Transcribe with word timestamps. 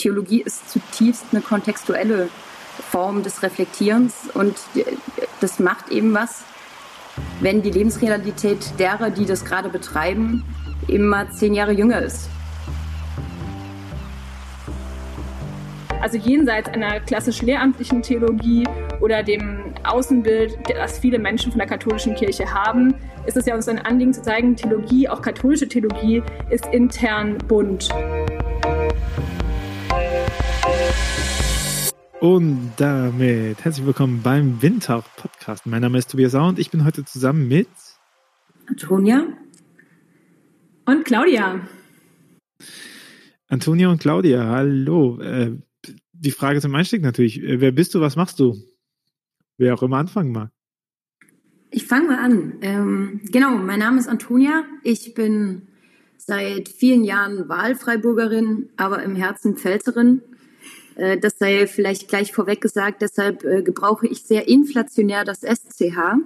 Theologie 0.00 0.40
ist 0.40 0.70
zutiefst 0.70 1.26
eine 1.32 1.42
kontextuelle 1.42 2.28
Form 2.90 3.22
des 3.22 3.42
Reflektierens 3.42 4.30
und 4.32 4.56
das 5.40 5.58
macht 5.58 5.90
eben 5.90 6.14
was, 6.14 6.42
wenn 7.40 7.60
die 7.62 7.70
Lebensrealität 7.70 8.78
derer, 8.78 9.10
die 9.10 9.26
das 9.26 9.44
gerade 9.44 9.68
betreiben, 9.68 10.44
immer 10.88 11.30
zehn 11.30 11.52
Jahre 11.52 11.72
jünger 11.72 12.00
ist. 12.00 12.30
Also 16.00 16.16
jenseits 16.16 16.70
einer 16.70 17.00
klassisch 17.00 17.42
lehramtlichen 17.42 18.00
Theologie 18.00 18.66
oder 19.02 19.22
dem 19.22 19.74
Außenbild, 19.84 20.58
das 20.66 20.98
viele 20.98 21.18
Menschen 21.18 21.52
von 21.52 21.58
der 21.58 21.68
katholischen 21.68 22.14
Kirche 22.14 22.54
haben, 22.54 22.94
ist 23.26 23.36
es 23.36 23.44
ja 23.44 23.54
uns 23.54 23.68
ein 23.68 23.78
Anliegen 23.78 24.14
zu 24.14 24.22
zeigen, 24.22 24.56
Theologie, 24.56 25.10
auch 25.10 25.20
katholische 25.20 25.68
Theologie, 25.68 26.22
ist 26.48 26.66
intern 26.72 27.36
bunt. 27.48 27.90
Und 32.20 32.72
damit 32.76 33.64
herzlich 33.64 33.86
willkommen 33.86 34.20
beim 34.22 34.60
Windhauch 34.60 35.04
Podcast. 35.16 35.64
Mein 35.64 35.80
Name 35.80 35.96
ist 35.96 36.10
Tobias 36.10 36.32
Sau 36.32 36.48
und 36.48 36.58
ich 36.58 36.70
bin 36.70 36.84
heute 36.84 37.02
zusammen 37.02 37.48
mit 37.48 37.66
Antonia 38.66 39.26
und 40.84 41.06
Claudia. 41.06 41.66
Antonia 43.48 43.88
und 43.88 44.02
Claudia, 44.02 44.44
hallo. 44.44 45.18
Äh, 45.18 45.62
die 46.12 46.30
Frage 46.30 46.60
zum 46.60 46.74
Einstieg 46.74 47.00
natürlich. 47.00 47.42
Äh, 47.42 47.62
wer 47.62 47.72
bist 47.72 47.94
du, 47.94 48.02
was 48.02 48.16
machst 48.16 48.38
du? 48.38 48.54
Wer 49.56 49.72
auch 49.72 49.82
immer 49.82 49.96
anfangen 49.96 50.32
mag. 50.32 50.50
Ich 51.70 51.86
fange 51.86 52.08
mal 52.08 52.18
an. 52.18 52.58
Ähm, 52.60 53.20
genau, 53.32 53.56
mein 53.56 53.78
Name 53.78 53.98
ist 53.98 54.08
Antonia. 54.08 54.64
Ich 54.82 55.14
bin 55.14 55.68
seit 56.18 56.68
vielen 56.68 57.02
Jahren 57.02 57.48
Wahlfreiburgerin, 57.48 58.68
aber 58.76 59.02
im 59.04 59.16
Herzen 59.16 59.56
Pfälzerin. 59.56 60.20
Äh, 61.00 61.18
das 61.18 61.38
sei 61.38 61.66
vielleicht 61.66 62.08
gleich 62.08 62.32
vorweg 62.32 62.60
gesagt, 62.60 63.02
deshalb 63.02 63.44
äh, 63.44 63.62
gebrauche 63.62 64.06
ich 64.06 64.22
sehr 64.22 64.48
inflationär 64.48 65.24
das 65.24 65.40
SCH. 65.40 66.18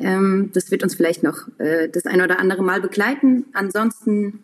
Ähm, 0.00 0.50
das 0.52 0.70
wird 0.70 0.82
uns 0.82 0.96
vielleicht 0.96 1.22
noch 1.22 1.48
äh, 1.58 1.88
das 1.88 2.04
ein 2.06 2.20
oder 2.20 2.40
andere 2.40 2.62
Mal 2.62 2.80
begleiten. 2.80 3.46
Ansonsten 3.52 4.40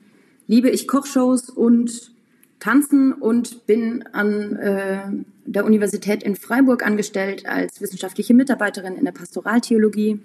liebe 0.47 0.71
ich 0.71 0.87
Kochshows 0.87 1.51
und 1.51 2.13
Tanzen 2.61 3.13
und 3.13 3.67
bin 3.67 4.05
an 4.13 5.27
der 5.45 5.67
Universität 5.67 6.23
in 6.23 6.35
Freiburg 6.35 6.87
angestellt 6.87 7.45
als 7.45 7.83
wissenschaftliche 7.83 8.33
Mitarbeiterin 8.33 8.97
in 8.97 9.05
der 9.05 9.13
Pastoraltheologie. 9.13 10.21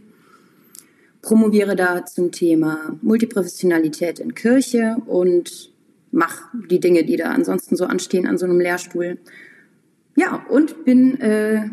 Promoviere 1.21 1.75
da 1.75 2.05
zum 2.05 2.31
Thema 2.31 2.97
Multiprofessionalität 3.01 4.19
in 4.19 4.35
Kirche 4.35 4.95
und 5.05 5.68
mach 6.11 6.49
die 6.69 6.79
Dinge, 6.79 7.03
die 7.03 7.17
da 7.17 7.31
ansonsten 7.31 7.75
so 7.75 7.85
anstehen 7.85 8.27
an 8.27 8.37
so 8.37 8.45
einem 8.45 8.59
Lehrstuhl. 8.59 9.17
Ja, 10.15 10.45
und 10.49 10.85
bin 10.85 11.19
äh, 11.21 11.69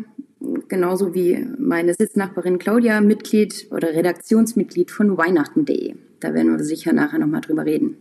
genauso 0.67 1.13
wie 1.13 1.45
meine 1.57 1.93
Sitznachbarin 1.93 2.59
Claudia 2.59 3.01
Mitglied 3.01 3.67
oder 3.71 3.89
Redaktionsmitglied 3.89 4.91
von 4.91 5.17
Weihnachten.de. 5.17 5.95
Da 6.19 6.33
werden 6.33 6.57
wir 6.57 6.63
sicher 6.63 6.93
nachher 6.93 7.19
nochmal 7.19 7.41
drüber 7.41 7.65
reden. 7.65 7.97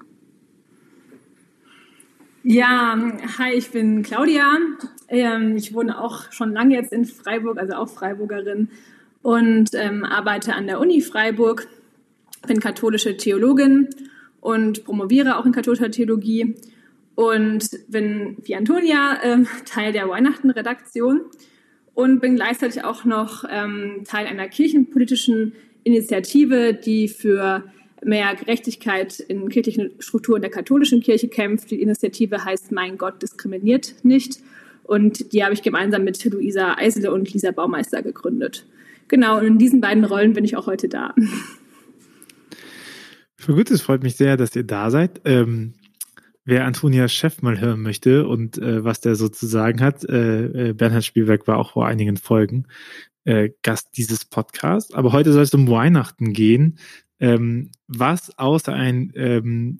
Ja, 2.43 2.97
hi, 3.39 3.55
ich 3.55 3.71
bin 3.71 4.03
Claudia. 4.03 4.57
Ähm, 5.09 5.57
ich 5.57 5.75
wohne 5.75 6.01
auch 6.01 6.31
schon 6.31 6.53
lange 6.53 6.77
jetzt 6.77 6.93
in 6.93 7.05
Freiburg, 7.05 7.59
also 7.59 7.75
auch 7.75 7.89
Freiburgerin 7.89 8.69
und 9.23 9.71
ähm, 9.73 10.05
arbeite 10.05 10.55
an 10.55 10.69
der 10.69 10.79
Uni 10.79 11.01
Freiburg. 11.01 11.67
Bin 12.47 12.61
katholische 12.61 13.17
Theologin 13.17 13.89
und 14.47 14.85
promoviere 14.85 15.39
auch 15.39 15.45
in 15.45 15.51
katholischer 15.51 15.91
Theologie 15.91 16.55
und 17.17 17.69
bin 17.89 18.37
wie 18.45 18.55
Antonia 18.55 19.19
ähm, 19.25 19.49
Teil 19.65 19.93
der 19.93 20.09
Weihnachten-Redaktion 20.09 21.23
und 21.95 22.21
bin 22.21 22.37
gleichzeitig 22.37 22.85
auch 22.85 23.05
noch 23.05 23.45
ähm, 23.51 24.03
Teil 24.05 24.29
einer 24.29 24.47
kirchenpolitischen 24.47 25.55
Initiative, 25.83 26.75
die 26.75 27.09
für 27.09 27.65
mehr 28.05 28.37
Gerechtigkeit 28.37 29.19
in 29.19 29.49
kirchlichen 29.49 29.91
Strukturen 29.99 30.43
der 30.43 30.51
katholischen 30.51 31.01
Kirche 31.01 31.27
kämpft. 31.27 31.73
Die 31.73 31.83
Initiative 31.83 32.45
heißt 32.45 32.71
Mein 32.71 32.99
Gott 32.99 33.21
diskriminiert 33.23 33.97
nicht 34.05 34.39
und 34.85 35.33
die 35.33 35.43
habe 35.43 35.55
ich 35.55 35.63
gemeinsam 35.63 36.05
mit 36.05 36.25
Luisa 36.25 36.77
Eisele 36.77 37.13
und 37.13 37.33
Lisa 37.33 37.51
Baumeister 37.51 38.01
gegründet. 38.01 38.65
Genau, 39.09 39.39
und 39.39 39.45
in 39.45 39.59
diesen 39.59 39.81
beiden 39.81 40.05
Rollen 40.05 40.35
bin 40.35 40.45
ich 40.45 40.57
auch 40.57 40.69
heute 40.69 40.89
da. 40.89 41.17
Für 43.47 43.55
gut, 43.55 43.71
es 43.71 43.81
freut 43.81 44.03
mich 44.03 44.17
sehr, 44.17 44.37
dass 44.37 44.57
ihr 44.57 44.65
da 44.65 44.91
seid. 44.91 45.21
Ähm, 45.25 45.75
wer 46.45 46.65
Antonias 46.65 47.15
Chef 47.15 47.43
mal 47.43 47.61
hören 47.61 47.81
möchte 47.81 48.27
und 48.27 48.59
äh, 48.59 48.83
was 48.83 49.01
der 49.01 49.15
so 49.15 49.29
zu 49.29 49.47
sagen 49.47 49.81
hat, 49.83 50.03
äh, 50.03 50.71
äh, 50.71 50.73
Bernhard 50.73 51.05
Spielberg 51.05 51.47
war 51.47 51.59
auch 51.59 51.71
vor 51.71 51.87
einigen 51.87 52.17
Folgen 52.17 52.67
äh, 53.23 53.51
Gast 53.63 53.97
dieses 53.97 54.25
Podcasts. 54.25 54.93
Aber 54.93 55.13
heute 55.13 55.33
soll 55.33 55.45
es 55.45 55.55
um 55.55 55.71
Weihnachten 55.71 56.33
gehen. 56.33 56.81
Ähm, 57.21 57.71
was 57.87 58.37
außer 58.37 58.73
ein 58.73 59.13
ähm, 59.15 59.79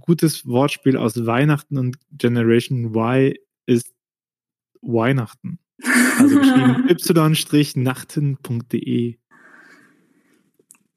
gutes 0.00 0.44
Wortspiel 0.48 0.96
aus 0.96 1.24
Weihnachten 1.24 1.78
und 1.78 1.98
Generation 2.10 2.96
Y 2.96 3.36
ist 3.66 3.94
Weihnachten? 4.82 5.60
Also 6.18 6.40
geschrieben 6.40 6.88
y-nachten.de. 7.76 9.18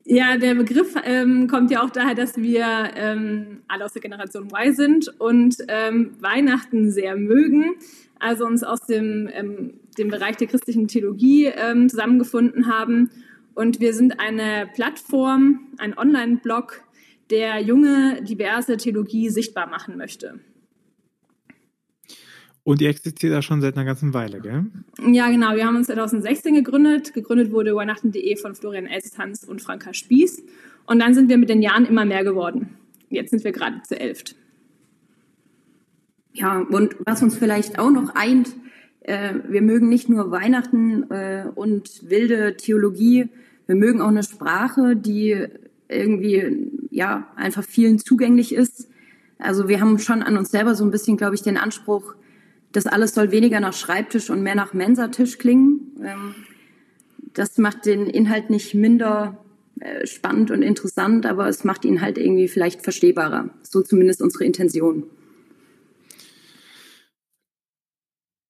Ja, 0.09 0.37
der 0.37 0.55
Begriff 0.55 0.95
ähm, 1.03 1.47
kommt 1.49 1.69
ja 1.69 1.83
auch 1.83 1.89
daher, 1.89 2.15
dass 2.15 2.37
wir 2.37 2.65
ähm, 2.95 3.59
alle 3.67 3.83
aus 3.83 3.91
der 3.91 4.01
Generation 4.01 4.45
Y 4.45 4.73
sind 4.73 5.19
und 5.19 5.57
ähm, 5.67 6.11
Weihnachten 6.21 6.91
sehr 6.91 7.17
mögen. 7.17 7.75
Also 8.17 8.45
uns 8.45 8.63
aus 8.63 8.85
dem, 8.85 9.29
ähm, 9.33 9.73
dem 9.97 10.07
Bereich 10.07 10.37
der 10.37 10.47
christlichen 10.47 10.87
Theologie 10.87 11.47
ähm, 11.47 11.89
zusammengefunden 11.89 12.67
haben. 12.67 13.09
Und 13.53 13.81
wir 13.81 13.93
sind 13.93 14.17
eine 14.21 14.69
Plattform, 14.73 15.67
ein 15.77 15.97
Online-Blog, 15.97 16.83
der 17.29 17.59
junge, 17.59 18.21
diverse 18.21 18.77
Theologie 18.77 19.29
sichtbar 19.29 19.67
machen 19.67 19.97
möchte. 19.97 20.39
Und 22.67 22.81
ihr 22.81 22.89
existiert 22.89 23.31
da 23.31 23.41
schon 23.41 23.61
seit 23.61 23.77
einer 23.77 23.85
ganzen 23.85 24.13
Weile, 24.13 24.41
gell? 24.41 24.65
Ja, 25.09 25.29
genau. 25.29 25.55
Wir 25.55 25.65
haben 25.65 25.77
uns 25.77 25.87
2016 25.87 26.53
gegründet. 26.53 27.13
Gegründet 27.13 27.53
wurde 27.53 27.73
Weihnachten.de 27.73 28.35
von 28.35 28.55
Florian 28.55 28.87
Elstanz 28.87 29.45
und 29.45 29.61
Franka 29.61 29.93
Spieß. 29.93 30.43
Und 30.85 30.99
dann 30.99 31.13
sind 31.13 31.29
wir 31.29 31.37
mit 31.37 31.47
den 31.47 31.61
Jahren 31.61 31.85
immer 31.85 32.03
mehr 32.03 32.25
geworden. 32.25 32.75
Jetzt 33.09 33.29
sind 33.29 33.45
wir 33.45 33.53
gerade 33.53 33.83
zu 33.83 33.97
elft. 33.97 34.35
Ja, 36.33 36.59
und 36.59 36.97
was 37.05 37.23
uns 37.23 37.37
vielleicht 37.37 37.79
auch 37.79 37.89
noch 37.89 38.15
eint, 38.15 38.49
äh, 38.99 39.35
wir 39.47 39.61
mögen 39.61 39.87
nicht 39.87 40.09
nur 40.09 40.29
Weihnachten 40.31 41.09
äh, 41.09 41.45
und 41.55 42.09
wilde 42.09 42.57
Theologie, 42.57 43.29
wir 43.65 43.75
mögen 43.75 44.01
auch 44.01 44.09
eine 44.09 44.23
Sprache, 44.23 44.97
die 44.97 45.47
irgendwie 45.87 46.69
ja 46.91 47.29
einfach 47.37 47.63
vielen 47.63 47.97
zugänglich 47.97 48.53
ist. 48.53 48.89
Also 49.39 49.69
wir 49.69 49.79
haben 49.79 49.99
schon 49.99 50.21
an 50.21 50.35
uns 50.35 50.51
selber 50.51 50.75
so 50.75 50.83
ein 50.83 50.91
bisschen, 50.91 51.15
glaube 51.15 51.35
ich, 51.35 51.43
den 51.43 51.55
Anspruch, 51.55 52.15
das 52.71 52.85
alles 52.85 53.13
soll 53.13 53.31
weniger 53.31 53.59
nach 53.59 53.73
Schreibtisch 53.73 54.29
und 54.29 54.41
mehr 54.41 54.55
nach 54.55 54.73
Mensatisch 54.73 55.37
klingen. 55.37 55.95
Ähm, 56.03 56.35
das 57.33 57.57
macht 57.57 57.85
den 57.85 58.07
Inhalt 58.07 58.49
nicht 58.49 58.73
minder 58.73 59.43
äh, 59.79 60.05
spannend 60.07 60.51
und 60.51 60.63
interessant, 60.63 61.25
aber 61.25 61.47
es 61.47 61.63
macht 61.63 61.85
ihn 61.85 62.01
halt 62.01 62.17
irgendwie 62.17 62.47
vielleicht 62.47 62.81
verstehbarer. 62.81 63.49
So 63.63 63.81
zumindest 63.81 64.21
unsere 64.21 64.43
Intention. 64.43 65.03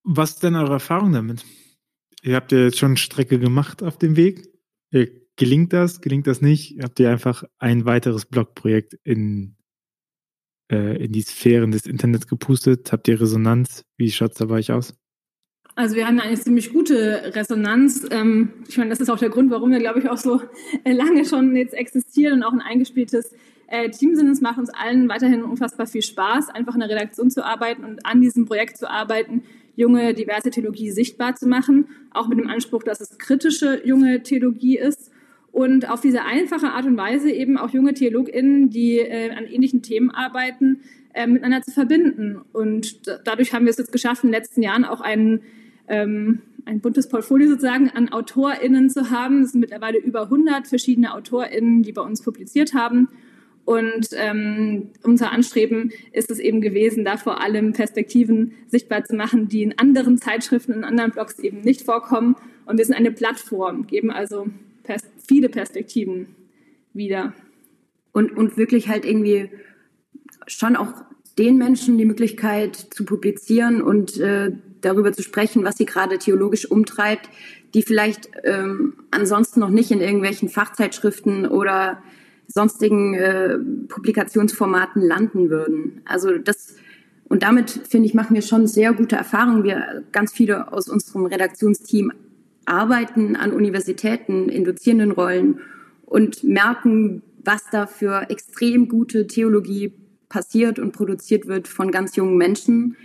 Was 0.04 0.32
ist 0.32 0.44
denn 0.44 0.56
eure 0.56 0.74
Erfahrung 0.74 1.12
damit? 1.12 1.44
Ihr 2.24 2.36
habt 2.36 2.52
ja 2.54 2.60
jetzt 2.60 2.80
schon 2.80 2.96
Strecke 2.96 3.40
gemacht 3.40 3.84
auf 3.84 3.98
dem 3.98 4.16
Weg. 4.16 4.48
Gelingt 5.36 5.74
das? 5.74 6.00
Gelingt 6.00 6.28
das 6.28 6.42
nicht? 6.42 6.82
Habt 6.82 7.00
ihr 7.00 7.12
einfach 7.12 7.44
ein 7.60 7.86
weiteres 7.86 8.26
Blogprojekt 8.26 8.94
in 9.04 9.57
äh, 10.72 11.04
in 11.04 11.12
die 11.12 11.22
Sphären 11.22 11.72
des 11.72 11.86
Internets 11.86 12.28
gepustet? 12.28 12.92
Habt 12.92 13.08
ihr 13.08 13.20
Resonanz? 13.20 13.84
Wie 13.98 14.12
schaut 14.12 14.32
es 14.32 14.38
da 14.38 14.46
bei 14.46 14.56
euch 14.56 14.72
aus? 14.72 14.94
Also 15.76 15.96
wir 15.96 16.08
haben 16.08 16.20
eine 16.20 16.36
ziemlich 16.36 16.74
gute 16.74 17.36
Resonanz. 17.36 18.08
Ähm, 18.10 18.50
ich 18.68 18.78
meine, 18.78 18.90
das 18.90 19.00
ist 19.00 19.10
auch 19.10 19.20
der 19.20 19.30
Grund, 19.30 19.52
warum 19.52 19.72
wir, 19.72 19.80
glaube 19.80 20.00
ich, 20.00 20.10
auch 20.10 20.18
so 20.18 20.42
äh, 20.84 20.92
lange 20.92 21.24
schon 21.24 21.56
jetzt 21.56 21.76
existieren 21.76 22.40
und 22.40 22.44
auch 22.44 22.52
ein 22.54 22.62
eingespieltes 22.62 23.32
äh, 23.68 23.90
Team 23.92 24.16
sind. 24.16 24.28
Es 24.30 24.42
macht 24.42 24.58
uns 24.58 24.72
allen 24.72 25.08
weiterhin 25.08 25.44
unfassbar 25.44 25.86
viel 25.86 26.02
Spaß, 26.02 26.50
einfach 26.50 26.74
in 26.74 26.80
der 26.80 26.90
Redaktion 26.90 27.30
zu 27.30 27.46
arbeiten 27.46 27.84
und 27.84 28.06
an 28.08 28.22
diesem 28.22 28.46
Projekt 28.46 28.78
zu 28.78 28.90
arbeiten, 28.90 29.44
junge, 29.76 30.16
diverse 30.16 30.50
Theologie 30.50 30.90
sichtbar 30.90 31.36
zu 31.36 31.48
machen, 31.48 31.90
auch 32.12 32.28
mit 32.28 32.40
dem 32.40 32.48
Anspruch, 32.48 32.82
dass 32.82 33.00
es 33.00 33.20
kritische 33.20 33.86
junge 33.86 34.24
Theologie 34.24 34.80
ist 34.80 35.12
und 35.58 35.90
auf 35.90 36.02
diese 36.02 36.24
einfache 36.24 36.68
Art 36.68 36.86
und 36.86 36.98
Weise 36.98 37.32
eben 37.32 37.58
auch 37.58 37.72
junge 37.72 37.96
TheologInnen, 37.96 38.70
die 38.70 39.00
äh, 39.00 39.32
an 39.32 39.48
ähnlichen 39.48 39.82
Themen 39.82 40.12
arbeiten, 40.12 40.82
äh, 41.16 41.26
miteinander 41.26 41.64
zu 41.64 41.72
verbinden. 41.72 42.40
Und 42.54 43.08
dadurch 43.26 43.54
haben 43.54 43.66
wir 43.66 43.72
es 43.72 43.80
jetzt 43.80 43.92
geschafft, 43.92 44.24
in 44.24 44.30
den 44.30 44.40
letzten 44.40 44.62
Jahren 44.62 44.86
auch 44.86 45.02
ein, 45.02 45.42
ähm, 45.88 46.44
ein 46.66 46.80
buntes 46.80 47.10
Portfolio 47.10 47.50
sozusagen 47.50 47.90
an 47.90 48.10
AutorInnen 48.10 48.92
zu 48.92 49.10
haben. 49.10 49.42
Es 49.42 49.54
sind 49.54 49.62
mittlerweile 49.62 49.98
über 49.98 50.26
100 50.26 50.68
verschiedene 50.68 51.16
AutorInnen, 51.16 51.82
die 51.82 51.92
bei 51.92 52.04
uns 52.04 52.22
publiziert 52.22 52.76
haben. 52.76 53.08
Und 53.66 54.10
ähm, 54.14 54.92
unser 55.02 55.32
Anstreben 55.32 55.92
ist 56.12 56.30
es 56.30 56.38
eben 56.38 56.62
gewesen, 56.62 57.04
da 57.04 57.18
vor 57.18 57.42
allem 57.42 57.74
Perspektiven 57.74 58.52
sichtbar 58.68 59.06
zu 59.06 59.16
machen, 59.16 59.48
die 59.48 59.64
in 59.64 59.80
anderen 59.80 60.20
Zeitschriften, 60.20 60.74
in 60.74 60.84
anderen 60.84 61.10
Blogs 61.10 61.40
eben 61.40 61.62
nicht 61.62 61.82
vorkommen. 61.82 62.36
Und 62.68 62.78
wir 62.78 62.86
sind 62.86 62.96
eine 62.96 63.12
Plattform, 63.12 63.88
geben 63.88 64.12
also 64.12 64.46
pers 64.84 65.02
viele 65.28 65.50
Perspektiven 65.50 66.36
wieder. 66.94 67.34
Und, 68.12 68.36
und 68.36 68.58
wirklich 68.58 68.88
halt 68.88 69.06
irgendwie 69.06 69.50
schon 70.48 70.76
auch 70.76 70.94
den 71.38 71.58
Menschen 71.58 71.98
die 71.98 72.06
Möglichkeit 72.06 72.76
zu 72.76 73.06
publizieren 73.06 73.82
und 73.82 74.18
äh, 74.18 74.52
darüber 74.82 75.14
zu 75.14 75.22
sprechen, 75.22 75.64
was 75.64 75.78
sie 75.78 75.86
gerade 75.86 76.18
theologisch 76.18 76.70
umtreibt, 76.70 77.30
die 77.74 77.84
vielleicht 77.84 78.30
ähm, 78.44 78.94
ansonsten 79.12 79.60
noch 79.60 79.70
nicht 79.70 79.92
in 79.92 80.02
irgendwelchen 80.02 80.50
Fachzeitschriften 80.50 81.46
oder 81.48 82.02
sonstigen 82.48 83.14
äh, 83.14 83.58
Publikationsformaten 83.88 85.02
landen 85.02 85.50
würden. 85.50 86.02
Also 86.06 86.38
das 86.38 86.76
und 87.30 87.44
damit 87.44 87.70
finde 87.70 88.08
ich 88.08 88.14
machen 88.14 88.36
wir 88.36 88.42
schon 88.42 88.68
sehr 88.68 88.94
gute 88.94 89.18
Erfahrungen. 89.18 89.64
Wir 89.64 90.04
ganz 90.14 90.32
viele 90.32 90.72
aus 90.72 90.88
unserem 90.88 91.26
Redaktionsteam 91.26 92.14
arbeiten 92.68 93.36
an 93.36 93.54
Universitäten 93.54 94.50
in 94.50 94.64
dozierenden 94.64 95.12
Rollen 95.12 95.60
und 96.06 96.44
merken, 96.44 97.24
was 97.44 97.64
da 97.72 97.88
für 97.88 98.30
extrem 98.30 98.88
gute 98.90 99.28
Theologie 99.28 99.94
passiert 100.30 100.78
und 100.78 100.92
produziert 100.92 101.48
wird 101.48 101.68
von 101.68 101.92
ganz 101.92 102.16
jungen 102.16 102.38
Menschen 102.38 102.98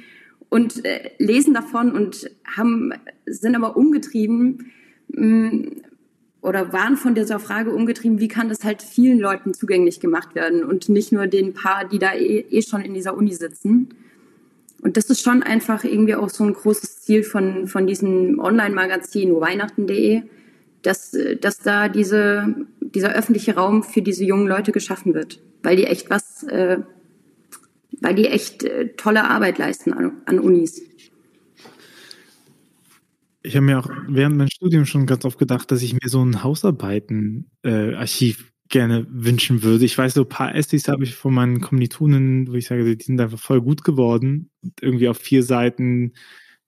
und 0.49 0.85
äh, 0.85 1.11
lesen 1.19 1.55
davon 1.55 1.93
und 1.93 2.31
haben 2.45 2.93
sind 3.27 3.55
aber 3.55 3.77
umgetrieben 3.77 4.73
mh, 5.09 5.27
mm, 5.27 5.83
oder 6.43 6.73
waren 6.73 6.97
von 6.97 7.15
dieser 7.15 7.39
Frage 7.39 7.71
umgetrieben, 7.71 8.19
wie 8.19 8.29
kann 8.29 8.49
das 8.49 8.65
halt 8.65 8.83
vielen 8.83 9.21
Leuten 9.21 9.55
zugänglich 9.55 10.01
gemacht 10.01 10.35
werden 10.35 10.65
und 10.65 10.89
nicht 10.89 11.13
nur 11.13 11.29
den 11.29 11.55
paar, 11.55 11.89
die 11.89 12.01
da 12.01 12.13
eh, 12.15 12.45
eh 12.51 12.63
schon 12.63 12.83
in 12.83 12.95
dieser 12.95 13.17
Uni 13.17 13.33
sitzen. 13.33 13.91
Und 14.83 14.97
das 14.97 15.07
ist 15.07 15.23
schon 15.23 15.43
einfach 15.45 15.85
irgendwie 15.85 16.17
auch 16.17 16.29
so 16.29 16.45
ein 16.45 16.53
großes 16.53 17.01
Ziel 17.03 17.23
von, 17.23 17.69
von 17.69 17.87
diesem 17.87 18.41
Online-Magazin 18.41 19.41
weihnachten.de, 19.41 20.23
dass, 20.83 21.17
dass 21.41 21.61
da 21.61 21.89
diese, 21.89 22.55
dieser 22.81 23.15
öffentliche 23.15 23.55
Raum 23.55 23.85
für 23.85 24.03
diese 24.03 24.25
jungen 24.25 24.49
Leute 24.49 24.73
geschaffen 24.73 25.15
wird, 25.15 25.41
weil 25.63 25.77
die 25.77 25.85
echt 25.85 26.11
was, 26.11 26.43
äh, 26.43 26.79
weil 28.01 28.17
die 28.17 28.27
echt 28.27 28.65
äh, 28.65 28.89
tolle 28.97 29.23
Arbeit 29.31 29.59
leisten 29.59 29.93
an, 29.93 30.15
an 30.27 30.41
Unis. 30.41 30.83
Ich 33.45 33.55
habe 33.55 33.67
mir 33.67 33.79
auch 33.79 33.89
während 34.09 34.37
meinem 34.37 34.49
Studium 34.49 34.85
schon 34.85 35.07
ganz 35.07 35.25
oft 35.25 35.39
gedacht, 35.39 35.71
dass 35.71 35.83
ich 35.83 35.95
mir 35.95 36.09
so 36.09 36.25
ein 36.25 36.43
Hausarbeiten-Archiv 36.43 38.41
äh, 38.41 38.52
gerne 38.73 39.07
wünschen 39.09 39.63
würde. 39.63 39.85
Ich 39.85 39.97
weiß, 39.97 40.15
so 40.15 40.23
ein 40.23 40.29
paar 40.29 40.55
Essays 40.55 40.89
habe 40.89 41.05
ich 41.05 41.15
von 41.15 41.33
meinen 41.33 41.61
Kommilitonen, 41.61 42.49
wo 42.49 42.55
ich 42.55 42.67
sage, 42.67 42.97
die 42.97 43.05
sind 43.05 43.21
einfach 43.21 43.39
voll 43.39 43.61
gut 43.61 43.85
geworden. 43.85 44.51
Und 44.63 44.83
irgendwie 44.83 45.09
auf 45.09 45.19
vier 45.19 45.45
Seiten 45.45 46.15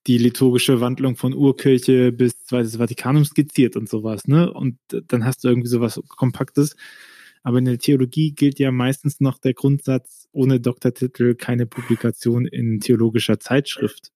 die 0.07 0.19
liturgische 0.19 0.81
Wandlung 0.81 1.17
von 1.17 1.33
Urkirche 1.33 2.13
bis 2.13 2.39
Zweites 2.45 2.77
Vatikanum 2.77 3.25
skizziert 3.25 3.75
und 3.75 3.89
sowas, 3.89 4.29
ne? 4.29 4.53
Und 4.53 4.77
dann 5.09 5.25
hast 5.25 5.43
du 5.43 5.49
irgendwie 5.49 5.69
sowas 5.69 5.99
Kompaktes. 6.09 6.77
Aber 7.43 7.59
in 7.59 7.65
der 7.65 7.79
Theologie 7.79 8.33
gilt 8.33 8.59
ja 8.59 8.71
meistens 8.71 9.21
noch 9.21 9.39
der 9.39 9.55
Grundsatz, 9.55 10.29
ohne 10.33 10.61
Doktortitel 10.61 11.35
keine 11.35 11.67
Publikation 11.67 12.47
in 12.47 12.81
theologischer 12.81 13.41
Zeitschrift. 13.41 14.13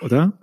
Oder? 0.00 0.38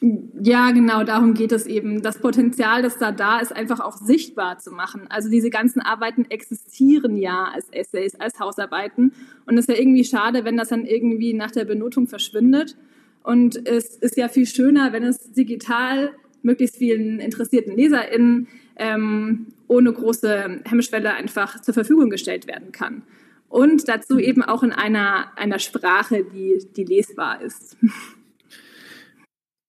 Ja, 0.00 0.70
genau, 0.72 1.04
darum 1.04 1.34
geht 1.34 1.52
es 1.52 1.66
eben. 1.66 2.02
Das 2.02 2.18
Potenzial, 2.18 2.82
das 2.82 2.98
da 2.98 3.12
da 3.12 3.38
ist, 3.38 3.54
einfach 3.54 3.80
auch 3.80 3.96
sichtbar 3.96 4.58
zu 4.58 4.70
machen. 4.70 5.06
Also 5.08 5.30
diese 5.30 5.50
ganzen 5.50 5.80
Arbeiten 5.80 6.26
existieren 6.28 7.16
ja 7.16 7.50
als 7.52 7.68
Essays, 7.70 8.14
als 8.16 8.38
Hausarbeiten. 8.38 9.12
Und 9.46 9.56
es 9.56 9.66
ist 9.66 9.74
ja 9.74 9.80
irgendwie 9.80 10.04
schade, 10.04 10.44
wenn 10.44 10.56
das 10.56 10.68
dann 10.68 10.84
irgendwie 10.84 11.32
nach 11.32 11.50
der 11.50 11.64
Benotung 11.64 12.06
verschwindet. 12.06 12.76
Und 13.22 13.66
es 13.66 13.96
ist 13.96 14.16
ja 14.16 14.28
viel 14.28 14.46
schöner, 14.46 14.92
wenn 14.92 15.02
es 15.02 15.32
digital 15.32 16.12
möglichst 16.42 16.76
vielen 16.76 17.18
interessierten 17.18 17.76
LeserInnen 17.76 18.48
ähm, 18.76 19.46
ohne 19.68 19.92
große 19.92 20.60
Hemmschwelle 20.64 21.14
einfach 21.14 21.60
zur 21.60 21.74
Verfügung 21.74 22.10
gestellt 22.10 22.46
werden 22.46 22.70
kann. 22.70 23.02
Und 23.48 23.88
dazu 23.88 24.18
eben 24.18 24.42
auch 24.42 24.62
in 24.62 24.72
einer, 24.72 25.32
einer 25.36 25.58
Sprache, 25.58 26.24
die, 26.24 26.58
die 26.76 26.84
lesbar 26.84 27.40
ist. 27.40 27.76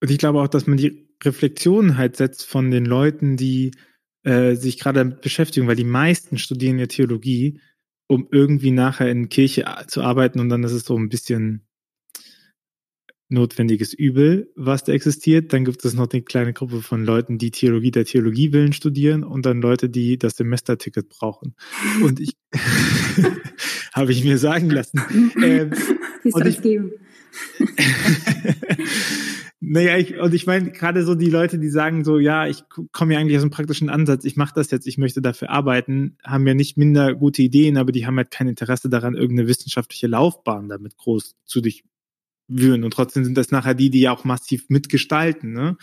Und 0.01 0.11
ich 0.11 0.17
glaube 0.17 0.41
auch, 0.41 0.47
dass 0.47 0.67
man 0.67 0.77
die 0.77 1.07
Reflexion 1.23 1.97
halt 1.97 2.15
setzt 2.15 2.45
von 2.45 2.71
den 2.71 2.85
Leuten, 2.85 3.37
die 3.37 3.71
äh, 4.23 4.55
sich 4.55 4.79
gerade 4.79 5.05
beschäftigen, 5.05 5.67
weil 5.67 5.75
die 5.75 5.83
meisten 5.83 6.37
studieren 6.37 6.79
ja 6.79 6.85
Theologie, 6.85 7.59
um 8.07 8.27
irgendwie 8.31 8.71
nachher 8.71 9.09
in 9.09 9.29
Kirche 9.29 9.65
zu 9.87 10.01
arbeiten 10.01 10.39
und 10.39 10.49
dann 10.49 10.63
ist 10.63 10.71
es 10.71 10.85
so 10.85 10.97
ein 10.97 11.09
bisschen 11.09 11.67
notwendiges 13.29 13.93
Übel, 13.93 14.51
was 14.55 14.83
da 14.83 14.93
existiert. 14.93 15.51
Dann 15.51 15.65
gibt 15.65 15.83
es 15.83 15.93
noch 15.93 16.09
eine 16.09 16.21
kleine 16.21 16.53
Gruppe 16.53 16.81
von 16.81 17.03
Leuten, 17.03 17.37
die 17.37 17.51
Theologie 17.51 17.91
der 17.91 18.05
Theologie 18.05 18.53
willen 18.53 18.73
studieren 18.73 19.23
und 19.23 19.45
dann 19.45 19.61
Leute, 19.61 19.89
die 19.89 20.17
das 20.17 20.37
Semesterticket 20.37 21.09
brauchen. 21.09 21.55
Und 22.01 22.19
ich 22.19 22.37
habe 23.93 24.11
ich 24.11 24.23
mir 24.23 24.37
sagen 24.37 24.69
lassen. 24.69 25.01
Ähm, 25.41 25.71
es 26.23 26.61
geben? 26.61 26.91
Naja, 29.59 29.97
ich, 29.97 30.15
und 30.19 30.35
ich 30.35 30.45
meine, 30.45 30.71
gerade 30.71 31.03
so 31.03 31.15
die 31.15 31.31
Leute, 31.31 31.57
die 31.57 31.69
sagen 31.69 32.03
so, 32.03 32.19
ja, 32.19 32.45
ich 32.47 32.63
komme 32.91 33.13
ja 33.13 33.19
eigentlich 33.19 33.37
aus 33.37 33.41
einem 33.43 33.49
praktischen 33.49 33.89
Ansatz, 33.89 34.23
ich 34.23 34.35
mache 34.35 34.53
das 34.53 34.69
jetzt, 34.69 34.85
ich 34.85 34.99
möchte 34.99 35.19
dafür 35.19 35.49
arbeiten, 35.49 36.17
haben 36.23 36.45
ja 36.45 36.53
nicht 36.53 36.77
minder 36.77 37.15
gute 37.15 37.41
Ideen, 37.41 37.77
aber 37.77 37.91
die 37.91 38.05
haben 38.05 38.17
halt 38.17 38.29
kein 38.29 38.47
Interesse 38.47 38.87
daran, 38.87 39.15
irgendeine 39.15 39.47
wissenschaftliche 39.47 40.05
Laufbahn 40.05 40.69
damit 40.69 40.95
groß 40.97 41.35
zu 41.45 41.61
durchwühren. 41.61 42.83
Und 42.83 42.91
trotzdem 42.91 43.25
sind 43.25 43.35
das 43.35 43.49
nachher 43.49 43.73
die, 43.73 43.89
die 43.89 44.01
ja 44.01 44.11
auch 44.11 44.25
massiv 44.25 44.69
mitgestalten, 44.69 45.53
ne? 45.53 45.77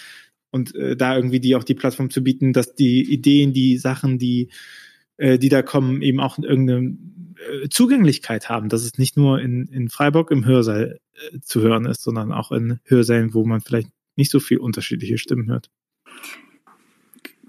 Und 0.53 0.73
äh, 0.77 0.97
da 0.97 1.17
irgendwie 1.17 1.41
die 1.41 1.57
auch 1.57 1.65
die 1.65 1.75
Plattform 1.75 2.11
zu 2.11 2.23
bieten, 2.23 2.53
dass 2.53 2.77
die 2.77 3.03
Ideen, 3.13 3.53
die 3.53 3.77
Sachen, 3.77 4.21
die, 4.21 4.51
äh, 5.17 5.39
die 5.39 5.49
da 5.49 5.63
kommen, 5.63 6.03
eben 6.03 6.21
auch 6.21 6.39
irgendeine 6.39 6.97
äh, 7.37 7.69
Zugänglichkeit 7.69 8.49
haben, 8.49 8.69
dass 8.69 8.85
es 8.85 8.99
nicht 8.99 9.17
nur 9.17 9.41
in, 9.41 9.67
in 9.67 9.89
Freiburg 9.89 10.31
im 10.31 10.45
Hörsaal 10.45 11.01
äh, 11.15 11.41
zu 11.41 11.61
hören 11.61 11.87
ist, 11.87 12.03
sondern 12.03 12.33
auch 12.33 12.53
in 12.53 12.81
Hörsälen, 12.85 13.35
wo 13.35 13.45
man 13.45 13.61
vielleicht 13.61 13.89
nicht 14.17 14.31
so 14.31 14.41
viel 14.41 14.59
unterschiedliche 14.59 15.19
Stimmen 15.19 15.49
hört. 15.49 15.71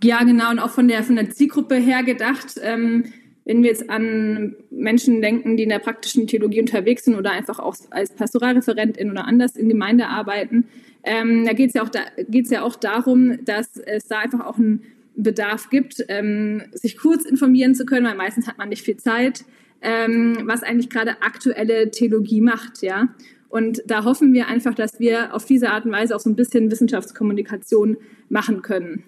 Ja, 0.04 0.24
genau, 0.24 0.52
und 0.52 0.60
auch 0.60 0.72
von 0.72 0.88
der, 0.88 1.04
von 1.04 1.16
der 1.16 1.30
Zielgruppe 1.30 1.76
her 1.76 2.04
gedacht, 2.04 2.60
ähm, 2.62 3.06
wenn 3.46 3.62
wir 3.62 3.70
jetzt 3.70 3.90
an 3.90 4.56
Menschen 4.72 5.22
denken, 5.22 5.56
die 5.56 5.64
in 5.64 5.70
der 5.70 5.80
praktischen 5.80 6.28
Theologie 6.28 6.62
unterwegs 6.62 7.06
sind 7.06 7.16
oder 7.16 7.32
einfach 7.32 7.60
auch 7.60 7.76
als 7.92 8.14
Pastoralreferentin 8.14 9.12
oder 9.12 9.26
anders 9.26 9.56
in 9.56 9.70
Gemeinde 9.70 10.08
arbeiten, 10.08 10.66
ähm, 11.04 11.46
da 11.46 11.54
geht 11.54 11.70
es 11.70 11.74
ja, 11.76 11.84
auch 11.84 11.90
da, 11.90 12.02
ja 12.28 12.64
auch 12.64 12.76
darum, 12.76 13.46
dass 13.46 13.78
es 13.78 14.08
da 14.08 14.20
einfach 14.20 14.46
auch 14.46 14.58
einen 14.58 14.84
Bedarf 15.16 15.70
gibt, 15.70 16.04
ähm, 16.08 16.64
sich 16.72 16.98
kurz 16.98 17.26
informieren 17.26 17.76
zu 17.76 17.86
können, 17.86 18.06
weil 18.06 18.16
meistens 18.16 18.48
hat 18.48 18.58
man 18.58 18.70
nicht 18.70 18.84
viel 18.84 18.98
Zeit, 18.98 19.46
ähm, 19.82 20.40
was 20.46 20.64
eigentlich 20.64 20.90
gerade 20.90 21.22
aktuelle 21.22 21.92
Theologie 21.92 22.42
macht, 22.42 22.82
ja. 22.82 23.10
Und 23.50 23.84
da 23.86 24.04
hoffen 24.04 24.34
wir 24.34 24.48
einfach, 24.48 24.74
dass 24.74 25.00
wir 25.00 25.34
auf 25.34 25.46
diese 25.46 25.70
Art 25.70 25.86
und 25.86 25.92
Weise 25.92 26.16
auch 26.16 26.20
so 26.20 26.30
ein 26.30 26.36
bisschen 26.36 26.72
Wissenschaftskommunikation 26.72 27.98
machen 28.28 28.62
können. 28.62 29.04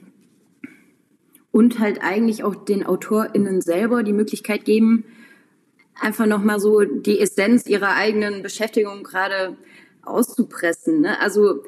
Und 1.51 1.79
halt 1.79 1.99
eigentlich 2.01 2.43
auch 2.43 2.55
den 2.55 2.85
AutorInnen 2.85 3.61
selber 3.61 4.03
die 4.03 4.13
Möglichkeit 4.13 4.63
geben, 4.63 5.03
einfach 5.99 6.27
nochmal 6.27 6.59
so 6.59 6.81
die 6.81 7.19
Essenz 7.19 7.67
ihrer 7.67 7.95
eigenen 7.95 8.43
Beschäftigung 8.43 9.03
gerade 9.03 9.57
auszupressen. 10.03 11.01
Ne? 11.01 11.19
Also 11.19 11.63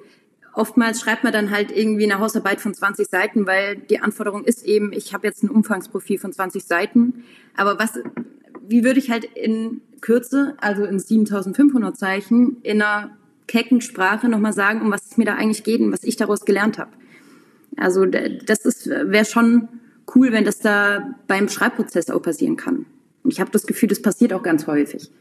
oftmals 0.53 1.01
schreibt 1.01 1.23
man 1.23 1.33
dann 1.33 1.51
halt 1.51 1.75
irgendwie 1.75 2.03
eine 2.03 2.19
Hausarbeit 2.19 2.61
von 2.61 2.73
20 2.73 3.07
Seiten, 3.09 3.47
weil 3.47 3.77
die 3.77 3.99
Anforderung 3.99 4.43
ist 4.43 4.65
eben, 4.65 4.93
ich 4.93 5.13
habe 5.13 5.27
jetzt 5.27 5.43
ein 5.43 5.49
Umfangsprofil 5.49 6.19
von 6.19 6.33
20 6.33 6.63
Seiten. 6.63 7.23
Aber 7.55 7.79
was, 7.79 7.99
wie 8.67 8.83
würde 8.83 8.99
ich 8.99 9.09
halt 9.09 9.25
in 9.25 9.81
Kürze, 10.01 10.55
also 10.59 10.85
in 10.85 10.99
7500 10.99 11.97
Zeichen, 11.97 12.57
in 12.63 12.81
einer 12.81 13.17
kecken 13.47 13.81
Sprache 13.81 14.29
nochmal 14.29 14.53
sagen, 14.53 14.81
um 14.81 14.91
was 14.91 15.07
es 15.07 15.17
mir 15.17 15.25
da 15.25 15.35
eigentlich 15.35 15.63
geht 15.63 15.81
und 15.81 15.91
was 15.91 16.03
ich 16.03 16.15
daraus 16.15 16.45
gelernt 16.45 16.77
habe. 16.77 16.91
Also 17.77 18.05
das 18.05 18.87
wäre 18.87 19.25
schon 19.25 19.67
cool, 20.15 20.31
wenn 20.31 20.45
das 20.45 20.59
da 20.59 21.15
beim 21.27 21.49
Schreibprozess 21.49 22.09
auch 22.09 22.21
passieren 22.21 22.57
kann. 22.57 22.85
Und 23.23 23.31
ich 23.31 23.39
habe 23.39 23.51
das 23.51 23.65
Gefühl, 23.65 23.89
das 23.89 24.01
passiert 24.01 24.33
auch 24.33 24.43
ganz 24.43 24.67
häufig. 24.67 25.11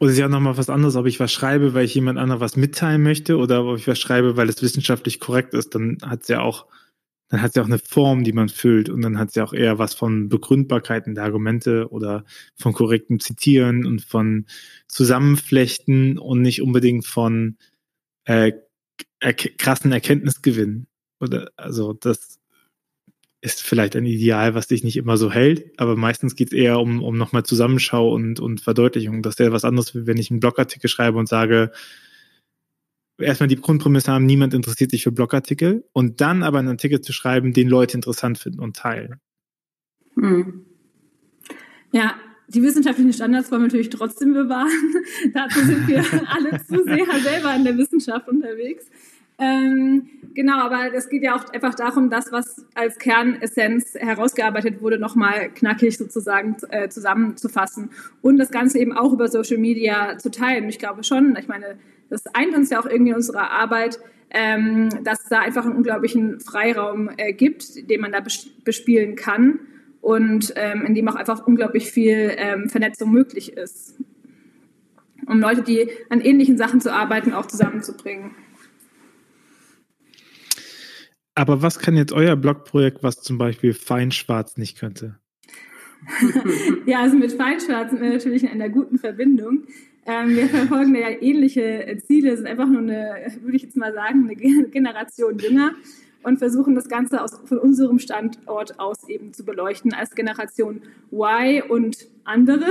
Oder 0.00 0.10
ist 0.10 0.18
ja 0.18 0.28
nochmal 0.28 0.56
was 0.56 0.70
anderes, 0.70 0.96
ob 0.96 1.06
ich 1.06 1.20
was 1.20 1.32
schreibe, 1.32 1.74
weil 1.74 1.84
ich 1.84 1.94
jemand 1.94 2.18
anderem 2.18 2.40
was 2.40 2.56
mitteilen 2.56 3.02
möchte 3.02 3.36
oder 3.38 3.64
ob 3.64 3.78
ich 3.78 3.86
was 3.86 3.98
schreibe, 3.98 4.36
weil 4.36 4.48
es 4.48 4.62
wissenschaftlich 4.62 5.20
korrekt 5.20 5.54
ist, 5.54 5.74
dann 5.74 5.98
hat 6.02 6.22
es 6.22 6.28
ja 6.28 6.40
auch 6.40 6.66
dann 7.28 7.42
hat 7.42 7.50
es 7.50 7.54
ja 7.56 7.62
auch 7.62 7.66
eine 7.66 7.78
Form, 7.78 8.22
die 8.22 8.32
man 8.32 8.48
füllt 8.48 8.88
und 8.88 9.02
dann 9.02 9.18
hat 9.18 9.30
es 9.30 9.34
ja 9.34 9.44
auch 9.44 9.54
eher 9.54 9.78
was 9.78 9.94
von 9.94 10.28
Begründbarkeiten 10.28 11.14
der 11.14 11.24
Argumente 11.24 11.88
oder 11.90 12.24
von 12.54 12.72
korrektem 12.72 13.18
Zitieren 13.18 13.86
und 13.86 14.02
von 14.02 14.46
Zusammenflechten 14.88 16.18
und 16.18 16.42
nicht 16.42 16.62
unbedingt 16.62 17.06
von 17.06 17.56
äh, 18.24 18.52
krassen 19.58 19.90
Erkenntnisgewinn. 19.90 20.86
Oder 21.18 21.50
also 21.56 21.94
das 21.94 22.38
ist 23.44 23.62
vielleicht 23.62 23.94
ein 23.94 24.06
Ideal, 24.06 24.54
was 24.54 24.68
dich 24.68 24.84
nicht 24.84 24.96
immer 24.96 25.18
so 25.18 25.30
hält, 25.30 25.78
aber 25.78 25.96
meistens 25.96 26.34
geht 26.34 26.48
es 26.48 26.54
eher 26.54 26.80
um, 26.80 27.02
um 27.02 27.18
nochmal 27.18 27.44
Zusammenschau 27.44 28.10
und, 28.10 28.40
und 28.40 28.62
Verdeutlichung. 28.62 29.22
Das 29.22 29.38
wäre 29.38 29.52
was 29.52 29.66
anderes, 29.66 29.94
wenn 29.94 30.16
ich 30.16 30.30
einen 30.30 30.40
Blogartikel 30.40 30.88
schreibe 30.88 31.18
und 31.18 31.28
sage, 31.28 31.70
erstmal 33.18 33.48
die 33.48 33.56
Grundprämisse 33.56 34.10
haben, 34.10 34.24
niemand 34.24 34.54
interessiert 34.54 34.90
sich 34.90 35.02
für 35.02 35.12
Blogartikel 35.12 35.84
und 35.92 36.22
dann 36.22 36.42
aber 36.42 36.58
einen 36.58 36.68
Artikel 36.68 37.02
zu 37.02 37.12
schreiben, 37.12 37.52
den 37.52 37.68
Leute 37.68 37.98
interessant 37.98 38.38
finden 38.38 38.60
und 38.60 38.76
teilen. 38.76 39.20
Hm. 40.14 40.64
Ja, 41.92 42.14
die 42.48 42.62
wissenschaftlichen 42.62 43.12
Standards 43.12 43.50
wollen 43.50 43.60
wir 43.60 43.66
natürlich 43.66 43.90
trotzdem 43.90 44.32
bewahren. 44.32 44.70
Dazu 45.34 45.60
sind 45.60 45.86
wir 45.86 45.98
alle 46.28 46.64
zu 46.64 46.82
sehr 46.82 47.20
selber 47.20 47.54
in 47.54 47.64
der 47.64 47.76
Wissenschaft 47.76 48.26
unterwegs. 48.26 48.86
Ähm, 49.38 50.08
genau, 50.34 50.60
aber 50.60 50.94
es 50.94 51.08
geht 51.08 51.24
ja 51.24 51.34
auch 51.34 51.52
einfach 51.52 51.74
darum, 51.74 52.08
das, 52.08 52.30
was 52.30 52.64
als 52.74 52.98
Kernessenz 52.98 53.94
herausgearbeitet 53.94 54.80
wurde, 54.80 54.98
nochmal 54.98 55.50
knackig 55.50 55.98
sozusagen 55.98 56.56
äh, 56.70 56.88
zusammenzufassen 56.88 57.90
und 58.22 58.38
das 58.38 58.50
Ganze 58.50 58.78
eben 58.78 58.92
auch 58.92 59.12
über 59.12 59.26
Social 59.28 59.58
Media 59.58 60.18
zu 60.18 60.30
teilen. 60.30 60.68
Ich 60.68 60.78
glaube 60.78 61.02
schon, 61.02 61.36
ich 61.36 61.48
meine, 61.48 61.78
das 62.10 62.26
eint 62.32 62.54
uns 62.54 62.70
ja 62.70 62.80
auch 62.80 62.86
irgendwie 62.86 63.10
in 63.10 63.16
unserer 63.16 63.50
Arbeit, 63.50 63.98
ähm, 64.30 64.88
dass 65.02 65.24
es 65.24 65.28
da 65.28 65.40
einfach 65.40 65.64
einen 65.64 65.76
unglaublichen 65.76 66.40
Freiraum 66.40 67.10
äh, 67.16 67.32
gibt, 67.32 67.88
den 67.90 68.00
man 68.00 68.12
da 68.12 68.22
bespielen 68.64 69.16
kann 69.16 69.58
und 70.00 70.52
ähm, 70.56 70.84
in 70.86 70.94
dem 70.94 71.08
auch 71.08 71.14
einfach 71.16 71.46
unglaublich 71.46 71.90
viel 71.90 72.32
ähm, 72.36 72.68
Vernetzung 72.68 73.10
möglich 73.10 73.56
ist, 73.56 73.96
um 75.26 75.40
Leute, 75.40 75.62
die 75.62 75.88
an 76.10 76.20
ähnlichen 76.20 76.56
Sachen 76.56 76.80
zu 76.80 76.92
arbeiten, 76.92 77.32
auch 77.32 77.46
zusammenzubringen. 77.46 78.32
Aber 81.34 81.62
was 81.62 81.78
kann 81.78 81.96
jetzt 81.96 82.12
euer 82.12 82.36
Blogprojekt, 82.36 83.02
was 83.02 83.20
zum 83.20 83.38
Beispiel 83.38 83.74
Feinschwarz 83.74 84.56
nicht 84.56 84.78
könnte? 84.78 85.18
ja, 86.86 87.00
also 87.00 87.16
mit 87.16 87.32
Feinschwarz 87.32 87.90
sind 87.90 88.00
wir 88.00 88.10
natürlich 88.10 88.44
in 88.44 88.50
einer 88.50 88.68
guten 88.68 88.98
Verbindung. 88.98 89.64
Ähm, 90.06 90.36
wir 90.36 90.48
verfolgen 90.48 90.94
ja 90.94 91.08
ähnliche 91.08 91.98
Ziele, 92.06 92.36
sind 92.36 92.46
einfach 92.46 92.68
nur 92.68 92.82
eine, 92.82 93.32
würde 93.40 93.56
ich 93.56 93.62
jetzt 93.62 93.76
mal 93.76 93.92
sagen, 93.94 94.24
eine 94.24 94.36
Generation 94.36 95.38
jünger 95.38 95.72
und 96.22 96.38
versuchen 96.38 96.74
das 96.74 96.88
Ganze 96.88 97.22
aus, 97.22 97.40
von 97.44 97.58
unserem 97.58 97.98
Standort 97.98 98.78
aus 98.78 99.08
eben 99.08 99.32
zu 99.32 99.44
beleuchten 99.44 99.92
als 99.94 100.14
Generation 100.14 100.82
Y 101.12 101.62
und 101.68 102.08
andere, 102.24 102.66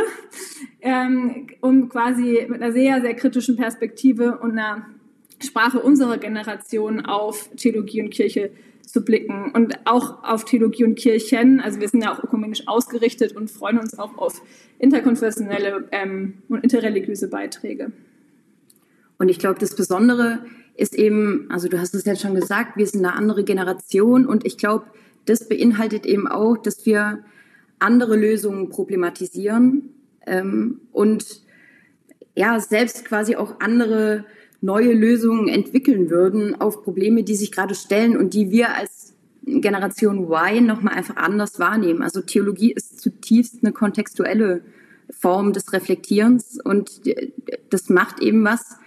ähm, 0.82 1.48
um 1.62 1.90
quasi 1.90 2.46
mit 2.50 2.62
einer 2.62 2.72
sehr, 2.72 3.02
sehr 3.02 3.16
kritischen 3.16 3.56
Perspektive 3.56 4.40
und 4.40 4.52
einer 4.52 4.88
Sprache 5.44 5.80
unserer 5.80 6.18
Generation 6.18 7.06
auf 7.06 7.50
Theologie 7.56 8.02
und 8.02 8.10
Kirche 8.10 8.52
zu 8.86 9.04
blicken 9.04 9.52
und 9.54 9.80
auch 9.86 10.24
auf 10.24 10.46
Theologie 10.46 10.84
und 10.84 10.96
Kirchen. 10.96 11.60
Also 11.60 11.80
wir 11.80 11.88
sind 11.88 12.04
ja 12.04 12.14
auch 12.14 12.24
ökumenisch 12.24 12.68
ausgerichtet 12.68 13.36
und 13.36 13.50
freuen 13.50 13.80
uns 13.80 13.98
auch 13.98 14.18
auf 14.18 14.42
interkonfessionelle 14.80 15.88
ähm, 15.92 16.36
und 16.50 16.64
interreligiöse 16.64 17.30
Beiträge. 17.30 17.92
Und 19.18 19.30
ich 19.30 19.40
glaube, 19.40 19.60
das 19.60 19.76
Besondere 19.76 20.46
ist 20.76 20.96
eben, 20.96 21.48
also 21.50 21.68
du 21.68 21.80
hast 21.80 21.94
es 21.96 22.06
ja 22.06 22.16
schon 22.16 22.36
gesagt, 22.36 22.78
wir 22.78 22.88
sind 22.88 23.06
eine 23.06 23.16
andere 23.16 23.44
Generation 23.44 24.26
und 24.26 24.46
ich 24.46 24.58
glaube, 24.58 24.86
das 25.26 25.48
beinhaltet 25.48 26.06
eben 26.06 26.28
auch, 26.28 26.58
dass 26.58 26.86
wir 26.86 27.24
andere 27.80 28.16
Lösungen 28.16 28.70
problematisieren 28.70 29.94
ähm, 30.26 30.82
und 30.92 31.42
ja, 32.36 32.60
selbst 32.60 33.06
quasi 33.06 33.36
auch 33.36 33.60
andere 33.60 34.26
neue 34.64 34.94
Lösungen 34.94 35.50
entwickeln 35.50 36.10
würden 36.10 36.60
auf 36.60 36.84
Probleme, 36.84 37.24
die 37.24 37.36
sich 37.36 37.52
gerade 37.52 37.76
stellen 37.76 38.16
und 38.16 38.34
die 38.34 38.50
wir 38.50 38.74
als 38.74 39.14
Generation 39.46 40.30
Y 40.32 40.66
nochmal 40.66 40.94
einfach 40.94 41.18
anders 41.18 41.60
wahrnehmen. 41.60 42.02
Also 42.02 42.22
Theologie 42.22 42.72
ist 42.72 43.02
zutiefst 43.02 43.58
eine 43.62 43.74
kontextuelle 43.74 44.64
Form 45.10 45.52
des 45.52 45.74
Reflektierens 45.74 46.60
und 46.64 47.02
das 47.70 47.90
macht 47.90 48.22
eben 48.22 48.46
was, 48.46 48.78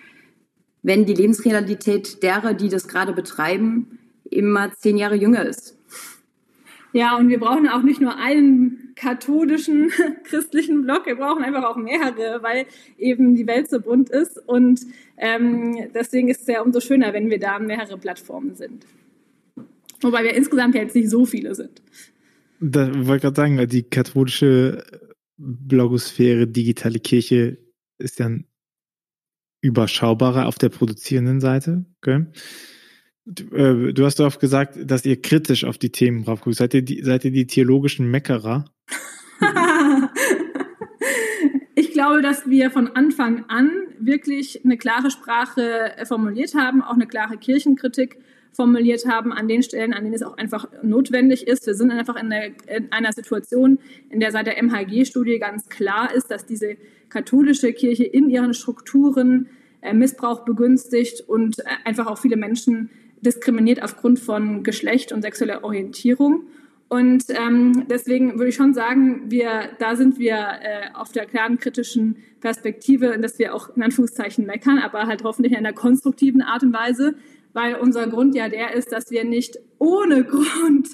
wenn 0.83 1.05
die 1.05 1.15
Lebensrealität 1.15 2.23
derer, 2.23 2.55
die 2.55 2.71
das 2.71 2.89
gerade 2.89 3.13
betreiben, 3.13 3.99
immer 4.25 4.73
zehn 4.73 4.97
Jahre 4.97 5.17
jünger 5.17 5.45
ist. 5.45 5.76
Ja, 6.97 7.19
und 7.19 7.29
wir 7.29 7.39
brauchen 7.39 7.69
auch 7.69 7.83
nicht 7.83 8.01
nur 8.01 8.17
einen 8.17 8.95
katholischen 8.97 9.91
christlichen 10.25 10.81
Blog, 10.81 11.05
wir 11.05 11.17
brauchen 11.17 11.45
einfach 11.45 11.65
auch 11.65 11.77
mehrere, 11.77 12.43
weil 12.43 12.65
eben 12.97 13.35
die 13.35 13.47
Welt 13.47 13.69
so 13.69 13.81
bunt 13.83 14.09
ist. 14.09 14.39
Und 14.49 14.81
ähm, 15.19 15.91
deswegen 15.95 16.29
ist 16.29 16.41
es 16.41 16.47
ja 16.47 16.63
umso 16.63 16.81
schöner, 16.81 17.13
wenn 17.13 17.29
wir 17.29 17.39
da 17.39 17.59
mehrere 17.59 17.99
Plattformen 17.99 18.55
sind. 18.55 18.87
Wobei 20.01 20.25
wir 20.25 20.35
insgesamt 20.35 20.75
jetzt 20.75 20.95
nicht 20.95 21.11
so 21.11 21.27
viele 21.27 21.55
sind. 21.55 21.83
Da 22.61 22.87
wollte 22.87 23.17
ich 23.17 23.23
gerade 23.23 23.37
sagen, 23.37 23.69
die 23.69 23.83
katholische 23.83 24.83
Blogosphäre, 25.37 26.47
digitale 26.47 26.99
Kirche 26.99 27.59
ist 27.99 28.21
ja 28.21 28.31
überschaubarer 29.61 30.47
auf 30.47 30.57
der 30.57 30.71
produzierenden 30.71 31.41
Seite. 31.41 31.85
Okay? 31.99 32.25
Äh, 33.27 33.93
du 33.93 34.05
hast 34.05 34.21
oft 34.21 34.41
gesagt, 34.41 34.79
dass 34.85 35.05
ihr 35.05 35.21
kritisch 35.21 35.65
auf 35.65 35.79
die 35.79 35.91
Themen 35.91 36.25
drauf 36.25 36.41
guckt. 36.41 36.57
Seid 36.57 36.75
ihr 36.75 36.83
die, 36.83 37.03
seid 37.03 37.25
ihr 37.25 37.33
die 37.33 37.47
theologischen 37.47 38.11
Meckerer? 38.11 38.65
ich 41.75 41.93
glaube, 41.93 42.23
dass 42.23 42.49
wir 42.49 42.71
von 42.71 42.89
Anfang 42.89 43.45
an 43.49 43.71
wirklich 43.99 44.65
eine 44.65 44.77
klare 44.77 45.11
Sprache 45.11 45.93
formuliert 46.05 46.55
haben, 46.55 46.83
auch 46.83 46.95
eine 46.95 47.07
klare 47.07 47.37
Kirchenkritik 47.37 48.19
formuliert 48.53 49.07
haben 49.07 49.33
an 49.33 49.49
den 49.49 49.63
Stellen, 49.63 49.93
an 49.93 50.05
denen 50.05 50.15
es 50.15 50.23
auch 50.23 50.39
einfach 50.39 50.69
notwendig 50.83 51.47
ist. 51.47 51.67
Wir 51.67 51.75
sind 51.75 51.91
einfach 51.91 52.17
in, 52.17 52.31
der, 52.31 52.53
in 52.69 52.91
einer 52.91 53.13
Situation, 53.13 53.79
in 54.09 54.21
der 54.21 54.33
seit 54.33 54.47
der 54.47 54.63
MHG-Studie 54.63 55.39
ganz 55.39 55.69
klar 55.69 56.15
ist, 56.15 56.31
dass 56.31 56.47
diese 56.47 56.77
katholische 57.11 57.73
Kirche 57.73 58.05
in 58.05 58.31
ihren 58.31 58.55
Strukturen 58.55 59.51
äh, 59.83 59.93
Missbrauch 59.93 60.45
begünstigt 60.45 61.21
und 61.29 61.59
äh, 61.59 61.65
einfach 61.85 62.07
auch 62.07 62.19
viele 62.19 62.37
Menschen 62.37 62.91
diskriminiert 63.27 63.83
aufgrund 63.83 64.21
von 64.21 64.63
Geschlecht 64.63 65.13
und 65.13 65.23
sexueller 65.23 65.65
Orientierung. 65.65 66.45
Und 66.89 67.25
ähm, 67.31 67.87
deswegen 67.91 68.35
würde 68.35 68.49
ich 68.49 68.55
schon 68.55 68.73
sagen, 68.73 69.25
wir, 69.29 69.71
da 69.81 69.97
sind 69.97 70.21
wir 70.21 70.37
äh, 70.37 70.95
auf 70.95 71.11
der 71.11 71.27
klaren 71.27 71.59
kritischen 71.59 72.19
Perspektive, 72.41 73.19
dass 73.19 73.41
wir 73.41 73.55
auch 73.55 73.77
in 73.77 73.83
Anführungszeichen 73.83 74.47
meckern, 74.47 74.79
aber 74.79 75.07
halt 75.09 75.25
hoffentlich 75.25 75.53
in 75.53 75.59
einer 75.59 75.73
konstruktiven 75.73 76.43
Art 76.43 76.63
und 76.63 76.73
Weise, 76.73 77.17
weil 77.53 77.75
unser 77.75 78.07
Grund 78.07 78.37
ja 78.37 78.49
der 78.49 78.75
ist, 78.75 78.93
dass 78.93 79.11
wir 79.11 79.25
nicht 79.25 79.59
ohne 79.79 80.23
Grund 80.25 80.89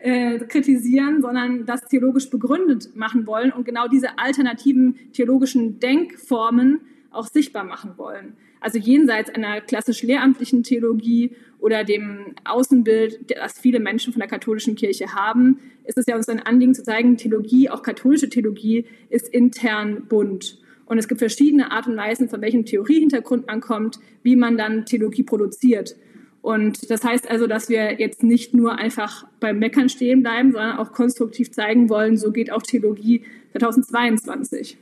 äh, 0.00 0.38
kritisieren, 0.40 1.22
sondern 1.22 1.64
das 1.64 1.86
theologisch 1.86 2.28
begründet 2.28 2.94
machen 2.94 3.26
wollen 3.26 3.50
und 3.50 3.64
genau 3.64 3.88
diese 3.88 4.18
alternativen 4.18 4.98
theologischen 5.14 5.80
Denkformen 5.80 6.80
auch 7.10 7.26
sichtbar 7.26 7.64
machen 7.64 7.92
wollen. 7.96 8.36
Also 8.60 8.78
jenseits 8.78 9.30
einer 9.30 9.60
klassisch 9.60 10.02
lehramtlichen 10.02 10.62
Theologie 10.62 11.36
oder 11.58 11.84
dem 11.84 12.34
Außenbild, 12.44 13.30
das 13.36 13.58
viele 13.58 13.80
Menschen 13.80 14.12
von 14.12 14.20
der 14.20 14.28
katholischen 14.28 14.76
Kirche 14.76 15.14
haben, 15.14 15.58
ist 15.84 15.98
es 15.98 16.06
ja 16.06 16.16
uns 16.16 16.28
ein 16.28 16.40
Anliegen 16.40 16.74
zu 16.74 16.82
zeigen, 16.82 17.16
Theologie, 17.16 17.70
auch 17.70 17.82
katholische 17.82 18.28
Theologie, 18.28 18.84
ist 19.10 19.28
intern 19.28 20.04
bunt. 20.08 20.58
Und 20.86 20.98
es 20.98 21.08
gibt 21.08 21.18
verschiedene 21.18 21.70
Art 21.70 21.86
und 21.86 21.96
Weisen, 21.96 22.28
von 22.28 22.40
welchem 22.40 22.64
Theoriehintergrund 22.64 23.46
man 23.46 23.60
kommt, 23.60 23.98
wie 24.22 24.36
man 24.36 24.56
dann 24.56 24.86
Theologie 24.86 25.22
produziert. 25.22 25.96
Und 26.40 26.90
das 26.90 27.04
heißt 27.04 27.30
also, 27.30 27.46
dass 27.46 27.68
wir 27.68 28.00
jetzt 28.00 28.22
nicht 28.22 28.54
nur 28.54 28.76
einfach 28.78 29.26
beim 29.40 29.58
Meckern 29.58 29.88
stehen 29.88 30.22
bleiben, 30.22 30.52
sondern 30.52 30.78
auch 30.78 30.92
konstruktiv 30.92 31.50
zeigen 31.50 31.90
wollen, 31.90 32.16
so 32.16 32.30
geht 32.30 32.50
auch 32.50 32.62
Theologie 32.62 33.22
2022. 33.52 34.78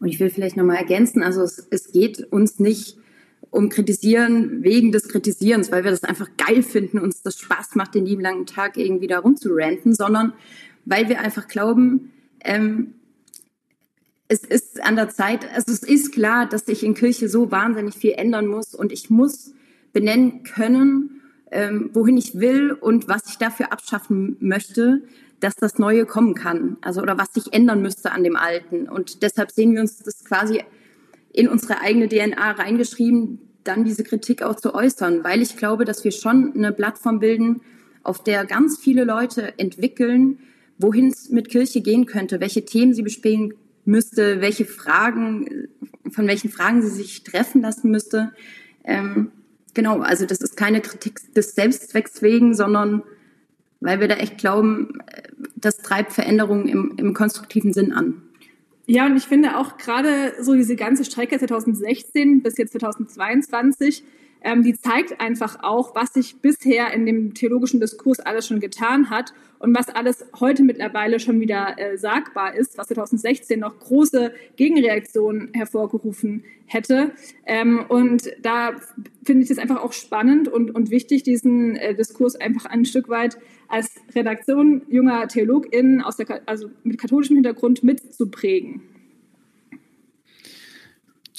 Und 0.00 0.08
ich 0.08 0.18
will 0.20 0.30
vielleicht 0.30 0.56
nochmal 0.56 0.76
ergänzen, 0.76 1.22
also 1.22 1.42
es, 1.42 1.66
es 1.70 1.92
geht 1.92 2.26
uns 2.32 2.58
nicht 2.58 2.96
um 3.52 3.68
Kritisieren 3.68 4.64
wegen 4.64 4.92
des 4.92 5.08
Kritisierens, 5.08 5.70
weil 5.70 5.84
wir 5.84 5.90
das 5.90 6.04
einfach 6.04 6.28
geil 6.38 6.62
finden, 6.62 6.98
uns 6.98 7.22
das 7.22 7.38
Spaß 7.38 7.74
macht, 7.74 7.94
den 7.94 8.06
lieben 8.06 8.22
langen 8.22 8.46
Tag 8.46 8.78
irgendwie 8.78 9.06
da 9.06 9.18
rumzuranten, 9.18 9.94
sondern 9.94 10.32
weil 10.86 11.08
wir 11.10 11.20
einfach 11.20 11.46
glauben, 11.46 12.10
ähm, 12.42 12.94
es 14.28 14.40
ist 14.40 14.82
an 14.82 14.96
der 14.96 15.10
Zeit, 15.10 15.46
also 15.54 15.70
es 15.70 15.82
ist 15.82 16.12
klar, 16.12 16.48
dass 16.48 16.64
sich 16.64 16.82
in 16.82 16.94
Kirche 16.94 17.28
so 17.28 17.50
wahnsinnig 17.50 17.94
viel 17.94 18.12
ändern 18.12 18.46
muss 18.46 18.74
und 18.74 18.90
ich 18.90 19.10
muss 19.10 19.52
benennen 19.92 20.44
können, 20.44 21.20
ähm, 21.50 21.90
wohin 21.92 22.16
ich 22.16 22.40
will 22.40 22.72
und 22.72 23.06
was 23.06 23.28
ich 23.28 23.36
dafür 23.36 23.70
abschaffen 23.70 24.38
möchte, 24.40 25.02
dass 25.40 25.56
das 25.56 25.78
Neue 25.78 26.06
kommen 26.06 26.34
kann, 26.34 26.78
also 26.80 27.02
oder 27.02 27.18
was 27.18 27.34
sich 27.34 27.52
ändern 27.52 27.82
müsste 27.82 28.12
an 28.12 28.24
dem 28.24 28.36
Alten. 28.36 28.88
Und 28.88 29.22
deshalb 29.22 29.50
sehen 29.50 29.74
wir 29.74 29.82
uns 29.82 29.98
das 29.98 30.24
quasi 30.24 30.62
in 31.32 31.48
unsere 31.48 31.80
eigene 31.80 32.08
DNA 32.08 32.52
reingeschrieben, 32.52 33.40
dann 33.64 33.84
diese 33.84 34.04
Kritik 34.04 34.42
auch 34.42 34.56
zu 34.56 34.74
äußern, 34.74 35.24
weil 35.24 35.40
ich 35.40 35.56
glaube, 35.56 35.84
dass 35.84 36.04
wir 36.04 36.12
schon 36.12 36.52
eine 36.54 36.72
Plattform 36.72 37.20
bilden, 37.20 37.60
auf 38.02 38.22
der 38.22 38.44
ganz 38.44 38.78
viele 38.78 39.04
Leute 39.04 39.58
entwickeln, 39.58 40.38
wohin 40.78 41.08
es 41.08 41.30
mit 41.30 41.48
Kirche 41.48 41.80
gehen 41.80 42.06
könnte, 42.06 42.40
welche 42.40 42.64
Themen 42.64 42.94
sie 42.94 43.02
bespielen 43.02 43.54
müsste, 43.84 44.40
welche 44.40 44.64
Fragen, 44.64 45.68
von 46.10 46.26
welchen 46.26 46.50
Fragen 46.50 46.82
sie 46.82 46.88
sich 46.88 47.22
treffen 47.22 47.62
lassen 47.62 47.90
müsste. 47.90 48.32
Ähm, 48.84 49.30
genau, 49.74 50.00
also 50.00 50.26
das 50.26 50.40
ist 50.40 50.56
keine 50.56 50.80
Kritik 50.80 51.32
des 51.34 51.54
Selbstzwecks 51.54 52.22
wegen, 52.22 52.54
sondern 52.54 53.02
weil 53.80 54.00
wir 54.00 54.08
da 54.08 54.16
echt 54.16 54.38
glauben, 54.38 54.98
das 55.56 55.78
treibt 55.78 56.12
Veränderungen 56.12 56.68
im, 56.68 56.94
im 56.96 57.14
konstruktiven 57.14 57.72
Sinn 57.72 57.92
an. 57.92 58.22
Ja, 58.86 59.06
und 59.06 59.16
ich 59.16 59.24
finde 59.24 59.58
auch 59.58 59.76
gerade 59.78 60.34
so 60.40 60.54
diese 60.54 60.76
ganze 60.76 61.04
Strecke 61.04 61.38
2016 61.38 62.42
bis 62.42 62.58
jetzt 62.58 62.72
2022, 62.72 64.02
ähm, 64.44 64.62
die 64.62 64.78
zeigt 64.78 65.20
einfach 65.20 65.62
auch, 65.62 65.94
was 65.94 66.14
sich 66.14 66.40
bisher 66.40 66.92
in 66.92 67.06
dem 67.06 67.34
theologischen 67.34 67.80
Diskurs 67.80 68.20
alles 68.20 68.46
schon 68.46 68.60
getan 68.60 69.10
hat 69.10 69.32
und 69.58 69.76
was 69.76 69.88
alles 69.88 70.26
heute 70.40 70.64
mittlerweile 70.64 71.20
schon 71.20 71.40
wieder 71.40 71.78
äh, 71.78 71.96
sagbar 71.96 72.54
ist, 72.56 72.76
was 72.76 72.88
2016 72.88 73.60
noch 73.60 73.78
große 73.78 74.32
Gegenreaktionen 74.56 75.50
hervorgerufen 75.54 76.44
hätte. 76.66 77.12
Ähm, 77.46 77.84
und 77.88 78.30
da 78.42 78.72
finde 79.24 79.44
ich 79.44 79.50
es 79.50 79.58
einfach 79.58 79.82
auch 79.82 79.92
spannend 79.92 80.48
und, 80.48 80.74
und 80.74 80.90
wichtig, 80.90 81.22
diesen 81.22 81.76
äh, 81.76 81.94
Diskurs 81.94 82.34
einfach 82.34 82.64
ein 82.66 82.84
Stück 82.84 83.08
weit 83.08 83.38
als 83.68 83.90
Redaktion 84.14 84.82
junger 84.88 85.28
TheologInnen 85.28 86.02
aus 86.02 86.16
der, 86.16 86.42
also 86.46 86.68
mit 86.82 86.98
katholischem 86.98 87.36
Hintergrund 87.36 87.84
mitzuprägen. 87.84 88.82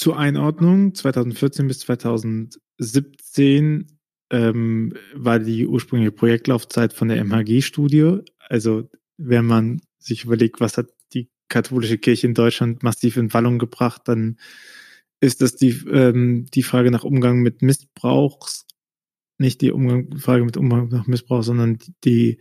Zur 0.03 0.19
Einordnung, 0.19 0.93
2014 0.93 1.65
bis 1.65 1.79
2017 1.79 3.88
ähm, 4.31 4.93
war 5.15 5.39
die 5.39 5.65
ursprüngliche 5.65 6.12
Projektlaufzeit 6.12 6.91
von 6.91 7.07
der 7.07 7.24
MHG-Studie. 7.24 8.17
Also 8.50 8.89
wenn 9.15 9.45
man 9.45 9.79
sich 10.00 10.25
überlegt, 10.25 10.60
was 10.60 10.75
hat 10.75 10.88
die 11.13 11.29
katholische 11.48 11.98
Kirche 11.98 12.27
in 12.27 12.33
Deutschland 12.33 12.83
massiv 12.83 13.15
in 13.15 13.33
Wallung 13.33 13.60
gebracht, 13.60 14.01
dann 14.03 14.39
ist 15.22 15.41
das 15.41 15.55
die, 15.55 15.69
ähm, 15.89 16.48
die 16.53 16.63
Frage 16.63 16.91
nach 16.91 17.05
Umgang 17.05 17.39
mit 17.39 17.62
Missbrauchs, 17.62 18.65
nicht 19.38 19.62
die 19.62 19.72
Umgang, 19.72 20.17
Frage 20.17 20.43
mit 20.43 20.57
Umgang 20.57 20.89
nach 20.89 21.07
Missbrauch, 21.07 21.43
sondern 21.43 21.79
die, 22.03 22.39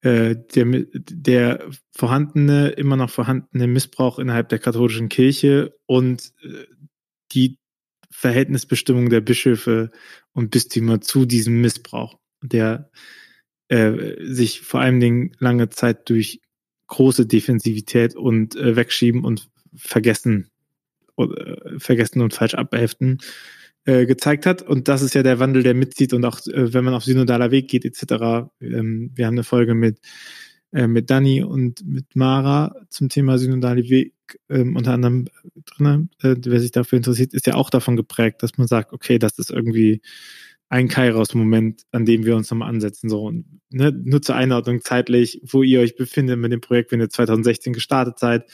äh, 0.00 0.36
der, 0.54 0.86
der 0.94 1.68
vorhandene, 1.90 2.70
immer 2.70 2.96
noch 2.96 3.10
vorhandene 3.10 3.66
Missbrauch 3.66 4.18
innerhalb 4.18 4.48
der 4.48 4.58
katholischen 4.58 5.10
Kirche 5.10 5.76
und 5.84 6.32
äh, 6.42 6.64
die 7.34 7.58
Verhältnisbestimmung 8.10 9.10
der 9.10 9.20
Bischöfe 9.20 9.90
und 10.32 10.50
Bistümer 10.50 11.00
zu 11.00 11.26
diesem 11.26 11.60
Missbrauch, 11.60 12.18
der 12.42 12.90
äh, 13.68 14.14
sich 14.24 14.60
vor 14.60 14.80
allen 14.80 15.00
Dingen 15.00 15.32
lange 15.38 15.68
Zeit 15.68 16.08
durch 16.08 16.40
große 16.86 17.26
Defensivität 17.26 18.14
und 18.14 18.56
äh, 18.56 18.76
Wegschieben 18.76 19.24
und 19.24 19.50
Vergessen, 19.74 20.50
äh, 21.16 21.78
Vergessen 21.78 22.20
und 22.20 22.34
falsch 22.34 22.54
abheften 22.54 23.18
äh, 23.84 24.06
gezeigt 24.06 24.46
hat. 24.46 24.62
Und 24.62 24.88
das 24.88 25.02
ist 25.02 25.14
ja 25.14 25.22
der 25.22 25.40
Wandel, 25.40 25.62
der 25.62 25.74
mitzieht 25.74 26.12
und 26.12 26.24
auch, 26.24 26.38
äh, 26.46 26.72
wenn 26.72 26.84
man 26.84 26.94
auf 26.94 27.04
synodaler 27.04 27.50
Weg 27.50 27.68
geht 27.68 27.84
etc. 27.84 28.48
Ähm, 28.60 29.10
wir 29.14 29.26
haben 29.26 29.34
eine 29.34 29.44
Folge 29.44 29.74
mit 29.74 29.98
äh, 30.74 30.88
mit 30.88 31.08
Dani 31.08 31.42
und 31.42 31.86
mit 31.86 32.16
Mara 32.16 32.74
zum 32.90 33.08
Thema 33.08 33.38
synodale 33.38 33.88
Weg 33.88 34.12
ähm, 34.48 34.74
unter 34.74 34.92
anderem 34.92 35.28
drin. 35.64 36.10
Äh, 36.20 36.34
wer 36.44 36.58
sich 36.58 36.72
dafür 36.72 36.96
interessiert, 36.96 37.32
ist 37.32 37.46
ja 37.46 37.54
auch 37.54 37.70
davon 37.70 37.96
geprägt, 37.96 38.42
dass 38.42 38.58
man 38.58 38.66
sagt, 38.66 38.92
okay, 38.92 39.20
das 39.20 39.38
ist 39.38 39.50
irgendwie 39.50 40.02
ein 40.68 40.88
Kairos-Moment, 40.88 41.82
an 41.92 42.04
dem 42.04 42.24
wir 42.24 42.34
uns 42.34 42.50
nochmal 42.50 42.70
ansetzen. 42.70 43.08
So, 43.08 43.22
und, 43.22 43.44
ne, 43.70 43.92
nur 43.92 44.20
zur 44.20 44.34
Einordnung 44.34 44.80
zeitlich, 44.82 45.40
wo 45.44 45.62
ihr 45.62 45.78
euch 45.78 45.94
befindet 45.94 46.40
mit 46.40 46.50
dem 46.50 46.60
Projekt, 46.60 46.90
wenn 46.90 47.00
ihr 47.00 47.10
2016 47.10 47.72
gestartet 47.72 48.18
seid. 48.18 48.50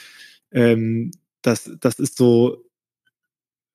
Ähm, 0.52 1.12
das, 1.40 1.70
das 1.80 1.98
ist 1.98 2.18
so 2.18 2.66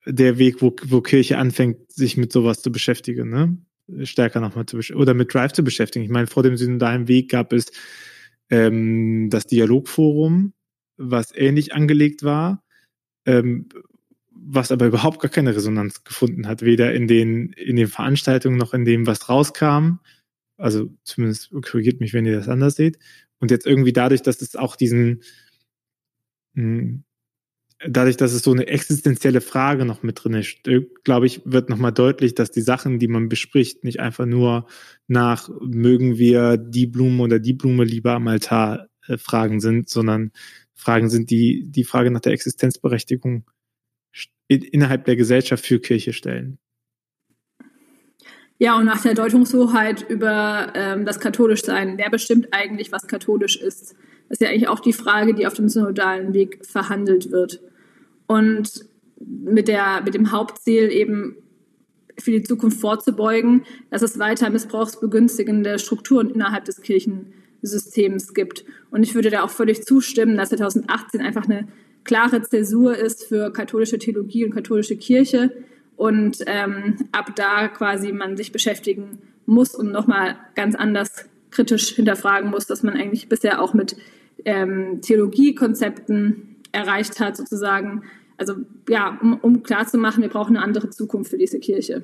der 0.06 0.38
Weg, 0.38 0.62
wo, 0.62 0.76
wo 0.84 1.02
Kirche 1.02 1.40
anfängt, 1.40 1.92
sich 1.92 2.16
mit 2.16 2.32
sowas 2.32 2.62
zu 2.62 2.72
beschäftigen, 2.72 3.30
ne? 3.30 3.58
Stärker 4.04 4.40
nochmal 4.40 4.66
zu 4.68 4.78
beschäftigen 4.78 5.02
oder 5.02 5.16
mit 5.16 5.34
Drive 5.34 5.54
zu 5.54 5.64
beschäftigen. 5.64 6.06
Ich 6.06 6.12
meine, 6.12 6.28
vor 6.28 6.44
dem 6.44 6.58
synodalen 6.58 7.08
Weg 7.08 7.30
gab 7.30 7.54
es 7.54 7.72
ähm, 8.50 9.30
das 9.30 9.48
Dialogforum, 9.48 10.54
was 10.98 11.34
ähnlich 11.36 11.74
angelegt 11.74 12.24
war, 12.24 12.64
ähm, 13.26 13.70
was 14.32 14.72
aber 14.72 14.86
überhaupt 14.86 15.20
gar 15.20 15.32
keine 15.32 15.56
Resonanz 15.56 16.04
gefunden 16.04 16.48
hat, 16.48 16.62
weder 16.62 16.94
in 16.94 17.08
den, 17.08 17.54
in 17.54 17.76
den 17.76 17.88
Veranstaltungen 17.88 18.58
noch 18.58 18.74
in 18.74 18.86
dem, 18.86 19.08
was 19.08 19.30
rauskam. 19.30 20.00
Also 20.58 20.90
zumindest 21.04 21.52
korrigiert 21.64 22.00
mich, 22.00 22.14
wenn 22.14 22.26
ihr 22.26 22.38
das 22.38 22.48
anders 22.48 22.76
seht. 22.76 23.00
Und 23.40 23.52
jetzt 23.52 23.66
irgendwie 23.66 23.94
dadurch, 23.94 24.22
dass 24.22 24.42
es 24.42 24.56
auch 24.56 24.76
diesen, 24.76 25.24
mh, 26.54 26.64
hm, 26.64 27.04
dadurch, 27.88 28.18
dass 28.18 28.34
es 28.34 28.44
so 28.44 28.52
eine 28.52 28.68
existenzielle 28.68 29.42
Frage 29.42 29.86
noch 29.86 30.04
mit 30.04 30.24
drin 30.24 30.34
ist, 30.34 30.58
glaube 31.04 31.26
ich, 31.26 31.42
wird 31.46 31.70
nochmal 31.70 31.92
deutlich, 31.92 32.36
dass 32.36 32.52
die 32.52 32.62
Sachen, 32.62 33.00
die 33.00 33.08
man 33.08 33.30
bespricht, 33.30 33.84
nicht 33.84 34.00
einfach 34.00 34.26
nur 34.26 34.68
nach 35.08 35.50
mögen 35.62 36.18
wir 36.18 36.58
die 36.58 36.88
Blume 36.88 37.24
oder 37.24 37.40
die 37.40 37.54
Blume 37.54 37.84
lieber 37.84 38.14
am 38.14 38.28
Altar 38.28 38.88
äh, 39.08 39.18
Fragen 39.18 39.60
sind, 39.60 39.90
sondern 39.90 40.32
Fragen 40.74 41.10
sind, 41.10 41.30
die 41.30 41.64
die 41.68 41.84
Frage 41.84 42.12
nach 42.12 42.22
der 42.22 42.34
Existenzberechtigung 42.34 43.46
innerhalb 44.48 45.06
der 45.06 45.16
Gesellschaft 45.16 45.66
für 45.66 45.80
Kirche 45.80 46.14
stellen. 46.14 46.60
Ja, 48.58 48.78
und 48.78 48.86
nach 48.86 49.02
der 49.02 49.16
Deutungshoheit 49.16 50.08
über 50.08 50.72
ähm, 50.76 51.06
das 51.06 51.20
Katholischsein. 51.20 51.98
Wer 51.98 52.10
bestimmt 52.10 52.50
eigentlich, 52.52 52.92
was 52.92 53.08
katholisch 53.08 53.58
ist? 53.58 53.96
Das 54.30 54.40
ist 54.40 54.42
ja 54.42 54.50
eigentlich 54.50 54.70
auch 54.70 54.80
die 54.80 54.94
Frage, 54.94 55.34
die 55.34 55.46
auf 55.46 55.56
dem 55.56 55.68
synodalen 55.68 56.34
Weg 56.34 56.66
verhandelt 56.66 57.32
wird. 57.32 57.60
Und 58.28 58.86
mit, 59.20 59.68
der, 59.68 60.02
mit 60.04 60.14
dem 60.14 60.32
Hauptziel 60.32 60.92
eben 60.92 61.36
für 62.18 62.32
die 62.32 62.44
Zukunft 62.44 62.80
vorzubeugen, 62.80 63.64
dass 63.90 64.02
es 64.02 64.20
weiter 64.20 64.50
missbrauchsbegünstigende 64.50 65.80
Strukturen 65.80 66.30
innerhalb 66.30 66.66
des 66.66 66.82
Kirchensystems 66.82 68.34
gibt. 68.34 68.66
Und 68.92 69.04
ich 69.04 69.16
würde 69.16 69.30
da 69.30 69.44
auch 69.44 69.50
völlig 69.50 69.84
zustimmen, 69.84 70.38
dass 70.38 70.50
2018 70.50 71.22
einfach 71.22 71.46
eine 71.46 71.68
klare 72.04 72.42
Zäsur 72.42 72.96
ist 72.96 73.26
für 73.26 73.52
katholische 73.52 73.98
Theologie 73.98 74.46
und 74.46 74.52
katholische 74.52 74.96
Kirche 74.96 75.52
und 75.98 76.38
ähm, 76.46 76.98
ab 77.12 77.36
da 77.36 77.68
quasi 77.68 78.12
man 78.12 78.38
sich 78.38 78.52
beschäftigen 78.52 79.20
muss 79.46 79.76
und 79.76 79.92
nochmal 79.92 80.36
ganz 80.56 80.76
anders 80.76 81.26
kritisch 81.52 81.90
hinterfragen 81.96 82.50
muss, 82.50 82.68
dass 82.68 82.84
man 82.84 82.96
eigentlich 82.96 83.30
bisher 83.30 83.62
auch 83.62 83.74
mit 83.74 83.96
ähm, 84.44 85.02
Theologiekonzepten 85.02 86.55
erreicht 86.76 87.20
hat, 87.20 87.38
sozusagen. 87.38 88.04
Also 88.38 88.56
ja, 88.90 89.18
um, 89.22 89.40
um 89.40 89.64
klarzumachen, 89.64 90.22
wir 90.22 90.30
brauchen 90.30 90.58
eine 90.58 90.66
andere 90.66 90.90
Zukunft 90.90 91.32
für 91.32 91.38
diese 91.38 91.60
Kirche. 91.60 92.04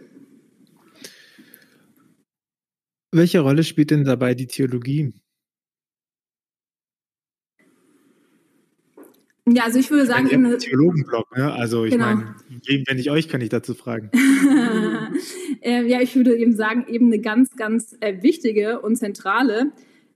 Welche 3.11 3.41
Rolle 3.41 3.63
spielt 3.63 3.91
denn 3.91 4.05
dabei 4.05 4.33
die 4.33 4.47
Theologie? 4.47 5.13
Ja, 9.47 9.63
also 9.63 9.79
ich 9.79 9.89
würde 9.91 10.05
sagen, 10.05 10.27
ich 10.27 10.37
meine, 10.37 10.57
Theologenblog, 10.57 11.35
ne? 11.35 11.51
Also 11.51 11.83
ich 11.83 11.91
genau. 11.91 12.05
meine, 12.05 12.35
wenn 12.87 12.97
ich 12.97 13.09
euch 13.09 13.27
kann 13.27 13.41
ich 13.41 13.49
dazu 13.49 13.73
fragen. 13.73 14.09
äh, 15.61 15.85
ja, 15.87 15.99
ich 15.99 16.15
würde 16.15 16.37
eben 16.37 16.55
sagen, 16.55 16.85
eben 16.87 17.07
eine 17.07 17.19
ganz, 17.19 17.55
ganz 17.57 17.97
äh, 17.99 18.21
wichtige 18.21 18.79
und 18.79 18.95
zentrale, 18.95 19.71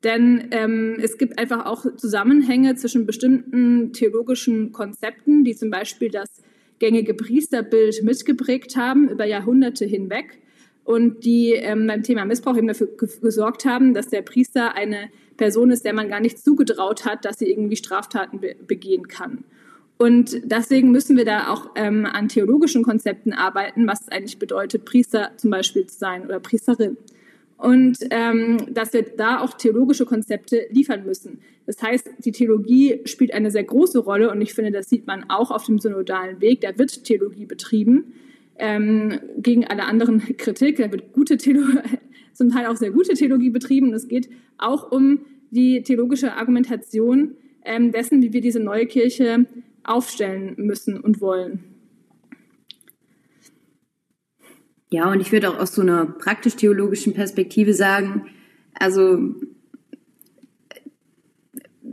denn 0.05 0.49
ähm, 0.51 0.97
es 1.01 1.17
gibt 1.17 1.39
einfach 1.39 1.65
auch 1.65 1.85
Zusammenhänge 1.97 2.75
zwischen 2.75 3.07
bestimmten 3.07 3.91
theologischen 3.91 4.71
Konzepten, 4.71 5.43
die 5.43 5.55
zum 5.55 5.71
Beispiel 5.71 6.09
das 6.09 6.29
gängige 6.77 7.15
Priesterbild 7.15 8.03
mitgeprägt 8.03 8.77
haben 8.77 9.09
über 9.09 9.25
Jahrhunderte 9.25 9.83
hinweg 9.83 10.39
und 10.83 11.25
die 11.25 11.53
ähm, 11.53 11.87
beim 11.87 12.03
Thema 12.03 12.23
Missbrauch 12.23 12.55
eben 12.55 12.67
dafür 12.67 12.89
gesorgt 13.21 13.65
haben, 13.65 13.95
dass 13.95 14.07
der 14.07 14.21
Priester 14.21 14.75
eine 14.75 15.09
Person 15.37 15.71
ist, 15.71 15.83
der 15.83 15.93
man 15.93 16.07
gar 16.07 16.19
nicht 16.19 16.37
zugetraut 16.37 17.03
hat, 17.05 17.25
dass 17.25 17.39
sie 17.39 17.49
irgendwie 17.49 17.75
Straftaten 17.75 18.39
be 18.39 18.55
begehen 18.67 19.07
kann. 19.07 19.43
Und 19.97 20.41
deswegen 20.43 20.91
müssen 20.91 21.17
wir 21.17 21.25
da 21.25 21.47
auch 21.47 21.71
ähm, 21.75 22.05
an 22.05 22.27
theologischen 22.27 22.83
Konzepten 22.83 23.33
arbeiten, 23.33 23.87
was 23.87 24.01
es 24.01 24.09
eigentlich 24.09 24.37
bedeutet, 24.37 24.85
Priester 24.85 25.31
zum 25.37 25.49
Beispiel 25.49 25.87
zu 25.87 25.97
sein 25.97 26.25
oder 26.25 26.39
Priesterin. 26.39 26.97
Und 27.57 27.97
ähm, 28.09 28.57
dass 28.73 28.93
wir 28.93 29.03
da 29.03 29.39
auch 29.39 29.53
theologische 29.53 30.05
Konzepte 30.05 30.67
liefern 30.71 31.05
müssen. 31.05 31.39
Das 31.65 31.81
heißt, 31.81 32.09
die 32.19 32.31
Theologie 32.31 32.99
spielt 33.05 33.33
eine 33.33 33.49
sehr 33.49 33.63
große 33.63 33.99
Rolle 33.99 34.29
und 34.29 34.41
ich 34.41 34.53
finde, 34.53 34.71
das 34.71 34.89
sieht 34.89 35.07
man 35.07 35.25
auch 35.29 35.51
auf 35.51 35.65
dem 35.65 35.79
synodalen 35.79 36.41
Weg. 36.41 36.61
Da 36.61 36.77
wird 36.77 37.05
Theologie 37.05 37.45
betrieben 37.45 38.13
ähm, 38.57 39.19
gegen 39.37 39.65
alle 39.65 39.85
anderen 39.85 40.19
Kritik. 40.37 40.77
Da 40.77 40.91
wird 40.91 41.13
gute 41.13 41.37
Theologie, 41.37 41.79
zum 42.33 42.51
Teil 42.51 42.67
auch 42.67 42.75
sehr 42.75 42.91
gute 42.91 43.13
Theologie 43.13 43.49
betrieben. 43.49 43.89
Und 43.89 43.93
es 43.95 44.07
geht 44.07 44.29
auch 44.57 44.91
um 44.91 45.19
die 45.49 45.81
theologische 45.81 46.33
Argumentation 46.33 47.35
ähm, 47.63 47.91
dessen, 47.91 48.21
wie 48.21 48.33
wir 48.33 48.41
diese 48.41 48.59
neue 48.59 48.85
Kirche 48.85 49.45
aufstellen 49.83 50.55
müssen 50.57 50.99
und 50.99 51.21
wollen. 51.21 51.74
Ja, 54.95 55.11
und 55.11 55.19
ich 55.19 55.33
würde 55.33 55.49
auch 55.49 55.59
aus 55.59 55.75
so 55.75 55.81
einer 55.81 56.05
praktisch-theologischen 56.05 57.13
Perspektive 57.13 57.73
sagen, 57.73 58.27
also 58.79 59.35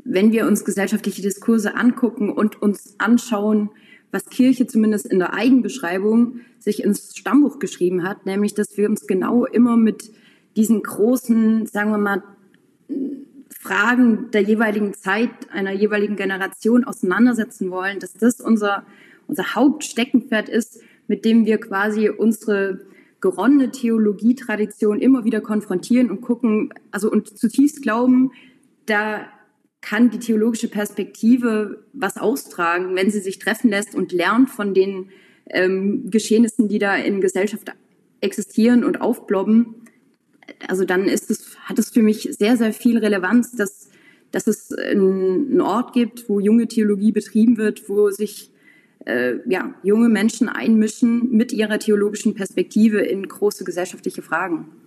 wenn 0.05 0.31
wir 0.31 0.47
uns 0.47 0.65
gesellschaftliche 0.65 1.21
Diskurse 1.21 1.75
angucken 1.75 2.31
und 2.31 2.63
uns 2.63 2.95
anschauen, 2.99 3.71
was 4.13 4.27
Kirche 4.27 4.69
zumindest 4.69 5.07
in 5.07 5.19
der 5.19 5.35
Eigenbeschreibung 5.35 6.43
sich 6.61 6.85
ins 6.85 7.17
Stammbuch 7.17 7.59
geschrieben 7.59 8.05
hat, 8.05 8.25
nämlich 8.25 8.55
dass 8.55 8.77
wir 8.77 8.89
uns 8.89 9.09
genau 9.09 9.47
immer 9.47 9.77
mit 9.77 10.13
diesen 10.55 10.81
großen, 10.85 11.67
sagen 11.67 11.91
wir 11.91 11.99
mal, 11.99 12.23
Fragen 13.51 14.31
der 14.31 14.43
jeweiligen 14.43 14.95
Zeit, 14.95 15.51
einer 15.51 15.73
jeweiligen 15.73 16.15
Generation 16.15 16.85
auseinandersetzen 16.85 17.69
wollen, 17.73 17.99
dass 17.99 18.15
das 18.15 18.41
unser, 18.41 18.87
unser 19.27 19.57
Hauptsteckenpferd 19.57 20.49
ist, 20.49 20.81
mit 21.09 21.25
dem 21.25 21.47
wir 21.47 21.59
quasi 21.59 22.09
unsere 22.09 22.92
geronnene 23.23 23.71
Theologietradition 23.71 25.01
immer 25.01 25.25
wieder 25.25 25.41
konfrontieren 25.41 26.11
und 26.11 26.21
gucken, 26.21 26.75
also 26.91 27.11
und 27.11 27.39
zutiefst 27.39 27.81
glauben, 27.81 28.33
da 28.85 29.27
kann 29.81 30.11
die 30.11 30.19
theologische 30.19 30.69
Perspektive 30.69 31.85
was 31.93 32.19
austragen, 32.19 32.95
wenn 32.95 33.11
sie 33.11 33.21
sich 33.21 33.39
treffen 33.39 33.71
lässt 33.71 33.95
und 33.95 34.13
lernt 34.13 34.51
von 34.51 34.75
den 34.75 35.11
ähm, 35.51 36.11
Geschehnissen, 36.11 36.69
die 36.69 36.79
da 36.79 36.97
in 36.97 37.21
Gesellschaft 37.21 37.73
existieren 38.21 38.85
und 38.85 39.01
aufblobben. 39.01 39.75
Also 40.69 40.85
dann 40.85 41.07
ist 41.07 41.31
es, 41.31 41.57
hat 41.65 41.79
es 41.79 41.91
für 41.91 42.03
mich 42.03 42.29
sehr, 42.39 42.57
sehr 42.57 42.73
viel 42.73 42.99
Relevanz, 42.99 43.53
dass, 43.53 43.89
dass 44.33 44.47
es 44.47 44.73
einen 44.73 45.61
Ort 45.61 45.93
gibt, 45.93 46.29
wo 46.29 46.41
junge 46.41 46.67
Theologie 46.67 47.13
betrieben 47.13 47.57
wird, 47.57 47.89
wo 47.89 48.11
sich 48.11 48.52
äh, 49.07 49.35
ja, 49.47 49.75
junge 49.83 50.09
Menschen 50.09 50.49
einmischen 50.49 51.31
mit 51.31 51.53
ihrer 51.53 51.79
theologischen 51.79 52.35
Perspektive 52.35 52.99
in 52.99 53.27
große 53.27 53.65
gesellschaftliche 53.65 54.23
Fragen. 54.23 54.82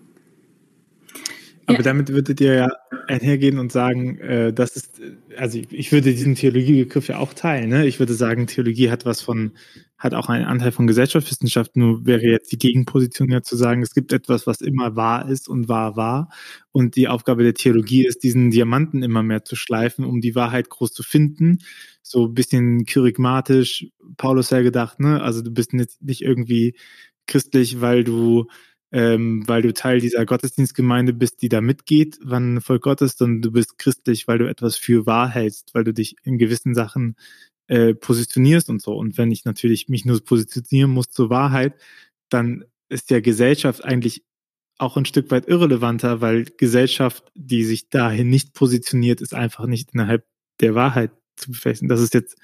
Aber 1.68 1.80
ja. 1.80 1.84
damit 1.84 2.10
würdet 2.10 2.40
ihr 2.42 2.54
ja 2.54 2.70
einhergehen 3.08 3.60
und 3.60 3.72
sagen, 3.72 4.20
äh, 4.20 4.54
das 4.54 4.76
ist, 4.76 5.02
also 5.38 5.58
ich, 5.58 5.72
ich 5.72 5.92
würde 5.92 6.12
diesen 6.12 6.36
Theologiebegriff 6.36 7.08
ja 7.08 7.18
auch 7.18 7.34
teilen. 7.34 7.70
Ne? 7.70 7.88
Ich 7.88 8.00
würde 8.00 8.14
sagen, 8.14 8.48
Theologie 8.48 8.90
hat 8.90 9.06
was 9.06 9.22
von, 9.22 9.54
hat 9.98 10.14
auch 10.14 10.30
einen 10.30 10.46
Anteil 10.46 10.72
von 10.72 10.88
Gesellschaftswissenschaft. 10.88 11.76
Nur 11.76 12.06
wäre 12.06 12.24
jetzt 12.24 12.52
die 12.52 12.58
Gegenposition 12.58 13.30
ja 13.32 13.42
zu 13.42 13.56
sagen, 13.56 13.82
es 13.82 13.94
gibt 13.94 14.14
etwas, 14.14 14.46
was 14.46 14.62
immer 14.62 14.96
wahr 14.96 15.28
ist 15.30 15.50
und 15.50 15.68
wahr 15.68 15.96
war. 15.96 16.30
Und 16.72 16.96
die 16.96 17.08
Aufgabe 17.08 17.44
der 17.44 17.54
Theologie 17.54 18.06
ist, 18.06 18.24
diesen 18.24 18.52
Diamanten 18.52 19.02
immer 19.02 19.24
mehr 19.24 19.44
zu 19.44 19.56
schleifen, 19.56 20.06
um 20.06 20.22
die 20.22 20.36
Wahrheit 20.36 20.70
groß 20.70 20.92
zu 20.92 21.04
finden. 21.04 21.60
So 22.02 22.28
ein 22.28 22.34
bisschen 22.34 22.86
kyrigmatisch, 22.86 23.88
Paulus 24.18 24.52
ja 24.52 24.62
gedacht, 24.62 25.00
ne? 25.00 25.22
Also 25.24 25.42
du 25.42 25.52
bist 25.52 25.74
nicht, 25.74 26.02
nicht 26.02 26.22
irgendwie 26.22 26.76
christlich, 27.28 27.82
weil 27.82 28.04
du 28.04 28.46
ähm, 28.96 29.46
weil 29.46 29.62
du 29.62 29.74
Teil 29.74 30.00
dieser 30.00 30.26
Gottesdienstgemeinde 30.26 31.12
bist, 31.12 31.42
die 31.42 31.50
da 31.50 31.60
mitgeht, 31.60 32.18
wann 32.24 32.62
Volk 32.62 32.84
Gottes, 32.84 33.18
sondern 33.18 33.42
du 33.42 33.52
bist 33.52 33.78
christlich, 33.78 34.26
weil 34.26 34.38
du 34.38 34.48
etwas 34.48 34.78
für 34.78 35.06
wahr 35.06 35.30
hältst, 35.30 35.76
weil 35.76 35.84
du 35.84 35.94
dich 35.94 36.16
in 36.24 36.38
gewissen 36.38 36.74
Sachen 36.74 37.18
äh, 37.68 37.94
positionierst 37.94 38.70
und 38.70 38.82
so. 38.82 38.96
Und 38.96 39.18
wenn 39.18 39.32
ich 39.32 39.44
natürlich 39.44 39.90
mich 39.90 40.06
nur 40.06 40.24
positionieren 40.24 40.92
muss 40.92 41.10
zur 41.10 41.30
Wahrheit, 41.30 41.74
dann 42.30 42.64
ist 42.88 43.10
ja 43.10 43.20
Gesellschaft 43.20 43.84
eigentlich 43.84 44.24
auch 44.78 44.96
ein 44.96 45.04
Stück 45.04 45.30
weit 45.30 45.50
irrelevanter, 45.50 46.22
weil 46.22 46.46
Gesellschaft, 46.46 47.26
die 47.36 47.66
sich 47.66 47.90
dahin 47.90 48.30
nicht 48.30 48.54
positioniert, 48.54 49.20
ist 49.20 49.34
einfach 49.34 49.66
nicht 49.66 49.94
innerhalb 49.94 50.26
der 50.62 50.74
Wahrheit 50.74 51.12
zu 51.36 51.52
befestigen. 51.52 51.90
Das 51.90 52.00
ist 52.00 52.14
jetzt 52.14 52.38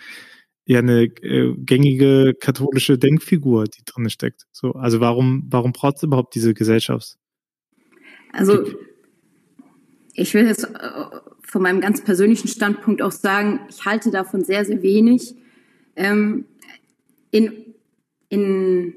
ja 0.72 0.80
eine 0.80 1.04
äh, 1.04 1.54
gängige 1.58 2.34
katholische 2.40 2.98
Denkfigur, 2.98 3.66
die 3.66 3.84
drin 3.86 4.10
steckt. 4.10 4.46
So, 4.52 4.74
also 4.74 5.00
warum, 5.00 5.44
warum 5.50 5.74
braucht 5.74 5.98
es 5.98 6.04
überhaupt 6.04 6.36
diese 6.36 6.54
Gesellschaft? 6.54 7.18
Also 8.32 8.64
ich 10.14 10.34
will 10.34 10.46
jetzt 10.46 10.64
äh, 10.64 10.70
von 11.42 11.62
meinem 11.62 11.82
ganz 11.82 12.04
persönlichen 12.04 12.48
Standpunkt 12.48 13.02
auch 13.02 13.12
sagen, 13.12 13.60
ich 13.70 13.86
halte 13.86 14.12
davon 14.12 14.44
sehr, 14.44 14.64
sehr 14.66 14.82
wenig. 14.82 15.36
Ähm, 15.96 16.46
in, 17.32 17.52
in, 18.30 18.96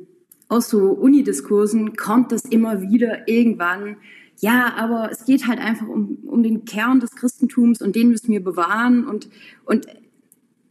aus 0.48 0.68
so 0.70 0.92
Unidiskursen 0.92 1.96
kommt 1.96 2.30
das 2.30 2.44
immer 2.44 2.82
wieder 2.82 3.26
irgendwann, 3.28 3.96
ja, 4.40 4.74
aber 4.76 5.10
es 5.10 5.24
geht 5.24 5.46
halt 5.46 5.58
einfach 5.58 5.88
um, 5.88 6.18
um 6.26 6.42
den 6.42 6.64
Kern 6.64 7.00
des 7.00 7.12
Christentums 7.12 7.80
und 7.80 7.96
den 7.96 8.08
müssen 8.08 8.32
wir 8.32 8.42
bewahren 8.42 9.06
und, 9.06 9.28
und 9.64 9.87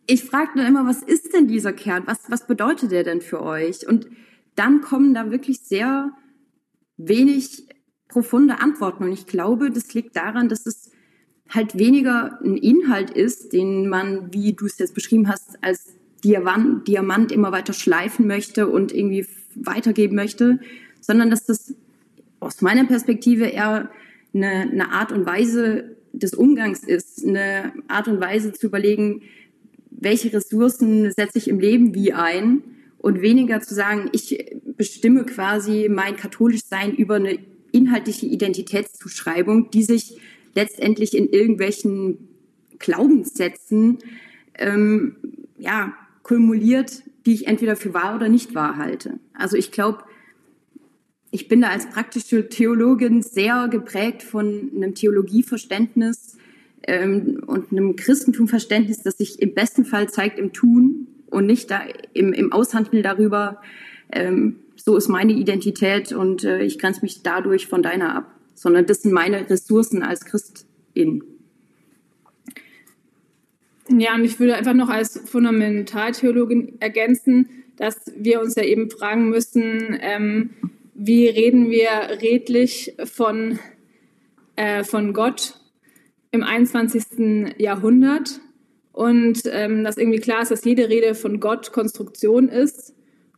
ich 0.06 0.24
frage 0.24 0.52
dann 0.56 0.68
immer, 0.68 0.86
was 0.86 1.02
ist 1.02 1.34
denn 1.34 1.48
dieser 1.48 1.74
Kern? 1.74 2.04
Was, 2.06 2.30
was 2.30 2.48
bedeutet 2.48 2.92
der 2.92 3.04
denn 3.04 3.22
für 3.22 3.42
euch? 3.42 3.88
Und 3.88 4.08
dann 4.56 4.82
kommen 4.82 5.14
da 5.14 5.32
wirklich 5.32 5.60
sehr 5.62 6.12
wenig 6.98 7.68
profunde 8.08 8.60
Antworten. 8.60 9.06
Und 9.06 9.14
ich 9.14 9.26
glaube, 9.26 9.72
das 9.72 9.94
liegt 9.94 10.16
daran, 10.16 10.50
dass 10.50 10.66
es 10.66 10.92
halt 11.50 11.78
weniger 11.78 12.40
ein 12.44 12.58
Inhalt 12.58 13.12
ist, 13.12 13.54
den 13.54 13.88
man, 13.90 14.34
wie 14.34 14.54
du 14.54 14.66
es 14.66 14.78
jetzt 14.78 14.94
beschrieben 14.94 15.28
hast, 15.28 15.64
als 15.64 15.96
Diamant, 16.24 17.32
immer 17.32 17.52
weiter 17.52 17.74
schleifen 17.74 18.28
möchte 18.28 18.68
und 18.68 18.94
irgendwie 18.94 19.28
weitergeben 19.56 20.16
möchte, 20.16 20.60
sondern 21.02 21.30
dass 21.30 21.46
das 21.46 21.76
aus 22.40 22.62
meiner 22.62 22.86
Perspektive 22.86 23.46
eher 23.46 23.90
eine, 24.34 24.48
eine 24.48 24.92
Art 24.92 25.12
und 25.12 25.26
Weise 25.26 25.98
des 26.14 26.34
Umgangs 26.34 26.84
ist, 26.84 27.26
eine 27.26 27.74
Art 27.88 28.08
und 28.08 28.22
Weise 28.22 28.54
zu 28.54 28.68
überlegen, 28.68 29.24
welche 30.04 30.34
Ressourcen 30.34 31.12
setze 31.12 31.38
ich 31.38 31.48
im 31.48 31.60
Leben 31.60 31.94
wie 31.96 32.14
ein 32.14 32.64
und 32.98 33.22
weniger 33.22 33.62
zu 33.62 33.74
sagen, 33.74 34.10
ich 34.12 34.54
bestimme 34.78 35.26
quasi 35.26 35.90
mein 35.90 36.16
Katholischsein 36.16 36.96
über 36.96 37.16
eine 37.16 37.40
inhaltliche 37.72 38.26
Identitätszuschreibung, 38.26 39.72
die 39.72 39.84
sich 39.84 40.22
letztendlich 40.56 41.18
in 41.18 41.28
irgendwelchen 41.30 42.30
Glaubenssätzen 42.80 44.00
ähm, 44.56 45.16
ja, 45.58 45.94
kumuliert, 46.22 47.04
die 47.26 47.34
ich 47.34 47.48
entweder 47.48 47.76
für 47.76 47.94
wahr 47.94 48.16
oder 48.16 48.30
nicht 48.30 48.56
wahr 48.56 48.78
halte. 48.78 49.20
Also 49.34 49.58
ich 49.58 49.72
glaube, 49.72 50.04
ich 51.32 51.48
bin 51.48 51.62
da 51.62 51.70
als 51.70 51.90
praktische 51.90 52.48
Theologin 52.48 53.24
sehr 53.24 53.68
geprägt 53.68 54.22
von 54.22 54.72
einem 54.76 54.94
Theologieverständnis, 54.94 56.38
ähm, 56.88 57.44
und 57.46 57.72
einem 57.72 57.96
Christentumverständnis, 57.96 59.04
das 59.04 59.18
sich 59.18 59.42
im 59.42 59.54
besten 59.54 59.86
Fall 59.86 60.10
zeigt 60.10 60.40
im 60.40 60.54
Tun 60.54 61.08
und 61.30 61.46
nicht 61.46 61.72
da 61.72 61.82
im, 62.14 62.34
im 62.34 62.52
Aushandeln 62.52 63.04
darüber, 63.04 63.62
ähm, 64.12 64.58
so 64.76 64.98
ist 64.98 65.08
meine 65.08 65.34
Identität 65.34 66.12
und 66.12 66.44
äh, 66.44 66.62
ich 66.64 66.78
grenze 66.80 67.02
mich 67.02 67.24
dadurch 67.24 67.68
von 67.68 67.82
deiner 67.82 68.16
ab, 68.16 68.36
sondern 68.54 68.86
das 68.86 69.02
sind 69.02 69.14
meine 69.14 69.50
Ressourcen 69.50 70.04
als 70.04 70.26
Christin. 70.26 71.24
Ja, 73.90 74.16
und 74.16 74.24
ich 74.24 74.40
würde 74.40 74.56
einfach 74.56 74.74
noch 74.74 74.90
als 74.90 75.20
Fundamentaltheologin 75.26 76.78
ergänzen, 76.80 77.50
dass 77.78 78.12
wir 78.16 78.42
uns 78.42 78.56
ja 78.56 78.64
eben 78.64 78.90
fragen 78.90 79.30
müssen, 79.30 79.98
ähm, 80.00 80.52
wie 80.94 81.28
reden 81.28 81.70
wir 81.70 82.22
redlich 82.22 82.96
von, 83.04 83.60
äh, 84.56 84.84
von 84.84 85.14
Gott 85.14 85.60
im 86.34 86.44
21. 86.44 87.56
Jahrhundert 87.58 88.42
und 88.92 89.44
ähm, 89.46 89.84
dass 89.84 89.98
irgendwie 89.98 90.20
klar 90.20 90.42
ist, 90.42 90.52
dass 90.52 90.66
jede 90.66 90.90
Rede 90.90 91.16
von 91.16 91.40
Gott 91.40 91.72
Konstruktion 91.72 92.50
ist 92.50 92.94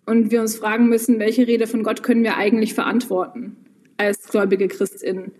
und 0.06 0.32
wir 0.32 0.42
uns 0.42 0.56
fragen 0.56 0.88
müssen, 0.88 1.20
welche 1.20 1.46
Rede 1.46 1.68
von 1.68 1.84
Gott 1.84 2.04
können 2.04 2.24
wir 2.24 2.38
eigentlich 2.38 2.74
verantworten 2.74 3.58
als 3.98 4.28
gläubige 4.28 4.68
Christinnen. 4.68 5.34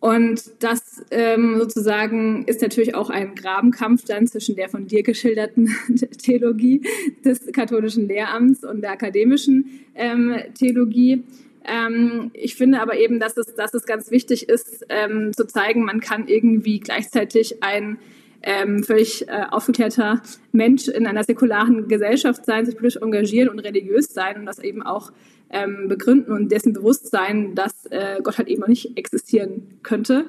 Und 0.00 0.62
das 0.62 1.04
ähm, 1.10 1.58
sozusagen 1.58 2.44
ist 2.44 2.62
natürlich 2.62 2.94
auch 2.94 3.10
ein 3.10 3.34
Grabenkampf 3.34 4.04
dann 4.04 4.26
zwischen 4.26 4.56
der 4.56 4.68
von 4.68 4.86
dir 4.86 5.02
geschilderten 5.02 5.74
Theologie 6.22 6.82
des 7.24 7.52
katholischen 7.52 8.08
Lehramts 8.08 8.64
und 8.64 8.82
der 8.82 8.92
akademischen 8.92 9.66
ähm, 9.94 10.36
Theologie. 10.54 11.24
Ähm, 11.64 12.30
ich 12.32 12.54
finde 12.54 12.80
aber 12.80 12.98
eben, 12.98 13.20
dass 13.20 13.36
es, 13.36 13.54
dass 13.54 13.74
es 13.74 13.84
ganz 13.84 14.10
wichtig 14.10 14.48
ist, 14.48 14.86
ähm, 14.88 15.32
zu 15.34 15.46
zeigen, 15.46 15.84
man 15.84 16.00
kann 16.00 16.26
irgendwie 16.28 16.80
gleichzeitig 16.80 17.62
ein 17.62 17.98
ähm, 18.42 18.82
völlig 18.82 19.28
äh, 19.28 19.44
aufgeklärter 19.50 20.22
Mensch 20.52 20.88
in 20.88 21.06
einer 21.06 21.24
säkularen 21.24 21.88
Gesellschaft 21.88 22.46
sein, 22.46 22.64
sich 22.64 22.76
politisch 22.76 23.02
engagieren 23.02 23.48
und 23.48 23.58
religiös 23.58 24.14
sein 24.14 24.38
und 24.38 24.46
das 24.46 24.58
eben 24.58 24.82
auch 24.82 25.12
ähm, 25.50 25.88
begründen 25.88 26.32
und 26.32 26.50
dessen 26.50 26.72
bewusst 26.72 27.10
sein, 27.10 27.54
dass 27.54 27.86
äh, 27.86 28.20
Gott 28.22 28.38
halt 28.38 28.48
eben 28.48 28.60
noch 28.60 28.68
nicht 28.68 28.96
existieren 28.96 29.78
könnte. 29.82 30.24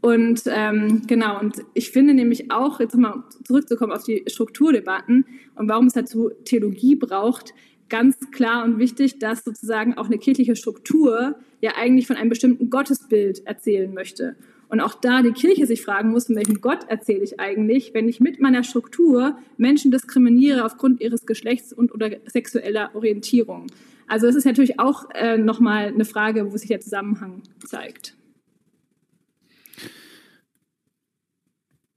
Und 0.00 0.42
ähm, 0.46 1.02
genau, 1.06 1.40
und 1.40 1.62
ich 1.74 1.90
finde 1.90 2.14
nämlich 2.14 2.50
auch, 2.50 2.80
jetzt 2.80 2.94
nochmal 2.94 3.22
zurückzukommen 3.44 3.92
auf 3.92 4.04
die 4.04 4.24
Strukturdebatten 4.26 5.26
und 5.56 5.68
warum 5.68 5.86
es 5.86 5.92
dazu 5.92 6.30
Theologie 6.44 6.96
braucht, 6.96 7.52
ganz 7.90 8.16
klar 8.30 8.64
und 8.64 8.78
wichtig, 8.78 9.18
dass 9.18 9.44
sozusagen 9.44 9.98
auch 9.98 10.06
eine 10.06 10.18
kirchliche 10.18 10.56
Struktur 10.56 11.36
ja 11.60 11.72
eigentlich 11.76 12.06
von 12.06 12.16
einem 12.16 12.30
bestimmten 12.30 12.70
Gottesbild 12.70 13.46
erzählen 13.46 13.92
möchte. 13.92 14.36
Und 14.68 14.80
auch 14.80 14.94
da 14.94 15.20
die 15.20 15.32
Kirche 15.32 15.66
sich 15.66 15.82
fragen 15.82 16.10
muss, 16.10 16.26
von 16.26 16.36
welchem 16.36 16.60
Gott 16.60 16.88
erzähle 16.88 17.24
ich 17.24 17.40
eigentlich, 17.40 17.92
wenn 17.92 18.08
ich 18.08 18.20
mit 18.20 18.40
meiner 18.40 18.62
Struktur 18.62 19.36
Menschen 19.56 19.90
diskriminiere 19.90 20.64
aufgrund 20.64 21.00
ihres 21.00 21.26
Geschlechts 21.26 21.72
und 21.72 21.92
oder 21.92 22.10
sexueller 22.26 22.90
Orientierung. 22.94 23.66
Also 24.06 24.28
es 24.28 24.36
ist 24.36 24.44
natürlich 24.44 24.78
auch 24.78 25.10
äh, 25.12 25.38
nochmal 25.38 25.88
eine 25.88 26.04
Frage, 26.04 26.52
wo 26.52 26.56
sich 26.56 26.68
der 26.68 26.80
Zusammenhang 26.80 27.42
zeigt. 27.66 28.14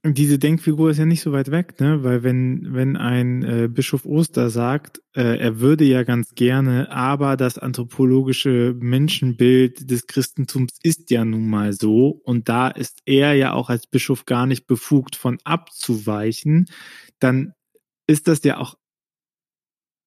Diese 0.06 0.38
Denkfigur 0.38 0.90
ist 0.92 0.98
ja 0.98 1.06
nicht 1.06 1.22
so 1.22 1.32
weit 1.32 1.50
weg, 1.50 1.80
ne? 1.80 2.04
Weil 2.04 2.24
wenn, 2.24 2.74
wenn 2.74 2.98
ein 2.98 3.44
äh, 3.44 3.70
Bischof 3.70 4.06
Oster 4.06 4.50
sagt, 4.50 5.02
äh, 5.16 5.38
er 5.38 5.62
würde 5.62 5.86
ja 5.86 6.04
ganz 6.04 6.36
gerne, 6.36 6.92
aber 6.92 7.38
das 7.38 7.58
anthropologische 7.58 8.76
Menschenbild 8.78 9.90
des 9.90 10.06
Christentums 10.08 10.78
ist 10.84 11.10
ja 11.10 11.24
nun 11.24 11.50
mal 11.50 11.72
so 11.72 12.20
und 12.26 12.50
da 12.50 12.68
ist 12.68 13.00
er 13.06 13.34
ja 13.34 13.54
auch 13.54 13.70
als 13.70 13.88
Bischof 13.88 14.26
gar 14.26 14.46
nicht 14.46 14.68
befugt 14.68 15.16
von 15.16 15.38
abzuweichen, 15.46 16.66
dann 17.20 17.54
ist 18.06 18.28
das 18.28 18.44
ja 18.44 18.58
auch 18.58 18.76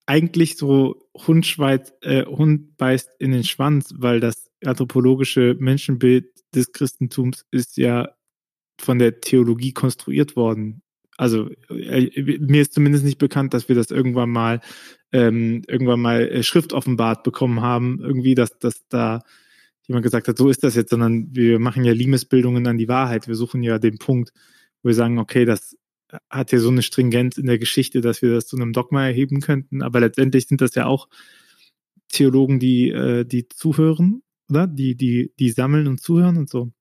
eigentlich 0.05 0.57
so 0.59 1.09
Hund, 1.17 1.47
schweiz, 1.47 1.93
äh, 2.03 2.25
Hund 2.27 2.77
beißt 2.77 3.11
in 3.19 3.33
den 3.33 3.45
Schwanz, 3.45 3.95
weil 3.97 4.21
das 4.21 4.51
anthropologische 4.65 5.57
Menschenbild 5.59 6.27
des 6.55 6.73
Christentums 6.73 7.47
ist 7.51 7.77
ja 7.77 8.16
von 8.79 8.99
der 8.99 9.21
Theologie 9.21 9.73
konstruiert 9.73 10.37
worden. 10.37 10.83
Also 11.17 11.49
äh, 11.71 12.39
mir 12.41 12.63
ist 12.63 12.75
zumindest 12.75 13.05
nicht 13.05 13.19
bekannt, 13.19 13.55
dass 13.55 13.69
wir 13.69 13.77
das 13.77 13.91
irgendwann 13.91 14.31
mal 14.31 14.61
ähm, 15.13 15.63
irgendwann 15.67 16.01
mal 16.01 16.29
äh, 16.29 16.43
Schrift 16.43 16.73
offenbart 16.73 17.23
bekommen 17.23 17.63
haben, 17.63 18.01
irgendwie, 18.03 18.35
dass, 18.35 18.59
dass 18.59 18.87
da 18.89 19.23
jemand 19.87 20.03
gesagt 20.03 20.29
hat, 20.29 20.37
so 20.37 20.51
ist 20.51 20.65
das 20.65 20.75
jetzt, 20.75 20.91
sondern 20.91 21.35
wir 21.35 21.59
machen 21.59 21.85
ja 21.85 21.93
Limesbildungen 21.93 22.67
an 22.67 22.77
die 22.77 22.89
Wahrheit. 22.89 23.29
Wir 23.29 23.37
suchen 23.37 23.63
ja 23.63 23.79
den 23.79 23.99
Punkt, 23.99 24.33
wo 24.83 24.89
wir 24.89 24.95
sagen, 24.95 25.19
okay, 25.19 25.45
das 25.45 25.77
hat 26.31 26.53
ja 26.53 26.59
so 26.59 26.71
eine 26.71 26.83
Stringenz 26.83 27.39
in 27.39 27.47
der 27.47 27.59
Geschichte, 27.59 28.01
dass 28.01 28.23
wir 28.23 28.33
das 28.33 28.47
zu 28.47 28.57
einem 28.57 28.73
Dogma 28.73 29.07
erheben 29.07 29.41
könnten. 29.41 29.83
Aber 29.83 30.01
letztendlich 30.01 30.47
sind 30.47 30.61
das 30.61 30.75
ja 30.75 30.87
auch 30.87 31.09
Theologen, 32.09 32.61
die, 32.61 32.91
äh, 32.91 33.25
die 33.25 33.49
zuhören, 33.49 34.23
oder? 34.49 34.67
Die, 34.67 34.97
die, 34.97 35.33
die 35.39 35.51
sammeln 35.51 35.89
und 35.89 36.01
zuhören 36.01 36.37
und 36.37 36.49
so. 36.49 36.73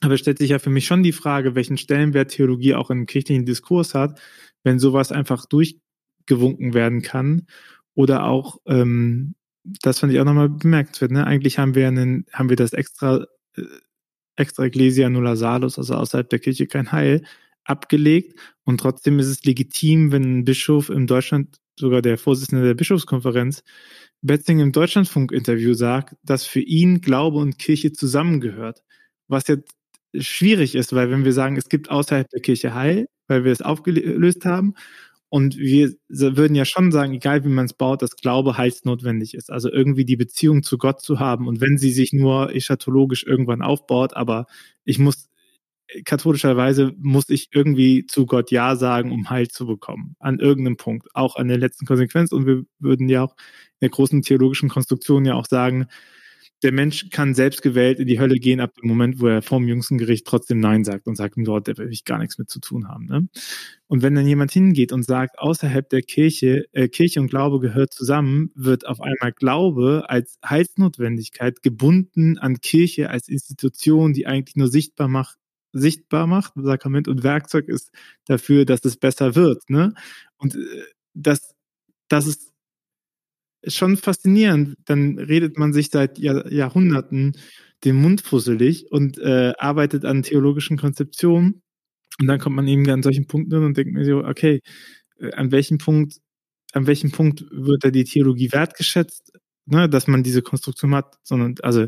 Aber 0.00 0.14
es 0.14 0.20
stellt 0.20 0.38
sich 0.38 0.50
ja 0.50 0.58
für 0.58 0.70
mich 0.70 0.86
schon 0.86 1.02
die 1.02 1.12
Frage, 1.12 1.54
welchen 1.54 1.76
Stellenwert 1.76 2.30
Theologie 2.30 2.74
auch 2.74 2.90
im 2.90 3.06
kirchlichen 3.06 3.44
Diskurs 3.44 3.94
hat, 3.94 4.20
wenn 4.62 4.78
sowas 4.78 5.12
einfach 5.12 5.46
durchgewunken 5.46 6.74
werden 6.74 7.02
kann. 7.02 7.46
Oder 7.94 8.24
auch, 8.24 8.58
ähm, 8.66 9.34
das 9.64 9.98
fand 9.98 10.12
ich 10.12 10.20
auch 10.20 10.24
nochmal 10.24 10.48
bemerkenswert, 10.48 11.10
ne? 11.10 11.26
Eigentlich 11.26 11.58
haben 11.58 11.74
wir 11.74 11.88
einen, 11.88 12.26
haben 12.32 12.48
wir 12.48 12.56
das 12.56 12.72
extra, 12.72 13.26
äh, 13.56 13.62
extra 14.36 14.64
Ecclesia 14.66 15.10
nulla 15.10 15.34
salus, 15.34 15.78
also 15.78 15.94
außerhalb 15.94 16.28
der 16.30 16.38
Kirche 16.38 16.68
kein 16.68 16.92
Heil, 16.92 17.22
abgelegt. 17.64 18.38
Und 18.64 18.80
trotzdem 18.80 19.18
ist 19.18 19.26
es 19.26 19.44
legitim, 19.44 20.12
wenn 20.12 20.38
ein 20.38 20.44
Bischof 20.44 20.90
in 20.90 21.06
Deutschland, 21.06 21.56
sogar 21.78 22.02
der 22.02 22.18
Vorsitzende 22.18 22.64
der 22.64 22.74
Bischofskonferenz, 22.74 23.62
Betzing 24.20 24.58
im 24.58 24.72
Deutschlandfunk-Interview 24.72 25.74
sagt, 25.74 26.16
dass 26.24 26.44
für 26.44 26.60
ihn 26.60 27.00
Glaube 27.00 27.38
und 27.38 27.58
Kirche 27.58 27.92
zusammengehört. 27.92 28.82
Was 29.28 29.46
jetzt 29.46 29.77
schwierig 30.14 30.74
ist, 30.74 30.94
weil 30.94 31.10
wenn 31.10 31.24
wir 31.24 31.32
sagen, 31.32 31.56
es 31.56 31.68
gibt 31.68 31.90
außerhalb 31.90 32.28
der 32.30 32.40
Kirche 32.40 32.74
Heil, 32.74 33.08
weil 33.26 33.44
wir 33.44 33.52
es 33.52 33.62
aufgelöst 33.62 34.44
haben, 34.44 34.74
und 35.30 35.58
wir 35.58 35.92
würden 36.08 36.54
ja 36.54 36.64
schon 36.64 36.90
sagen, 36.90 37.12
egal 37.12 37.44
wie 37.44 37.48
man 37.50 37.66
es 37.66 37.74
baut, 37.74 38.00
dass 38.00 38.16
Glaube 38.16 38.56
heilsnotwendig 38.56 39.34
ist. 39.34 39.50
Also 39.50 39.70
irgendwie 39.70 40.06
die 40.06 40.16
Beziehung 40.16 40.62
zu 40.62 40.78
Gott 40.78 41.02
zu 41.02 41.20
haben. 41.20 41.46
Und 41.48 41.60
wenn 41.60 41.76
sie 41.76 41.92
sich 41.92 42.12
nur 42.14 42.54
eschatologisch 42.54 43.24
irgendwann 43.24 43.60
aufbaut, 43.60 44.14
aber 44.14 44.46
ich 44.84 44.98
muss, 44.98 45.28
katholischerweise 46.06 46.94
muss 46.98 47.28
ich 47.28 47.48
irgendwie 47.52 48.06
zu 48.06 48.24
Gott 48.24 48.50
Ja 48.50 48.74
sagen, 48.76 49.12
um 49.12 49.28
Heil 49.28 49.48
zu 49.48 49.66
bekommen. 49.66 50.16
An 50.18 50.38
irgendeinem 50.38 50.78
Punkt. 50.78 51.08
Auch 51.14 51.36
an 51.36 51.48
der 51.48 51.58
letzten 51.58 51.84
Konsequenz. 51.84 52.32
Und 52.32 52.46
wir 52.46 52.64
würden 52.78 53.10
ja 53.10 53.24
auch 53.24 53.36
in 53.80 53.80
der 53.82 53.90
großen 53.90 54.22
theologischen 54.22 54.70
Konstruktion 54.70 55.26
ja 55.26 55.34
auch 55.34 55.46
sagen, 55.46 55.88
der 56.62 56.72
Mensch 56.72 57.08
kann 57.10 57.34
selbst 57.34 57.62
gewählt 57.62 58.00
in 58.00 58.08
die 58.08 58.18
Hölle 58.18 58.38
gehen 58.38 58.60
ab 58.60 58.74
dem 58.74 58.88
Moment, 58.88 59.20
wo 59.20 59.28
er 59.28 59.42
vorm 59.42 59.68
jüngsten 59.68 59.96
Gericht 59.96 60.26
trotzdem 60.26 60.58
Nein 60.58 60.84
sagt 60.84 61.06
und 61.06 61.16
sagt, 61.16 61.34
dort 61.36 61.68
will 61.78 61.92
ich 61.92 62.04
gar 62.04 62.18
nichts 62.18 62.38
mit 62.38 62.50
zu 62.50 62.58
tun 62.58 62.88
haben. 62.88 63.06
Ne? 63.06 63.28
Und 63.86 64.02
wenn 64.02 64.14
dann 64.14 64.26
jemand 64.26 64.50
hingeht 64.50 64.92
und 64.92 65.04
sagt, 65.04 65.38
außerhalb 65.38 65.88
der 65.88 66.02
Kirche, 66.02 66.64
äh, 66.72 66.88
Kirche 66.88 67.20
und 67.20 67.28
Glaube 67.28 67.60
gehört 67.60 67.92
zusammen, 67.92 68.50
wird 68.54 68.86
auf 68.86 69.00
einmal 69.00 69.32
Glaube 69.32 70.04
als 70.08 70.38
Heilsnotwendigkeit 70.44 71.62
gebunden 71.62 72.38
an 72.38 72.60
Kirche 72.60 73.10
als 73.10 73.28
Institution, 73.28 74.12
die 74.12 74.26
eigentlich 74.26 74.56
nur 74.56 74.68
sichtbar 74.68 75.08
macht, 75.08 75.38
sichtbar 75.72 76.26
macht, 76.26 76.54
Sakrament 76.56 77.06
und 77.06 77.22
Werkzeug 77.22 77.68
ist 77.68 77.90
dafür, 78.24 78.64
dass 78.64 78.84
es 78.84 78.96
besser 78.96 79.36
wird. 79.36 79.70
Ne? 79.70 79.94
Und 80.38 80.56
äh, 80.56 80.58
das, 81.14 81.54
das 82.08 82.26
ist 82.26 82.47
ist 83.62 83.76
schon 83.76 83.96
faszinierend. 83.96 84.76
Dann 84.84 85.18
redet 85.18 85.58
man 85.58 85.72
sich 85.72 85.90
seit 85.90 86.18
Jahr, 86.18 86.50
Jahrhunderten 86.52 87.32
den 87.84 87.96
Mund 87.96 88.20
fusselig 88.22 88.90
und 88.90 89.18
äh, 89.18 89.52
arbeitet 89.58 90.04
an 90.04 90.22
theologischen 90.22 90.76
Konzeptionen. 90.76 91.62
Und 92.20 92.26
dann 92.26 92.40
kommt 92.40 92.56
man 92.56 92.66
eben 92.66 92.88
an 92.90 93.02
solchen 93.02 93.26
Punkten 93.26 93.64
und 93.64 93.76
denkt 93.76 93.92
mir 93.92 94.04
so, 94.04 94.24
okay, 94.24 94.60
äh, 95.20 95.32
an 95.32 95.52
welchem 95.52 95.78
Punkt, 95.78 96.18
an 96.72 96.86
welchem 96.86 97.12
Punkt 97.12 97.44
wird 97.50 97.84
da 97.84 97.90
die 97.90 98.04
Theologie 98.04 98.52
wertgeschätzt, 98.52 99.32
ne, 99.66 99.88
dass 99.88 100.08
man 100.08 100.22
diese 100.22 100.42
Konstruktion 100.42 100.94
hat, 100.94 101.16
sondern 101.22 101.54
also 101.62 101.86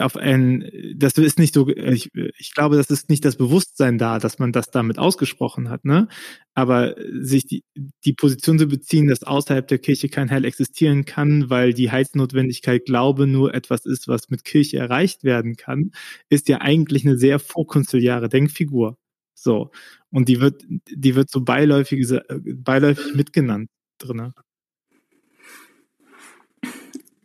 auf 0.00 0.16
ein, 0.16 0.70
das 0.96 1.18
ist 1.18 1.38
nicht 1.38 1.54
so, 1.54 1.68
ich, 1.68 2.10
ich 2.14 2.54
glaube, 2.54 2.76
das 2.76 2.90
ist 2.90 3.08
nicht 3.08 3.24
das 3.24 3.36
Bewusstsein 3.36 3.98
da, 3.98 4.18
dass 4.18 4.38
man 4.38 4.52
das 4.52 4.70
damit 4.70 4.98
ausgesprochen 4.98 5.68
hat, 5.68 5.84
ne? 5.84 6.08
Aber 6.54 6.94
sich 7.20 7.46
die, 7.46 7.64
die 8.04 8.12
Position 8.12 8.58
zu 8.58 8.66
beziehen, 8.66 9.08
dass 9.08 9.22
außerhalb 9.22 9.66
der 9.68 9.78
Kirche 9.78 10.08
kein 10.08 10.30
Heil 10.30 10.44
existieren 10.44 11.04
kann, 11.04 11.50
weil 11.50 11.74
die 11.74 11.90
Heilsnotwendigkeit 11.90 12.84
Glaube 12.86 13.26
nur 13.26 13.54
etwas 13.54 13.86
ist, 13.86 14.08
was 14.08 14.30
mit 14.30 14.44
Kirche 14.44 14.78
erreicht 14.78 15.24
werden 15.24 15.56
kann, 15.56 15.92
ist 16.30 16.48
ja 16.48 16.60
eigentlich 16.60 17.04
eine 17.04 17.18
sehr 17.18 17.38
vorkonziliare 17.38 18.28
Denkfigur. 18.28 18.96
So. 19.34 19.70
Und 20.10 20.28
die 20.28 20.40
wird, 20.40 20.64
die 20.68 21.14
wird 21.14 21.30
so 21.30 21.42
beiläufig, 21.42 22.06
beiläufig 22.30 23.14
mitgenannt 23.14 23.68
drinne. 23.98 24.32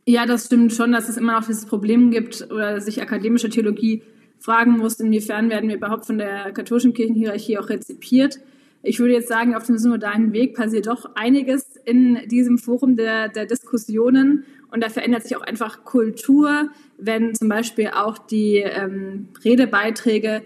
Ja, 0.05 0.25
das 0.25 0.45
stimmt 0.45 0.73
schon, 0.73 0.91
dass 0.91 1.09
es 1.09 1.17
immer 1.17 1.33
noch 1.33 1.45
dieses 1.45 1.65
Problem 1.65 2.11
gibt 2.11 2.47
oder 2.51 2.81
sich 2.81 3.01
akademische 3.01 3.49
Theologie 3.49 4.01
fragen 4.39 4.77
muss, 4.77 4.99
inwiefern 4.99 5.49
werden 5.49 5.69
wir 5.69 5.75
überhaupt 5.75 6.05
von 6.07 6.17
der 6.17 6.51
katholischen 6.51 6.93
Kirchenhierarchie 6.93 7.59
auch 7.59 7.69
rezipiert. 7.69 8.39
Ich 8.83 8.99
würde 8.99 9.13
jetzt 9.13 9.27
sagen, 9.27 9.53
auf 9.53 9.67
dem 9.67 9.77
synodalen 9.77 10.33
Weg 10.33 10.55
passiert 10.55 10.87
doch 10.87 11.11
einiges 11.13 11.75
in 11.85 12.27
diesem 12.27 12.57
Forum 12.57 12.95
der, 12.95 13.29
der 13.29 13.45
Diskussionen 13.45 14.43
und 14.71 14.83
da 14.83 14.89
verändert 14.89 15.23
sich 15.23 15.35
auch 15.35 15.41
einfach 15.41 15.83
Kultur, 15.83 16.69
wenn 16.97 17.35
zum 17.35 17.49
Beispiel 17.49 17.91
auch 17.93 18.17
die 18.17 18.57
ähm, 18.57 19.27
Redebeiträge 19.45 20.41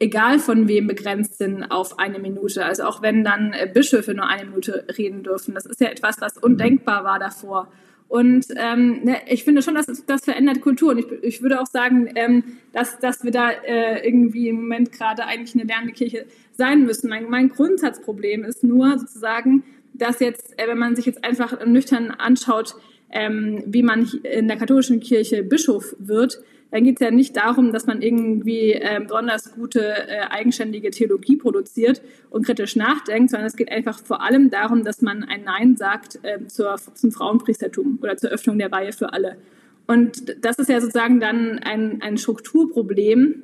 egal 0.00 0.38
von 0.38 0.68
wem 0.68 0.86
begrenzt 0.86 1.38
sind 1.38 1.70
auf 1.70 1.98
eine 1.98 2.18
Minute. 2.18 2.64
Also 2.64 2.84
auch 2.84 3.02
wenn 3.02 3.24
dann 3.24 3.52
äh, 3.52 3.68
Bischöfe 3.72 4.14
nur 4.14 4.28
eine 4.28 4.48
Minute 4.48 4.84
reden 4.96 5.22
dürfen. 5.22 5.54
Das 5.54 5.66
ist 5.66 5.80
ja 5.80 5.88
etwas, 5.88 6.20
was 6.20 6.38
undenkbar 6.38 7.04
war 7.04 7.18
davor. 7.18 7.68
Und 8.08 8.46
ähm, 8.56 9.04
ne, 9.04 9.18
ich 9.26 9.44
finde 9.44 9.60
schon, 9.60 9.74
dass 9.74 9.86
das 10.06 10.24
verändert 10.24 10.62
Kultur. 10.62 10.92
Und 10.92 10.98
ich, 10.98 11.06
ich 11.22 11.42
würde 11.42 11.60
auch 11.60 11.66
sagen, 11.66 12.10
ähm, 12.14 12.42
dass, 12.72 12.98
dass 12.98 13.22
wir 13.22 13.30
da 13.30 13.50
äh, 13.50 14.06
irgendwie 14.06 14.48
im 14.48 14.56
Moment 14.56 14.92
gerade 14.92 15.26
eigentlich 15.26 15.54
eine 15.54 15.64
lernende 15.64 15.92
Kirche 15.92 16.24
sein 16.52 16.84
müssen. 16.84 17.10
Mein, 17.10 17.28
mein 17.28 17.50
Grundsatzproblem 17.50 18.44
ist 18.44 18.64
nur 18.64 18.98
sozusagen, 18.98 19.62
dass 19.92 20.20
jetzt, 20.20 20.58
äh, 20.58 20.66
wenn 20.66 20.78
man 20.78 20.96
sich 20.96 21.04
jetzt 21.04 21.22
einfach 21.22 21.64
nüchtern 21.66 22.10
anschaut, 22.10 22.76
ähm, 23.10 23.62
wie 23.66 23.82
man 23.82 24.10
in 24.22 24.48
der 24.48 24.56
katholischen 24.56 25.00
Kirche 25.00 25.42
Bischof 25.42 25.94
wird, 25.98 26.42
dann 26.70 26.84
geht 26.84 27.00
es 27.00 27.04
ja 27.04 27.10
nicht 27.10 27.36
darum, 27.36 27.72
dass 27.72 27.86
man 27.86 28.02
irgendwie 28.02 28.72
äh, 28.72 29.00
besonders 29.00 29.54
gute 29.54 29.80
äh, 29.80 30.20
eigenständige 30.28 30.90
Theologie 30.90 31.36
produziert 31.36 32.02
und 32.30 32.44
kritisch 32.44 32.76
nachdenkt, 32.76 33.30
sondern 33.30 33.46
es 33.46 33.56
geht 33.56 33.72
einfach 33.72 33.98
vor 33.98 34.22
allem 34.22 34.50
darum, 34.50 34.84
dass 34.84 35.00
man 35.00 35.24
ein 35.24 35.44
Nein 35.44 35.76
sagt 35.76 36.18
äh, 36.22 36.46
zur, 36.46 36.76
zum 36.76 37.10
Frauenpriestertum 37.10 37.98
oder 38.02 38.16
zur 38.16 38.30
Öffnung 38.30 38.58
der 38.58 38.70
Weihe 38.70 38.92
für 38.92 39.12
alle. 39.12 39.38
Und 39.86 40.36
das 40.44 40.58
ist 40.58 40.68
ja 40.68 40.80
sozusagen 40.80 41.18
dann 41.20 41.58
ein, 41.60 42.02
ein 42.02 42.18
Strukturproblem, 42.18 43.42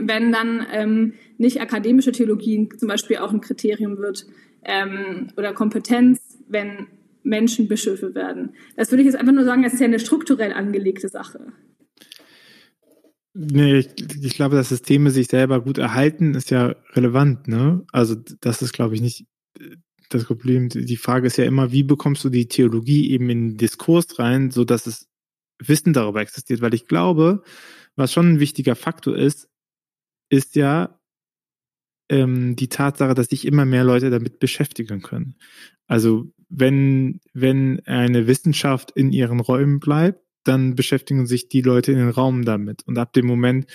wenn 0.00 0.30
dann 0.30 0.64
ähm, 0.72 1.14
nicht 1.38 1.60
akademische 1.60 2.12
Theologie 2.12 2.68
zum 2.76 2.86
Beispiel 2.86 3.16
auch 3.16 3.32
ein 3.32 3.40
Kriterium 3.40 3.98
wird 3.98 4.26
ähm, 4.64 5.28
oder 5.36 5.52
Kompetenz, 5.52 6.20
wenn 6.48 6.86
Menschen 7.24 7.66
Bischöfe 7.66 8.14
werden. 8.14 8.54
Das 8.76 8.92
würde 8.92 9.02
ich 9.02 9.06
jetzt 9.06 9.16
einfach 9.16 9.32
nur 9.32 9.44
sagen, 9.44 9.64
das 9.64 9.72
ist 9.72 9.80
ja 9.80 9.86
eine 9.86 9.98
strukturell 9.98 10.52
angelegte 10.52 11.08
Sache. 11.08 11.52
Nee, 13.34 13.78
ich, 13.78 13.88
ich, 14.22 14.34
glaube, 14.34 14.56
dass 14.56 14.68
Systeme 14.68 15.10
sich 15.10 15.28
selber 15.28 15.62
gut 15.62 15.78
erhalten, 15.78 16.34
ist 16.34 16.50
ja 16.50 16.76
relevant, 16.92 17.48
ne? 17.48 17.84
Also 17.90 18.14
das 18.14 18.60
ist, 18.60 18.74
glaube 18.74 18.94
ich, 18.94 19.00
nicht 19.00 19.26
äh, 19.58 19.76
das 20.10 20.24
Problem. 20.24 20.68
Die 20.68 20.96
Frage 20.96 21.26
ist 21.26 21.38
ja 21.38 21.44
immer, 21.44 21.72
wie 21.72 21.82
bekommst 21.82 22.22
du 22.24 22.28
die 22.28 22.48
Theologie 22.48 23.10
eben 23.10 23.30
in 23.30 23.50
den 23.50 23.56
Diskurs 23.56 24.18
rein, 24.18 24.50
so 24.50 24.64
dass 24.64 24.86
es 24.86 25.08
Wissen 25.58 25.94
darüber 25.94 26.20
existiert? 26.20 26.60
Weil 26.60 26.74
ich 26.74 26.86
glaube, 26.86 27.42
was 27.96 28.12
schon 28.12 28.34
ein 28.34 28.40
wichtiger 28.40 28.76
Faktor 28.76 29.16
ist, 29.16 29.48
ist 30.28 30.54
ja 30.54 31.00
ähm, 32.10 32.56
die 32.56 32.68
Tatsache, 32.68 33.14
dass 33.14 33.28
sich 33.28 33.46
immer 33.46 33.64
mehr 33.64 33.84
Leute 33.84 34.10
damit 34.10 34.38
beschäftigen 34.38 35.00
können. 35.00 35.36
Also 35.86 36.32
wenn, 36.50 37.20
wenn 37.32 37.80
eine 37.86 38.26
Wissenschaft 38.26 38.90
in 38.90 39.12
ihren 39.12 39.40
Räumen 39.40 39.80
bleibt, 39.80 40.21
dann 40.44 40.74
beschäftigen 40.74 41.26
sich 41.26 41.48
die 41.48 41.62
Leute 41.62 41.92
in 41.92 41.98
den 41.98 42.10
Raum 42.10 42.44
damit. 42.44 42.82
Und 42.86 42.98
ab 42.98 43.12
dem 43.12 43.26
Moment, 43.26 43.66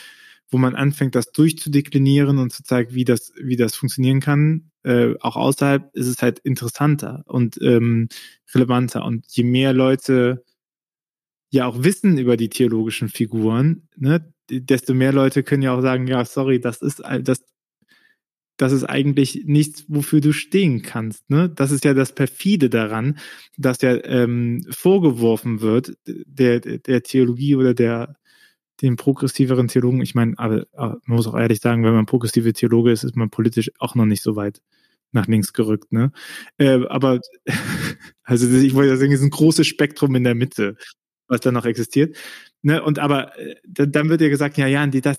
wo 0.49 0.57
man 0.57 0.75
anfängt, 0.75 1.15
das 1.15 1.31
durchzudeklinieren 1.31 2.37
und 2.37 2.51
zu 2.53 2.63
zeigen, 2.63 2.93
wie 2.93 3.05
das, 3.05 3.33
wie 3.41 3.57
das 3.57 3.75
funktionieren 3.75 4.19
kann, 4.21 4.71
äh, 4.83 5.15
auch 5.19 5.35
außerhalb, 5.35 5.93
ist 5.93 6.07
es 6.07 6.21
halt 6.21 6.39
interessanter 6.39 7.23
und 7.25 7.59
ähm, 7.61 8.07
relevanter. 8.53 9.03
Und 9.05 9.25
je 9.29 9.43
mehr 9.43 9.73
Leute 9.73 10.43
ja 11.49 11.65
auch 11.65 11.83
wissen 11.83 12.17
über 12.17 12.37
die 12.37 12.49
theologischen 12.49 13.09
Figuren, 13.09 13.87
ne, 13.95 14.33
desto 14.49 14.93
mehr 14.93 15.13
Leute 15.13 15.43
können 15.43 15.63
ja 15.63 15.73
auch 15.73 15.81
sagen, 15.81 16.07
ja, 16.07 16.23
sorry, 16.25 16.59
das 16.59 16.81
ist 16.81 17.01
das, 17.21 17.43
das 18.57 18.71
ist 18.71 18.83
eigentlich 18.83 19.43
nichts, 19.45 19.85
wofür 19.87 20.19
du 20.19 20.33
stehen 20.33 20.81
kannst. 20.81 21.29
Ne? 21.29 21.49
Das 21.49 21.71
ist 21.71 21.85
ja 21.85 21.93
das 21.93 22.13
perfide 22.13 22.69
daran, 22.69 23.19
dass 23.57 23.81
ja 23.81 24.03
ähm, 24.03 24.65
vorgeworfen 24.69 25.61
wird 25.61 25.97
der 26.05 26.59
der 26.59 27.03
Theologie 27.03 27.55
oder 27.55 27.73
der 27.73 28.17
den 28.81 28.95
progressiveren 28.95 29.67
Theologen. 29.67 30.01
Ich 30.01 30.15
meine, 30.15 30.37
aber, 30.37 30.65
aber 30.73 30.99
man 31.05 31.17
muss 31.17 31.27
auch 31.27 31.37
ehrlich 31.37 31.59
sagen, 31.61 31.83
wenn 31.83 31.93
man 31.93 32.05
progressive 32.05 32.53
Theologe 32.53 32.91
ist, 32.91 33.03
ist 33.03 33.15
man 33.15 33.29
politisch 33.29 33.71
auch 33.79 33.95
noch 33.95 34.05
nicht 34.05 34.21
so 34.21 34.35
weit 34.35 34.61
nach 35.11 35.27
links 35.27 35.53
gerückt, 35.53 35.91
ne? 35.91 36.11
Äh, 36.57 36.85
aber 36.87 37.21
also 38.23 38.47
ich 38.49 38.73
wollte 38.75 38.91
ja 38.91 38.97
sagen, 38.97 39.11
es 39.11 39.19
ist 39.19 39.25
ein 39.25 39.31
großes 39.31 39.65
Spektrum 39.65 40.15
in 40.15 40.23
der 40.23 40.35
Mitte 40.35 40.75
was 41.27 41.41
da 41.41 41.51
noch 41.51 41.65
existiert. 41.65 42.15
Ne, 42.67 42.83
und 42.83 42.99
aber 42.99 43.39
äh, 43.39 43.55
dann 43.63 44.09
wird 44.09 44.19
dir 44.19 44.29
gesagt, 44.29 44.57
ja, 44.57 44.67
ja, 44.67 44.85
die, 44.87 44.99
das, 44.99 45.17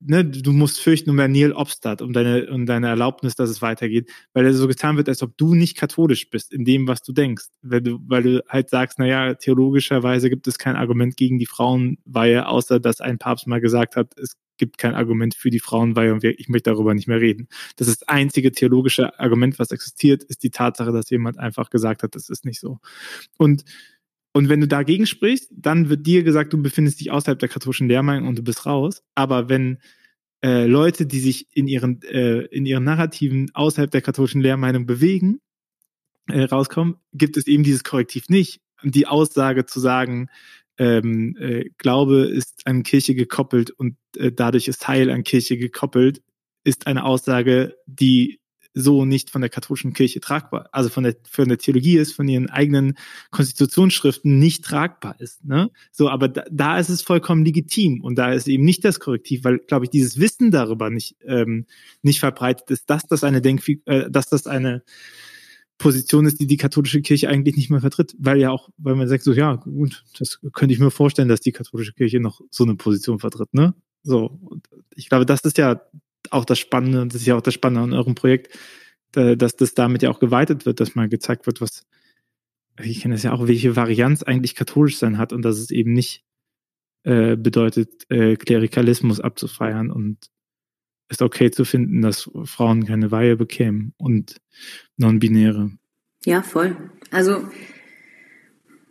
ne, 0.00 0.22
du 0.22 0.52
musst 0.52 0.80
fürchten 0.80 1.08
um 1.08 1.16
dein 1.16 1.32
Neil 1.32 1.52
Obstadt, 1.52 2.02
um 2.02 2.12
deine, 2.12 2.50
um 2.50 2.66
deine 2.66 2.88
Erlaubnis, 2.88 3.34
dass 3.36 3.48
es 3.48 3.62
weitergeht, 3.62 4.10
weil 4.34 4.44
es 4.44 4.58
so 4.58 4.68
getan 4.68 4.98
wird, 4.98 5.08
als 5.08 5.22
ob 5.22 5.34
du 5.38 5.54
nicht 5.54 5.78
katholisch 5.78 6.28
bist 6.28 6.52
in 6.52 6.66
dem, 6.66 6.86
was 6.88 7.00
du 7.00 7.14
denkst. 7.14 7.46
Weil 7.62 7.80
du, 7.80 8.00
weil 8.06 8.22
du 8.22 8.44
halt 8.46 8.68
sagst, 8.68 8.98
na 8.98 9.06
ja, 9.06 9.32
theologischerweise 9.32 10.28
gibt 10.28 10.46
es 10.46 10.58
kein 10.58 10.76
Argument 10.76 11.16
gegen 11.16 11.38
die 11.38 11.46
Frauenweihe, 11.46 12.46
außer 12.46 12.80
dass 12.80 13.00
ein 13.00 13.16
Papst 13.16 13.46
mal 13.46 13.62
gesagt 13.62 13.96
hat, 13.96 14.12
es 14.18 14.36
gibt 14.58 14.76
kein 14.76 14.94
Argument 14.94 15.34
für 15.34 15.48
die 15.48 15.58
Frauenweihe 15.58 16.12
und 16.12 16.22
ich 16.22 16.50
möchte 16.50 16.68
darüber 16.68 16.92
nicht 16.92 17.08
mehr 17.08 17.22
reden. 17.22 17.48
Das 17.76 17.88
ist 17.88 18.02
das 18.02 18.08
einzige 18.08 18.52
theologische 18.52 19.18
Argument, 19.18 19.58
was 19.58 19.70
existiert, 19.70 20.22
ist 20.24 20.42
die 20.42 20.50
Tatsache, 20.50 20.92
dass 20.92 21.08
jemand 21.08 21.38
einfach 21.38 21.70
gesagt 21.70 22.02
hat, 22.02 22.14
das 22.14 22.28
ist 22.28 22.44
nicht 22.44 22.60
so. 22.60 22.78
Und 23.38 23.64
und 24.32 24.48
wenn 24.48 24.60
du 24.60 24.68
dagegen 24.68 25.06
sprichst, 25.06 25.50
dann 25.52 25.88
wird 25.88 26.06
dir 26.06 26.22
gesagt, 26.22 26.52
du 26.52 26.62
befindest 26.62 27.00
dich 27.00 27.10
außerhalb 27.10 27.38
der 27.38 27.48
katholischen 27.48 27.88
Lehrmeinung 27.88 28.28
und 28.28 28.38
du 28.38 28.42
bist 28.42 28.64
raus. 28.64 29.02
Aber 29.14 29.48
wenn 29.48 29.78
äh, 30.44 30.66
Leute, 30.66 31.06
die 31.06 31.20
sich 31.20 31.48
in 31.52 31.66
ihren, 31.66 32.00
äh, 32.02 32.42
in 32.46 32.64
ihren 32.64 32.84
Narrativen 32.84 33.50
außerhalb 33.54 33.90
der 33.90 34.02
katholischen 34.02 34.40
Lehrmeinung 34.40 34.86
bewegen, 34.86 35.40
äh, 36.28 36.44
rauskommen, 36.44 36.96
gibt 37.12 37.36
es 37.36 37.46
eben 37.46 37.64
dieses 37.64 37.84
Korrektiv 37.84 38.28
nicht. 38.28 38.60
Und 38.82 38.94
die 38.94 39.06
Aussage 39.06 39.66
zu 39.66 39.80
sagen, 39.80 40.28
ähm, 40.78 41.36
äh, 41.38 41.68
Glaube 41.76 42.22
ist 42.22 42.66
an 42.66 42.84
Kirche 42.84 43.14
gekoppelt 43.14 43.70
und 43.70 43.96
äh, 44.16 44.32
dadurch 44.32 44.68
ist 44.68 44.86
Heil 44.88 45.10
an 45.10 45.24
Kirche 45.24 45.58
gekoppelt, 45.58 46.22
ist 46.64 46.86
eine 46.86 47.04
Aussage, 47.04 47.76
die 47.86 48.39
so 48.74 49.04
nicht 49.04 49.30
von 49.30 49.40
der 49.40 49.50
katholischen 49.50 49.92
Kirche 49.92 50.20
tragbar, 50.20 50.68
also 50.72 50.88
von 50.88 51.04
der, 51.04 51.16
von 51.28 51.48
der 51.48 51.58
Theologie 51.58 51.96
ist, 51.96 52.12
von 52.12 52.28
ihren 52.28 52.48
eigenen 52.50 52.94
Konstitutionsschriften 53.30 54.38
nicht 54.38 54.64
tragbar 54.64 55.16
ist. 55.18 55.44
Ne? 55.44 55.70
So, 55.90 56.08
aber 56.08 56.28
da, 56.28 56.44
da 56.50 56.78
ist 56.78 56.88
es 56.88 57.02
vollkommen 57.02 57.44
legitim 57.44 58.00
und 58.02 58.16
da 58.16 58.32
ist 58.32 58.48
eben 58.48 58.64
nicht 58.64 58.84
das 58.84 59.00
Korrektiv, 59.00 59.44
weil, 59.44 59.58
glaube 59.58 59.86
ich, 59.86 59.90
dieses 59.90 60.20
Wissen 60.20 60.50
darüber 60.50 60.90
nicht, 60.90 61.16
ähm, 61.26 61.66
nicht 62.02 62.20
verbreitet 62.20 62.70
ist, 62.70 62.88
dass 62.88 63.06
das 63.06 63.24
eine 63.24 63.40
Denk 63.40 63.60
äh, 63.86 64.10
dass 64.10 64.28
das 64.28 64.46
eine 64.46 64.82
Position 65.80 66.26
ist, 66.26 66.38
die 66.38 66.46
die 66.46 66.58
katholische 66.58 67.00
Kirche 67.00 67.28
eigentlich 67.28 67.56
nicht 67.56 67.70
mehr 67.70 67.80
vertritt, 67.80 68.14
weil 68.18 68.38
ja 68.38 68.50
auch, 68.50 68.68
weil 68.76 68.94
man 68.94 69.08
sagt 69.08 69.24
so, 69.24 69.32
ja, 69.32 69.56
gut, 69.56 70.04
das 70.18 70.38
könnte 70.52 70.74
ich 70.74 70.78
mir 70.78 70.90
vorstellen, 70.90 71.28
dass 71.28 71.40
die 71.40 71.52
katholische 71.52 71.94
Kirche 71.94 72.20
noch 72.20 72.40
so 72.50 72.64
eine 72.64 72.76
Position 72.76 73.18
vertritt, 73.18 73.52
ne? 73.54 73.74
So, 74.02 74.38
ich 74.94 75.08
glaube, 75.08 75.26
das 75.26 75.40
ist 75.40 75.58
ja 75.58 75.80
auch 76.30 76.44
das 76.44 76.58
Spannende, 76.58 77.02
und 77.02 77.14
das 77.14 77.22
ist 77.22 77.26
ja 77.26 77.36
auch 77.36 77.42
das 77.42 77.54
Spannende 77.54 77.82
an 77.82 77.92
eurem 77.92 78.14
Projekt, 78.14 78.56
dass 79.12 79.56
das 79.56 79.74
damit 79.74 80.02
ja 80.02 80.10
auch 80.10 80.20
geweitet 80.20 80.66
wird, 80.66 80.80
dass 80.80 80.94
mal 80.94 81.08
gezeigt 81.08 81.46
wird, 81.46 81.60
was, 81.60 81.86
ich 82.80 83.00
kenne 83.00 83.14
das 83.14 83.24
ja 83.24 83.32
auch, 83.32 83.48
welche 83.48 83.74
Varianz 83.76 84.22
eigentlich 84.22 84.54
katholisch 84.54 84.98
sein 84.98 85.18
hat 85.18 85.32
und 85.32 85.42
dass 85.42 85.58
es 85.58 85.70
eben 85.70 85.92
nicht 85.92 86.24
äh, 87.02 87.36
bedeutet, 87.36 88.04
äh, 88.10 88.36
Klerikalismus 88.36 89.20
abzufeiern 89.20 89.90
und 89.90 90.18
es 91.08 91.20
okay 91.22 91.50
zu 91.50 91.64
finden, 91.64 92.02
dass 92.02 92.30
Frauen 92.44 92.84
keine 92.84 93.10
Weihe 93.10 93.36
bekämen 93.36 93.94
und 93.96 94.36
non-binäre. 94.96 95.72
Ja, 96.24 96.42
voll. 96.42 96.76
Also 97.10 97.48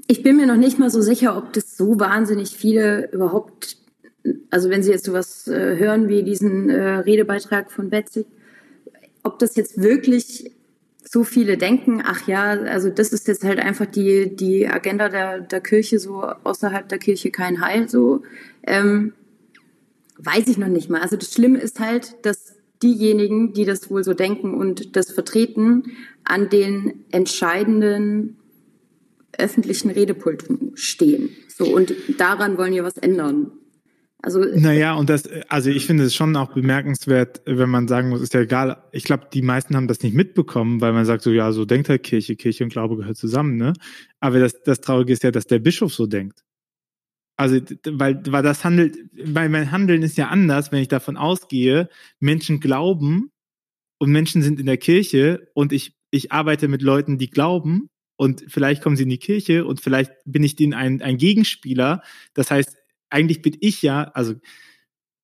ich 0.07 0.23
bin 0.23 0.37
mir 0.37 0.47
noch 0.47 0.57
nicht 0.57 0.79
mal 0.79 0.89
so 0.89 1.01
sicher, 1.01 1.37
ob 1.37 1.53
das 1.53 1.77
so 1.77 1.99
wahnsinnig 1.99 2.49
viele 2.49 3.09
überhaupt 3.11 3.77
also 4.49 4.69
wenn 4.69 4.83
Sie 4.83 4.91
jetzt 4.91 5.05
sowas 5.05 5.47
äh, 5.47 5.77
hören 5.77 6.07
wie 6.07 6.23
diesen 6.23 6.69
äh, 6.69 6.97
Redebeitrag 6.99 7.71
von 7.71 7.89
Betsy, 7.89 8.25
ob 9.23 9.39
das 9.39 9.55
jetzt 9.55 9.81
wirklich 9.81 10.51
so 11.03 11.23
viele 11.23 11.57
denken, 11.57 12.03
ach 12.05 12.27
ja, 12.27 12.43
also 12.51 12.89
das 12.89 13.13
ist 13.13 13.27
jetzt 13.27 13.43
halt 13.43 13.59
einfach 13.59 13.87
die, 13.87 14.35
die 14.35 14.67
Agenda 14.67 15.09
der, 15.09 15.39
der 15.39 15.61
Kirche, 15.61 15.97
so 15.97 16.21
außerhalb 16.21 16.87
der 16.87 16.99
Kirche 16.99 17.31
kein 17.31 17.61
Heil, 17.61 17.89
so, 17.89 18.21
ähm, 18.63 19.13
weiß 20.17 20.47
ich 20.47 20.57
noch 20.57 20.67
nicht 20.67 20.89
mal. 20.89 21.01
Also 21.01 21.15
das 21.15 21.33
Schlimme 21.33 21.59
ist 21.59 21.79
halt, 21.79 22.25
dass 22.25 22.55
diejenigen, 22.83 23.53
die 23.53 23.65
das 23.65 23.89
wohl 23.89 24.03
so 24.03 24.13
denken 24.13 24.53
und 24.53 24.95
das 24.95 25.11
vertreten, 25.11 25.93
an 26.23 26.49
den 26.49 27.05
entscheidenden 27.11 28.37
öffentlichen 29.37 29.89
Redepulten 29.89 30.73
stehen. 30.75 31.29
So, 31.47 31.65
und 31.65 31.93
daran 32.17 32.57
wollen 32.57 32.73
wir 32.73 32.83
was 32.83 32.97
ändern. 32.97 33.51
Also 34.21 34.39
naja, 34.43 34.95
und 34.95 35.09
das, 35.09 35.29
also 35.47 35.69
ich 35.69 35.85
finde 35.85 36.03
es 36.03 36.13
schon 36.13 36.35
auch 36.35 36.53
bemerkenswert, 36.53 37.41
wenn 37.45 37.69
man 37.69 37.87
sagen 37.87 38.09
muss, 38.09 38.19
ist 38.19 38.33
ja 38.33 38.41
egal. 38.41 38.83
Ich 38.91 39.05
glaube, 39.05 39.27
die 39.31 39.41
meisten 39.41 39.77
haben 39.77 39.87
das 39.87 40.01
nicht 40.01 40.13
mitbekommen, 40.13 40.81
weil 40.81 40.91
man 40.91 41.05
sagt 41.05 41.23
so, 41.23 41.31
ja, 41.31 41.53
so 41.53 41.63
denkt 41.63 41.87
halt 41.87 42.03
Kirche, 42.03 42.35
Kirche 42.35 42.65
und 42.65 42.69
Glaube 42.69 42.97
gehört 42.97 43.15
zusammen, 43.15 43.55
ne? 43.55 43.73
Aber 44.19 44.39
das, 44.39 44.61
das 44.63 44.81
Traurige 44.81 45.13
ist 45.13 45.23
ja, 45.23 45.31
dass 45.31 45.47
der 45.47 45.59
Bischof 45.59 45.93
so 45.93 46.05
denkt. 46.05 46.43
Also, 47.37 47.61
weil, 47.85 48.21
weil 48.27 48.43
das 48.43 48.65
handelt, 48.65 48.97
weil 49.23 49.47
mein 49.47 49.71
Handeln 49.71 50.03
ist 50.03 50.17
ja 50.17 50.27
anders, 50.27 50.73
wenn 50.73 50.81
ich 50.81 50.89
davon 50.89 51.15
ausgehe, 51.15 51.87
Menschen 52.19 52.59
glauben 52.59 53.31
und 53.99 54.11
Menschen 54.11 54.41
sind 54.41 54.59
in 54.59 54.65
der 54.65 54.75
Kirche 54.75 55.47
und 55.53 55.71
ich, 55.71 55.95
ich 56.11 56.33
arbeite 56.33 56.67
mit 56.67 56.81
Leuten, 56.81 57.17
die 57.17 57.29
glauben 57.29 57.89
und 58.17 58.43
vielleicht 58.49 58.83
kommen 58.83 58.97
sie 58.97 59.03
in 59.03 59.09
die 59.09 59.17
Kirche 59.17 59.65
und 59.65 59.79
vielleicht 59.79 60.11
bin 60.25 60.43
ich 60.43 60.57
denen 60.57 60.73
ein, 60.73 61.01
ein 61.01 61.17
Gegenspieler. 61.17 62.03
Das 62.33 62.51
heißt, 62.51 62.75
eigentlich 63.09 63.41
bin 63.41 63.57
ich 63.59 63.81
ja, 63.81 64.03
also 64.13 64.35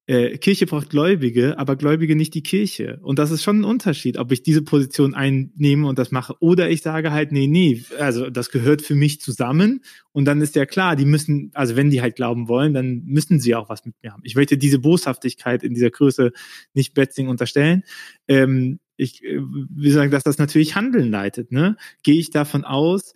äh, 0.08 0.38
Kirche 0.38 0.68
braucht 0.68 0.92
Gläubige, 0.92 1.58
aber 1.58 1.76
Gläubige 1.76 2.16
nicht 2.16 2.36
die 2.36 2.44
Kirche. 2.44 3.00
Und 3.02 3.18
das 3.18 3.32
ist 3.32 3.44
schon 3.44 3.62
ein 3.62 3.64
Unterschied, 3.64 4.18
ob 4.20 4.32
ich 4.32 4.44
diese 4.44 4.62
Position 4.62 5.16
einnehme 5.16 5.88
und 5.88 5.98
das 5.98 6.12
mache, 6.12 6.36
oder 6.42 6.70
ich 6.70 6.84
sage 6.84 7.12
halt, 7.12 7.32
nee, 7.32 7.48
nee, 7.48 7.84
also 8.00 8.30
das 8.30 8.52
gehört 8.52 8.84
für 8.84 8.94
mich 8.94 9.20
zusammen. 9.20 9.84
Und 10.12 10.26
dann 10.26 10.42
ist 10.42 10.56
ja 10.56 10.68
klar, 10.68 10.96
die 10.96 11.06
müssen, 11.06 11.50
also 11.56 11.76
wenn 11.76 11.90
die 11.90 12.02
halt 12.02 12.16
glauben 12.16 12.48
wollen, 12.48 12.74
dann 12.74 13.02
müssen 13.06 13.40
sie 13.40 13.56
auch 13.56 13.68
was 13.68 13.84
mit 13.84 13.96
mir 14.04 14.14
haben. 14.14 14.22
Ich 14.26 14.36
möchte 14.36 14.58
diese 14.58 14.78
Boshaftigkeit 14.78 15.64
in 15.64 15.74
dieser 15.74 15.90
Größe 15.90 16.32
nicht 16.76 16.94
Betzing 16.94 17.28
unterstellen. 17.28 17.84
Ähm, 18.28 18.80
ich 18.98 19.24
äh, 19.24 19.40
will 19.40 19.92
sagen, 19.92 20.12
dass 20.12 20.24
das 20.24 20.38
natürlich 20.38 20.76
Handeln 20.76 21.10
leitet. 21.10 21.52
Ne? 21.52 21.78
Gehe 22.04 22.20
ich 22.20 22.30
davon 22.30 22.64
aus, 22.64 23.16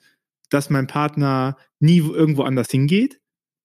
dass 0.50 0.72
mein 0.72 0.88
Partner 0.88 1.56
nie 1.80 2.00
irgendwo 2.00 2.42
anders 2.44 2.72
hingeht? 2.72 3.20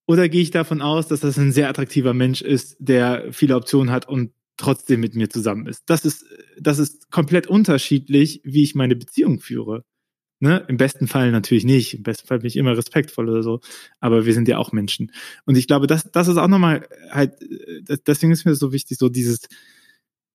Oder 0.07 0.29
gehe 0.29 0.43
ich 0.43 0.51
davon 0.51 0.83
aus, 0.83 1.09
dass 1.09 1.21
das 1.21 1.39
ein 1.39 1.53
sehr 1.53 1.69
attraktiver 1.69 2.15
Mensch 2.15 2.43
ist, 2.43 2.77
der 2.79 3.33
viele 3.33 3.57
Optionen 3.57 3.91
hat 3.91 4.09
und 4.09 4.33
trotzdem 4.57 5.01
mit 5.01 5.15
mir 5.15 5.31
zusammen 5.31 5.67
ist? 5.67 5.83
Das 5.87 6.05
ist, 6.05 6.25
das 6.59 6.79
ist 6.79 7.11
komplett 7.11 7.47
unterschiedlich, 7.47 8.41
wie 8.45 8.63
ich 8.63 8.75
meine 8.75 8.97
Beziehung 8.97 9.41
führe. 9.41 9.85
Ne? 10.41 10.63
Im 10.69 10.77
besten 10.77 11.07
Fall 11.07 11.31
natürlich 11.31 11.65
nicht. 11.65 11.95
Im 11.95 12.03
besten 12.03 12.27
Fall 12.27 12.41
bin 12.41 12.49
ich 12.49 12.57
immer 12.57 12.77
respektvoll 12.77 13.31
oder 13.31 13.43
so. 13.43 13.61
Aber 14.01 14.27
wir 14.27 14.35
sind 14.35 14.47
ja 14.47 14.59
auch 14.59 14.73
Menschen. 14.73 15.11
Und 15.47 15.57
ich 15.57 15.67
glaube, 15.67 15.87
das, 15.87 16.11
das 16.13 16.29
ist 16.29 16.37
auch 16.37 16.49
nochmal 16.49 16.87
halt, 17.11 17.33
deswegen 18.07 18.33
ist 18.33 18.45
mir 18.45 18.55
so 18.55 18.73
wichtig, 18.73 18.99
so 18.99 19.09
dieses, 19.09 19.49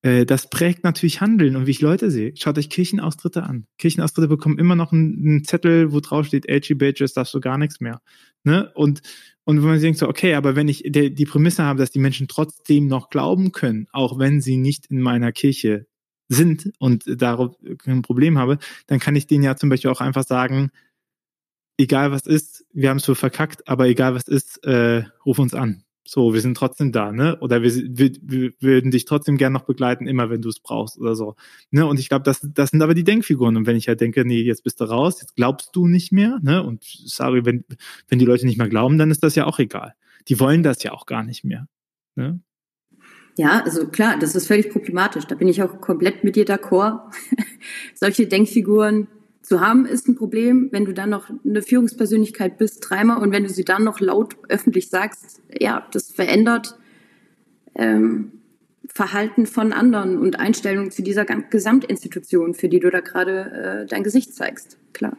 äh, 0.02 0.26
das 0.26 0.50
prägt 0.50 0.84
natürlich 0.84 1.22
Handeln 1.22 1.56
und 1.56 1.68
wie 1.68 1.72
ich 1.72 1.82
Leute 1.82 2.10
sehe. 2.10 2.34
Schaut 2.36 2.58
euch 2.58 2.70
Kirchenaustritte 2.70 3.44
an. 3.44 3.68
Kirchenaustritte 3.78 4.28
bekommen 4.28 4.58
immer 4.58 4.76
noch 4.76 4.92
einen, 4.92 5.20
einen 5.20 5.44
Zettel, 5.44 5.92
wo 5.92 6.00
drauf 6.00 6.26
steht, 6.26 6.50
LG 6.50 6.76
Badges 6.78 7.14
darfst 7.14 7.34
du 7.34 7.40
gar 7.40 7.58
nichts 7.58 7.80
mehr. 7.80 8.02
Ne? 8.44 8.72
Und, 8.74 9.02
und 9.50 9.64
wenn 9.64 9.70
man 9.70 9.82
denkt 9.82 9.98
so, 9.98 10.08
okay, 10.08 10.36
aber 10.36 10.56
wenn 10.56 10.68
ich 10.68 10.84
die, 10.86 11.26
Prämisse 11.26 11.64
habe, 11.64 11.80
dass 11.80 11.90
die 11.90 11.98
Menschen 11.98 12.28
trotzdem 12.28 12.86
noch 12.86 13.10
glauben 13.10 13.52
können, 13.52 13.88
auch 13.92 14.20
wenn 14.20 14.42
sie 14.42 14.58
nicht 14.58 14.86
in 14.92 15.02
meiner 15.02 15.32
Kirche 15.32 15.88
sind 16.28 16.72
und 16.78 17.06
darauf 17.20 17.56
kein 17.80 18.04
Problem 18.04 18.38
habe, 18.38 18.60
dann 18.86 19.00
kann 19.00 19.16
ich 19.16 19.26
denen 19.26 19.44
ja 19.44 19.56
zum 19.56 19.70
Beispiel 19.70 19.90
auch 19.90 20.02
einfach 20.02 20.24
sagen, 20.24 20.70
egal 21.80 22.12
was 22.12 22.28
ist, 22.28 22.64
wir 22.74 22.92
haben 22.92 22.98
es 22.98 23.04
so 23.06 23.16
verkackt, 23.16 23.68
aber 23.68 23.88
egal 23.88 24.14
was 24.14 24.28
ist, 24.28 24.64
äh, 24.66 25.06
ruf 25.26 25.40
uns 25.40 25.56
an. 25.56 25.84
So, 26.12 26.34
wir 26.34 26.42
sind 26.42 26.58
trotzdem 26.58 26.92
da, 26.92 27.12
ne? 27.12 27.38
Oder 27.40 27.62
wir, 27.62 27.72
wir, 27.72 28.12
wir 28.24 28.52
würden 28.60 28.90
dich 28.90 29.06
trotzdem 29.06 29.38
gern 29.38 29.54
noch 29.54 29.66
begleiten, 29.66 30.08
immer 30.08 30.32
wenn 30.32 30.42
du 30.42 30.50
es 30.50 30.60
brauchst 30.60 30.98
oder 30.98 31.14
so. 31.14 31.36
Ne? 31.70 31.86
Und 31.86 32.00
ich 32.00 32.10
glaube, 32.10 32.24
das, 32.24 32.40
das 32.42 32.72
sind 32.72 32.82
aber 32.82 32.96
die 32.96 33.04
Denkfiguren. 33.04 33.56
Und 33.56 33.68
wenn 33.68 33.76
ich 33.76 33.88
halt 33.88 34.02
denke, 34.02 34.26
nee, 34.26 34.42
jetzt 34.42 34.64
bist 34.64 34.82
du 34.82 34.86
raus, 34.86 35.22
jetzt 35.22 35.36
glaubst 35.36 35.76
du 35.76 35.86
nicht 35.86 36.12
mehr, 36.12 36.40
ne? 36.42 36.64
Und 36.64 36.84
sorry, 36.84 37.46
wenn, 37.46 37.64
wenn 38.08 38.18
die 38.18 38.26
Leute 38.26 38.48
nicht 38.48 38.58
mehr 38.58 38.70
glauben, 38.70 38.98
dann 38.98 39.12
ist 39.12 39.22
das 39.22 39.36
ja 39.36 39.46
auch 39.46 39.60
egal. 39.60 39.94
Die 40.30 40.40
wollen 40.40 40.64
das 40.64 40.82
ja 40.82 40.94
auch 40.94 41.06
gar 41.06 41.22
nicht 41.22 41.44
mehr. 41.44 41.68
Ne? 42.16 42.42
Ja, 43.38 43.62
also 43.64 43.88
klar, 43.88 44.18
das 44.18 44.34
ist 44.34 44.48
völlig 44.48 44.72
problematisch. 44.72 45.26
Da 45.26 45.36
bin 45.36 45.48
ich 45.48 45.62
auch 45.62 45.80
komplett 45.80 46.24
mit 46.24 46.36
dir 46.36 46.46
d'accord. 46.48 47.02
Solche 47.94 48.26
Denkfiguren 48.26 49.08
zu 49.50 49.62
haben 49.62 49.88
ist 49.88 50.08
ein 50.08 50.14
Problem, 50.14 50.70
wenn 50.72 50.86
du 50.86 50.94
dann 50.94 51.10
noch 51.10 51.32
eine 51.44 51.64
Führungspersönlichkeit 51.64 52.60
bist, 52.60 52.88
dreimal, 52.88 53.18
und 53.18 53.32
wenn 53.32 53.42
du 53.42 53.50
sie 53.50 53.66
dann 53.66 53.84
noch 53.84 54.00
laut 54.00 54.38
öffentlich 54.48 54.90
sagst, 54.92 55.42
ja, 55.60 55.88
das 55.92 56.12
verändert 56.12 56.78
ähm, 57.74 58.32
Verhalten 58.86 59.48
von 59.48 59.74
anderen 59.74 60.20
und 60.20 60.40
Einstellungen 60.40 60.92
zu 60.92 61.02
dieser 61.02 61.26
Gesamtinstitution, 61.26 62.54
für 62.54 62.70
die 62.70 62.80
du 62.80 62.92
da 62.92 63.00
gerade 63.00 63.86
äh, 63.86 63.88
dein 63.88 64.04
Gesicht 64.04 64.36
zeigst. 64.36 64.78
Klar. 64.94 65.18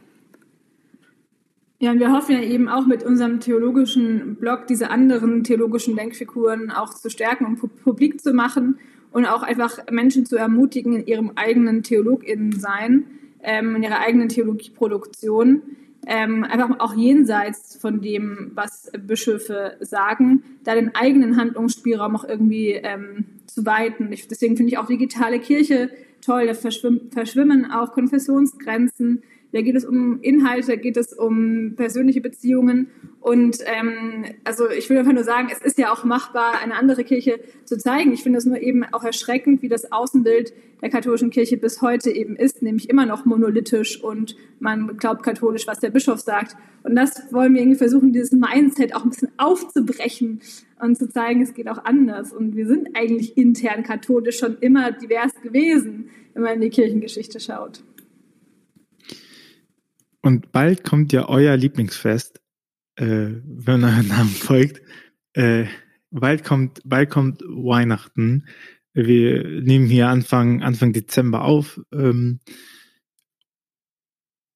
Ja, 1.81 1.91
und 1.91 1.99
wir 1.99 2.13
hoffen 2.13 2.37
ja 2.37 2.43
eben 2.43 2.69
auch 2.69 2.87
mit 2.87 3.03
unserem 3.03 3.41
theologischen 3.41 4.37
Blog 4.37 4.69
diese 4.69 4.91
anderen 4.91 5.43
theologischen 5.43 5.97
Denkfiguren 5.97 6.71
auch 6.71 6.95
zu 6.95 7.11
stärken 7.11 7.47
und 7.47 7.83
publik 7.83 8.21
zu 8.21 8.33
machen 8.33 8.79
und 9.11 9.27
auch 9.27 9.43
einfach 9.43 9.91
Menschen 9.91 10.25
zu 10.25 10.37
ermutigen 10.37 10.93
in 10.93 11.07
ihrem 11.07 11.33
eigenen 11.35 11.83
TheologInnen-Sein, 11.83 13.07
ähm, 13.43 13.77
in 13.77 13.83
ihrer 13.83 14.01
eigenen 14.01 14.29
Theologieproduktion, 14.29 15.63
ähm, 16.07 16.45
einfach 16.45 16.81
auch 16.81 16.95
jenseits 16.95 17.77
von 17.77 18.01
dem, 18.01 18.53
was 18.55 18.91
Bischöfe 19.07 19.77
sagen, 19.81 20.43
da 20.65 20.75
den 20.75 20.95
eigenen 20.95 21.37
Handlungsspielraum 21.37 22.17
auch 22.17 22.25
irgendwie 22.25 22.73
ähm, 22.73 23.27
zu 23.47 23.67
weiten. 23.67 24.11
Ich, 24.13 24.27
deswegen 24.29 24.57
finde 24.57 24.73
ich 24.73 24.79
auch 24.79 24.87
digitale 24.87 25.39
Kirche 25.41 25.91
toll, 26.21 26.47
da 26.47 26.55
verschwimmen, 26.55 27.11
verschwimmen 27.11 27.71
auch 27.71 27.93
Konfessionsgrenzen, 27.93 29.23
da 29.53 29.63
geht 29.63 29.75
es 29.75 29.85
um 29.85 30.21
Inhalte, 30.21 30.77
geht 30.79 30.97
es 30.97 31.13
um 31.13 31.75
persönliche 31.77 32.21
Beziehungen. 32.21 32.89
Und 33.21 33.59
ähm, 33.67 34.25
also 34.45 34.71
ich 34.71 34.89
will 34.89 34.99
einfach 34.99 35.13
nur 35.13 35.25
sagen, 35.25 35.49
es 35.51 35.61
ist 35.61 35.79
ja 35.79 35.93
auch 35.93 36.05
machbar, 36.05 36.61
eine 36.63 36.75
andere 36.75 37.05
Kirche 37.05 37.41
zu 37.65 37.77
zeigen. 37.77 38.13
Ich 38.13 38.23
finde 38.23 38.39
es 38.39 38.47
nur 38.47 38.61
eben 38.61 38.85
auch 38.85 39.05
erschreckend, 39.05 39.63
wie 39.63 39.69
das 39.69 39.91
Außenbild 39.93 40.53
der 40.81 40.89
katholischen 40.89 41.31
Kirche 41.31 41.57
bis 41.57 41.83
heute 41.83 42.11
eben 42.11 42.37
ist, 42.37 42.63
nämlich 42.63 42.89
immer 42.89 43.07
noch 43.07 43.25
monolithisch 43.25 44.03
und 44.03 44.37
man 44.61 44.97
glaubt 44.97 45.23
katholisch, 45.23 45.67
was 45.67 45.81
der 45.81 45.91
Bischof 45.91 46.21
sagt. 46.21 46.57
Und 46.83 46.97
das 46.97 47.31
wollen 47.33 47.55
wir 47.55 47.61
irgendwie 47.61 47.79
versuchen, 47.79 48.13
dieses 48.13 48.33
Mindset 48.33 48.95
auch 48.95 49.05
ein 49.05 49.11
bisschen 49.11 49.33
aufzubrechen 49.37 50.41
und 50.81 50.97
zu 50.97 51.09
zeigen, 51.09 51.43
es 51.43 51.53
geht 51.53 51.69
auch 51.69 51.85
anders. 51.85 52.33
Und 52.33 52.57
wir 52.57 52.67
sind 52.67 52.97
eigentlich 52.97 53.37
intern 53.37 53.83
katholisch 53.83 54.39
schon 54.39 54.57
immer 54.61 54.93
divers 54.93 55.35
gewesen, 55.43 56.09
wenn 56.33 56.43
man 56.43 56.55
in 56.55 56.61
die 56.63 56.71
Kirchengeschichte 56.71 57.41
schaut. 57.41 57.83
Und 60.23 60.53
bald 60.53 60.85
kommt 60.85 61.13
ja 61.13 61.29
euer 61.29 61.57
Lieblingsfest, 61.57 62.41
äh, 62.97 63.31
wenn 63.45 63.85
euer 63.85 64.03
Name 64.03 64.31
folgt. 64.31 64.83
Äh, 65.33 65.67
bald 66.11 66.45
kommt, 66.45 66.81
bald 66.85 67.11
kommt 67.11 67.43
Weihnachten. 67.43 68.47
Wir 68.93 69.45
nehmen 69.63 69.87
hier 69.87 70.09
Anfang, 70.09 70.63
Anfang 70.63 70.93
Dezember 70.93 71.45
auf. 71.45 71.81
Ähm, 71.93 72.41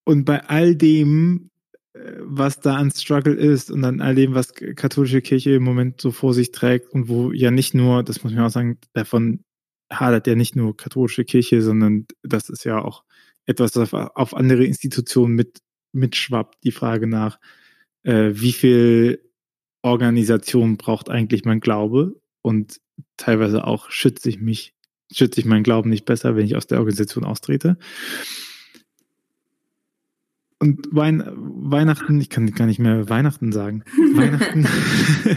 und 0.05 0.25
bei 0.25 0.45
all 0.45 0.77
dem, 0.77 1.51
äh, 1.95 2.13
was 2.21 2.61
da 2.61 2.77
an 2.77 2.91
Struggle 2.91 3.35
ist 3.35 3.71
und 3.71 3.85
an 3.85 4.01
all 4.01 4.15
dem, 4.15 4.35
was 4.35 4.53
katholische 4.53 5.23
Kirche 5.23 5.53
im 5.53 5.63
Moment 5.63 6.01
so 6.01 6.11
vor 6.11 6.35
sich 6.35 6.53
trägt 6.53 6.93
und 6.93 7.09
wo 7.09 7.33
ja 7.33 7.51
nicht 7.51 7.75
nur, 7.75 8.03
das 8.03 8.23
muss 8.23 8.35
man 8.35 8.45
auch 8.45 8.51
sagen, 8.51 8.79
davon 8.93 9.45
hadert 9.91 10.27
ja 10.27 10.35
nicht 10.35 10.57
nur 10.57 10.77
katholische 10.77 11.25
Kirche, 11.25 11.63
sondern 11.63 12.07
das 12.23 12.49
ist 12.51 12.65
ja 12.65 12.83
auch 12.83 13.05
etwas, 13.47 13.73
das 13.73 13.93
auf 13.93 14.35
andere 14.35 14.65
Institutionen 14.65 15.35
mit, 15.35 15.61
mitschwappt, 15.93 16.65
die 16.65 16.73
Frage 16.73 17.07
nach, 17.07 17.39
äh, 18.03 18.31
wie 18.33 18.53
viel 18.53 19.21
Organisation 19.83 20.77
braucht 20.77 21.11
eigentlich 21.11 21.45
mein 21.45 21.61
Glaube 21.61 22.21
und 22.43 22.81
teilweise 23.17 23.67
auch 23.67 23.91
schütze 23.91 24.29
ich 24.29 24.41
mich, 24.41 24.75
schütze 25.13 25.41
ich 25.41 25.47
meinen 25.47 25.63
Glauben 25.63 25.91
nicht 25.91 26.05
besser, 26.05 26.37
wenn 26.37 26.47
ich 26.47 26.57
aus 26.57 26.67
der 26.67 26.79
Organisation 26.79 27.25
austrete. 27.25 27.77
Und 30.59 30.87
Wein, 30.93 31.23
Weihnachten, 31.37 32.19
ich 32.21 32.31
kann 32.31 32.51
gar 32.53 32.67
nicht 32.67 32.79
mehr 32.79 33.11
Weihnachten 33.11 33.53
sagen. 33.53 33.85
Weihnachten. 34.15 34.67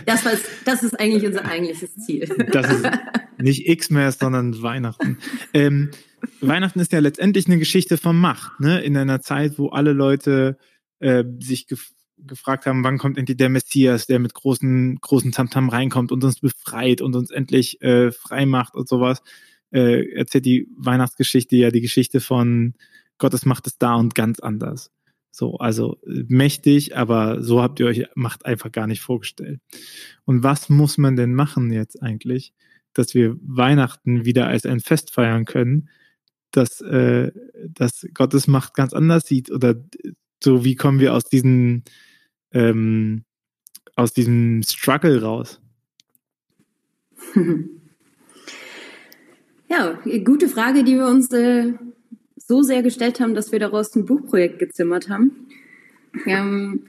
Das, 0.05 0.23
was, 0.23 0.41
das 0.63 0.83
ist 0.83 0.97
eigentlich 0.97 1.25
unser 1.25 1.43
eigentliches 1.43 1.95
Ziel. 1.95 2.25
Das 2.51 2.71
ist 2.71 2.85
nicht 3.37 3.67
X 3.67 3.89
mehr, 3.89 4.11
sondern 4.13 4.61
Weihnachten. 4.61 5.17
Ähm, 5.53 5.89
Weihnachten 6.41 6.79
ist 6.79 6.91
ja 6.91 6.99
letztendlich 6.99 7.47
eine 7.47 7.57
Geschichte 7.57 7.97
von 7.97 8.17
Macht, 8.19 8.59
ne? 8.59 8.81
In 8.81 8.97
einer 8.97 9.21
Zeit, 9.21 9.57
wo 9.57 9.69
alle 9.69 9.93
Leute 9.93 10.57
äh, 10.99 11.23
sich 11.39 11.67
gef 11.67 11.91
gefragt 12.19 12.65
haben, 12.65 12.83
wann 12.83 12.97
kommt 12.97 13.19
endlich 13.19 13.37
der 13.37 13.49
Messias, 13.49 14.07
der 14.07 14.17
mit 14.17 14.33
großen, 14.33 14.97
großen 15.01 15.31
Tamtam 15.31 15.69
reinkommt 15.69 16.11
und 16.11 16.23
uns 16.23 16.39
befreit 16.39 16.99
und 17.01 17.15
uns 17.15 17.29
endlich 17.29 17.79
äh, 17.83 18.11
frei 18.11 18.47
macht 18.47 18.73
und 18.73 18.89
sowas, 18.89 19.21
äh, 19.71 20.13
erzählt 20.15 20.45
die 20.45 20.67
Weihnachtsgeschichte 20.75 21.55
ja 21.55 21.69
die 21.69 21.81
Geschichte 21.81 22.19
von 22.19 22.73
Gottes 23.19 23.45
Macht 23.45 23.67
ist 23.67 23.81
da 23.83 23.93
und 23.95 24.15
ganz 24.15 24.39
anders. 24.39 24.91
So, 25.31 25.57
also 25.57 25.97
mächtig, 26.05 26.97
aber 26.97 27.43
so 27.43 27.61
habt 27.61 27.79
ihr 27.79 27.85
euch 27.85 28.05
Macht 28.15 28.45
einfach 28.45 28.71
gar 28.71 28.87
nicht 28.87 29.01
vorgestellt. 29.01 29.61
Und 30.25 30.41
was 30.41 30.69
muss 30.69 30.97
man 30.97 31.15
denn 31.15 31.35
machen 31.35 31.71
jetzt 31.71 32.01
eigentlich, 32.01 32.53
dass 32.93 33.13
wir 33.13 33.37
Weihnachten 33.41 34.25
wieder 34.25 34.47
als 34.47 34.65
ein 34.65 34.79
Fest 34.79 35.13
feiern 35.13 35.45
können, 35.45 35.89
dass, 36.51 36.81
äh, 36.81 37.31
dass 37.67 38.07
Gottes 38.13 38.47
Macht 38.47 38.73
ganz 38.73 38.93
anders 38.93 39.25
sieht 39.25 39.51
oder 39.51 39.75
so 40.43 40.63
wie 40.63 40.75
kommen 40.75 40.99
wir 40.99 41.13
aus 41.13 41.25
diesem 41.25 41.83
ähm, 42.51 43.23
aus 43.95 44.13
diesem 44.13 44.61
Struggle 44.63 45.21
raus? 45.21 45.59
Ja, 49.69 49.99
gute 50.23 50.47
Frage, 50.47 50.83
die 50.85 50.95
wir 50.95 51.07
uns 51.07 51.29
äh, 51.33 51.73
so 52.37 52.61
sehr 52.61 52.81
gestellt 52.81 53.19
haben, 53.19 53.35
dass 53.35 53.51
wir 53.51 53.59
daraus 53.59 53.93
ein 53.95 54.05
Buchprojekt 54.05 54.59
gezimmert 54.59 55.09
haben. 55.09 55.47
Ähm, 56.25 56.83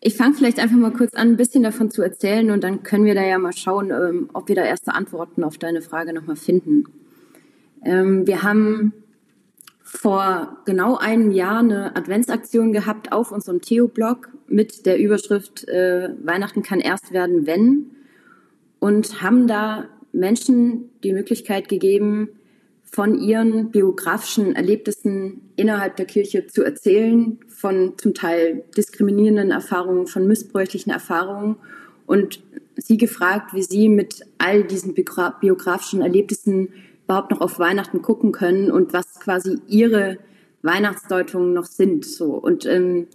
ich 0.00 0.14
fange 0.16 0.34
vielleicht 0.34 0.58
einfach 0.58 0.76
mal 0.76 0.92
kurz 0.92 1.14
an, 1.14 1.28
ein 1.28 1.36
bisschen 1.36 1.62
davon 1.62 1.90
zu 1.90 2.02
erzählen 2.02 2.50
und 2.50 2.62
dann 2.62 2.82
können 2.82 3.06
wir 3.06 3.14
da 3.14 3.24
ja 3.24 3.38
mal 3.38 3.54
schauen, 3.54 3.90
ähm, 3.90 4.28
ob 4.34 4.48
wir 4.48 4.56
da 4.56 4.64
erste 4.64 4.94
Antworten 4.94 5.42
auf 5.42 5.56
deine 5.56 5.80
Frage 5.80 6.12
nochmal 6.12 6.36
finden. 6.36 6.84
Ähm, 7.84 8.26
wir 8.26 8.42
haben 8.42 8.92
vor 9.82 10.56
genau 10.64 10.96
einem 10.96 11.30
Jahr 11.30 11.58
eine 11.58 11.96
Adventsaktion 11.96 12.72
gehabt 12.72 13.12
auf 13.12 13.30
unserem 13.30 13.60
Theo-Blog 13.60 14.30
mit 14.48 14.86
der 14.86 14.98
Überschrift 14.98 15.68
äh, 15.68 16.10
Weihnachten 16.22 16.62
kann 16.62 16.80
erst 16.80 17.12
werden, 17.12 17.46
wenn. 17.46 17.90
Und 18.78 19.22
haben 19.22 19.46
da 19.46 19.88
Menschen 20.12 20.90
die 21.04 21.12
Möglichkeit 21.12 21.68
gegeben, 21.68 22.28
von 22.84 23.18
ihren 23.18 23.70
biografischen 23.70 24.54
Erlebnissen 24.54 25.40
innerhalb 25.56 25.96
der 25.96 26.04
Kirche 26.04 26.46
zu 26.46 26.62
erzählen, 26.62 27.38
von 27.48 27.94
zum 27.96 28.12
Teil 28.12 28.64
diskriminierenden 28.76 29.50
Erfahrungen, 29.50 30.06
von 30.06 30.26
missbräuchlichen 30.26 30.92
Erfahrungen. 30.92 31.56
Und 32.04 32.42
sie 32.76 32.98
gefragt, 32.98 33.54
wie 33.54 33.62
sie 33.62 33.88
mit 33.88 34.20
all 34.36 34.64
diesen 34.64 34.94
biografischen 34.94 36.02
Erlebnissen 36.02 36.68
überhaupt 37.12 37.30
noch 37.30 37.42
auf 37.42 37.58
Weihnachten 37.58 38.00
gucken 38.00 38.32
können 38.32 38.70
und 38.70 38.94
was 38.94 39.20
quasi 39.20 39.58
ihre 39.68 40.18
Weihnachtsdeutungen 40.62 41.52
noch 41.52 41.66
sind. 41.66 42.06
So 42.06 42.32
und 42.34 42.64
ähm, 42.64 43.08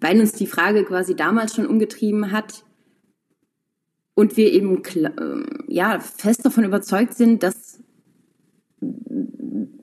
weil 0.00 0.18
uns 0.18 0.32
die 0.32 0.48
Frage 0.48 0.84
quasi 0.84 1.14
damals 1.14 1.54
schon 1.54 1.66
umgetrieben 1.66 2.32
hat 2.32 2.64
und 4.14 4.36
wir 4.36 4.52
eben 4.52 4.82
äh, 4.84 5.44
ja 5.68 6.00
fest 6.00 6.44
davon 6.44 6.64
überzeugt 6.64 7.14
sind, 7.14 7.44
dass 7.44 7.78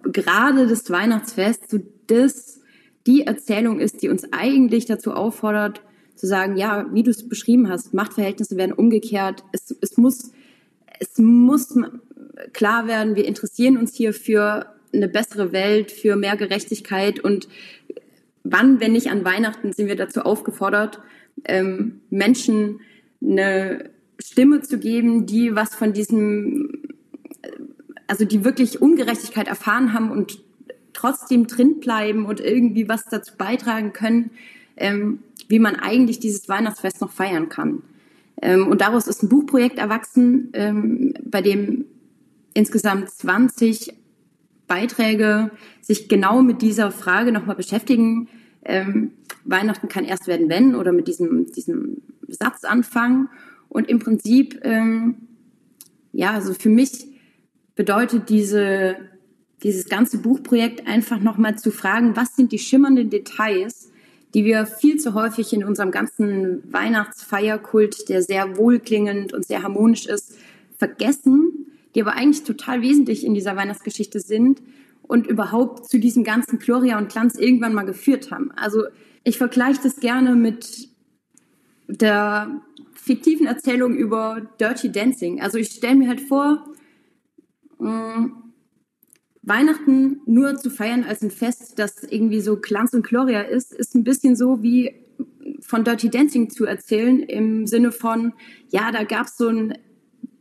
gerade 0.03 0.67
das 0.67 0.89
Weihnachtsfest 0.89 1.69
so 1.69 1.79
das 2.07 2.59
die 3.07 3.21
Erzählung 3.21 3.79
ist, 3.79 4.01
die 4.01 4.09
uns 4.09 4.25
eigentlich 4.31 4.85
dazu 4.85 5.13
auffordert, 5.13 5.81
zu 6.15 6.27
sagen, 6.27 6.57
ja, 6.57 6.85
wie 6.93 7.03
du 7.03 7.11
es 7.11 7.27
beschrieben 7.27 7.69
hast, 7.69 7.93
Machtverhältnisse 7.93 8.55
werden 8.57 8.73
umgekehrt. 8.73 9.43
Es, 9.51 9.75
es, 9.81 9.97
muss, 9.97 10.31
es 10.99 11.17
muss 11.17 11.75
klar 12.53 12.87
werden, 12.87 13.15
wir 13.15 13.25
interessieren 13.25 13.77
uns 13.77 13.95
hier 13.95 14.13
für 14.13 14.67
eine 14.93 15.07
bessere 15.07 15.51
Welt, 15.51 15.91
für 15.91 16.15
mehr 16.15 16.37
Gerechtigkeit 16.37 17.19
und 17.19 17.47
wann, 18.43 18.79
wenn 18.79 18.91
nicht 18.91 19.09
an 19.09 19.25
Weihnachten, 19.25 19.73
sind 19.73 19.87
wir 19.87 19.95
dazu 19.95 20.21
aufgefordert, 20.21 20.99
ähm, 21.45 22.01
Menschen 22.09 22.79
eine 23.21 23.89
Stimme 24.19 24.61
zu 24.61 24.77
geben, 24.77 25.25
die 25.25 25.55
was 25.55 25.73
von 25.73 25.93
diesem 25.93 26.83
also 28.07 28.25
die 28.25 28.43
wirklich 28.43 28.81
Ungerechtigkeit 28.81 29.47
erfahren 29.47 29.93
haben 29.93 30.11
und 30.11 30.39
trotzdem 30.93 31.47
drin 31.47 31.79
bleiben 31.79 32.25
und 32.25 32.39
irgendwie 32.39 32.87
was 32.87 33.05
dazu 33.05 33.35
beitragen 33.37 33.93
können, 33.93 34.31
ähm, 34.77 35.19
wie 35.47 35.59
man 35.59 35.75
eigentlich 35.75 36.19
dieses 36.19 36.47
Weihnachtsfest 36.47 37.01
noch 37.01 37.11
feiern 37.11 37.49
kann. 37.49 37.81
Ähm, 38.41 38.67
und 38.67 38.81
daraus 38.81 39.07
ist 39.07 39.23
ein 39.23 39.29
Buchprojekt 39.29 39.79
erwachsen, 39.79 40.49
ähm, 40.53 41.13
bei 41.23 41.41
dem 41.41 41.85
insgesamt 42.53 43.09
20 43.09 43.93
Beiträge 44.67 45.51
sich 45.81 46.07
genau 46.07 46.41
mit 46.41 46.61
dieser 46.61 46.91
Frage 46.91 47.31
nochmal 47.31 47.55
beschäftigen. 47.55 48.29
Ähm, 48.63 49.11
Weihnachten 49.43 49.89
kann 49.89 50.05
erst 50.05 50.27
werden, 50.27 50.49
wenn, 50.49 50.75
oder 50.75 50.91
mit 50.91 51.07
diesem, 51.07 51.51
diesem 51.51 52.01
Satz 52.27 52.63
anfangen. 52.63 53.29
Und 53.69 53.89
im 53.89 53.99
Prinzip, 53.99 54.59
ähm, 54.63 55.15
ja, 56.11 56.31
also 56.31 56.53
für 56.53 56.69
mich 56.69 57.07
bedeutet 57.75 58.29
diese, 58.29 58.95
dieses 59.63 59.89
ganze 59.89 60.19
Buchprojekt 60.19 60.87
einfach 60.87 61.19
nochmal 61.19 61.57
zu 61.57 61.71
fragen, 61.71 62.15
was 62.15 62.35
sind 62.35 62.51
die 62.51 62.59
schimmernden 62.59 63.09
Details, 63.09 63.91
die 64.33 64.45
wir 64.45 64.65
viel 64.65 64.97
zu 64.97 65.13
häufig 65.13 65.53
in 65.53 65.63
unserem 65.63 65.91
ganzen 65.91 66.63
Weihnachtsfeierkult, 66.71 68.09
der 68.09 68.21
sehr 68.21 68.57
wohlklingend 68.57 69.33
und 69.33 69.45
sehr 69.45 69.63
harmonisch 69.63 70.05
ist, 70.05 70.37
vergessen, 70.77 71.62
die 71.95 72.01
aber 72.01 72.13
eigentlich 72.13 72.43
total 72.43 72.81
wesentlich 72.81 73.25
in 73.25 73.33
dieser 73.33 73.55
Weihnachtsgeschichte 73.55 74.19
sind 74.19 74.61
und 75.01 75.27
überhaupt 75.27 75.89
zu 75.89 75.99
diesem 75.99 76.23
ganzen 76.23 76.59
Gloria 76.59 76.97
und 76.97 77.09
Glanz 77.11 77.35
irgendwann 77.35 77.73
mal 77.73 77.85
geführt 77.85 78.31
haben. 78.31 78.51
Also 78.55 78.85
ich 79.23 79.37
vergleiche 79.37 79.81
das 79.83 79.97
gerne 79.97 80.35
mit 80.35 80.89
der 81.87 82.61
fiktiven 82.93 83.45
Erzählung 83.45 83.95
über 83.95 84.41
Dirty 84.59 84.91
Dancing. 84.91 85.41
Also 85.41 85.57
ich 85.57 85.69
stelle 85.69 85.95
mir 85.95 86.07
halt 86.07 86.21
vor, 86.21 86.65
mh, 87.79 88.17
mm, 88.17 88.43
Weihnachten 89.45 90.21
nur 90.25 90.55
zu 90.55 90.69
feiern 90.69 91.03
als 91.03 91.21
ein 91.21 91.29
Fest, 91.29 91.77
das 91.77 92.03
irgendwie 92.03 92.39
so 92.39 92.55
Glanz 92.55 92.93
und 92.93 93.05
Gloria 93.05 93.41
ist, 93.41 93.73
ist 93.73 93.93
ein 93.93 94.05
bisschen 94.05 94.37
so 94.37 94.63
wie 94.63 95.03
von 95.59 95.83
Dirty 95.83 96.09
Dancing 96.09 96.49
zu 96.49 96.65
erzählen 96.65 97.19
im 97.19 97.67
Sinne 97.67 97.91
von, 97.91 98.33
ja, 98.69 98.91
da 98.91 99.03
gab 99.03 99.27
es 99.27 99.37
so 99.37 99.49
einen 99.49 99.73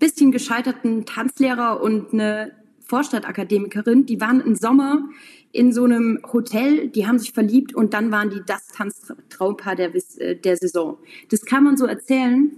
bisschen 0.03 0.33
gescheiterten 0.33 1.07
Tanzlehrer 1.07 1.81
und 1.81 2.13
eine 2.13 2.51
Vorstadtakademikerin, 2.81 4.05
die 4.05 4.21
waren 4.21 4.41
im 4.41 4.57
Sommer 4.57 5.09
in 5.53 5.73
so 5.73 5.85
einem 5.85 6.19
Hotel, 6.33 6.89
die 6.89 7.07
haben 7.07 7.21
sich 7.21 7.33
verliebt 7.33 7.73
und 7.73 7.95
dann 7.95 8.11
waren 8.11 8.29
die 8.29 8.41
das 8.45 8.67
Tanztraumpaar 8.67 9.77
der, 9.77 9.93
äh, 10.19 10.35
der 10.35 10.57
Saison. 10.57 10.99
Das 11.31 11.45
kann 11.45 11.63
man 11.63 11.77
so 11.77 11.87
erzählen, 11.87 12.51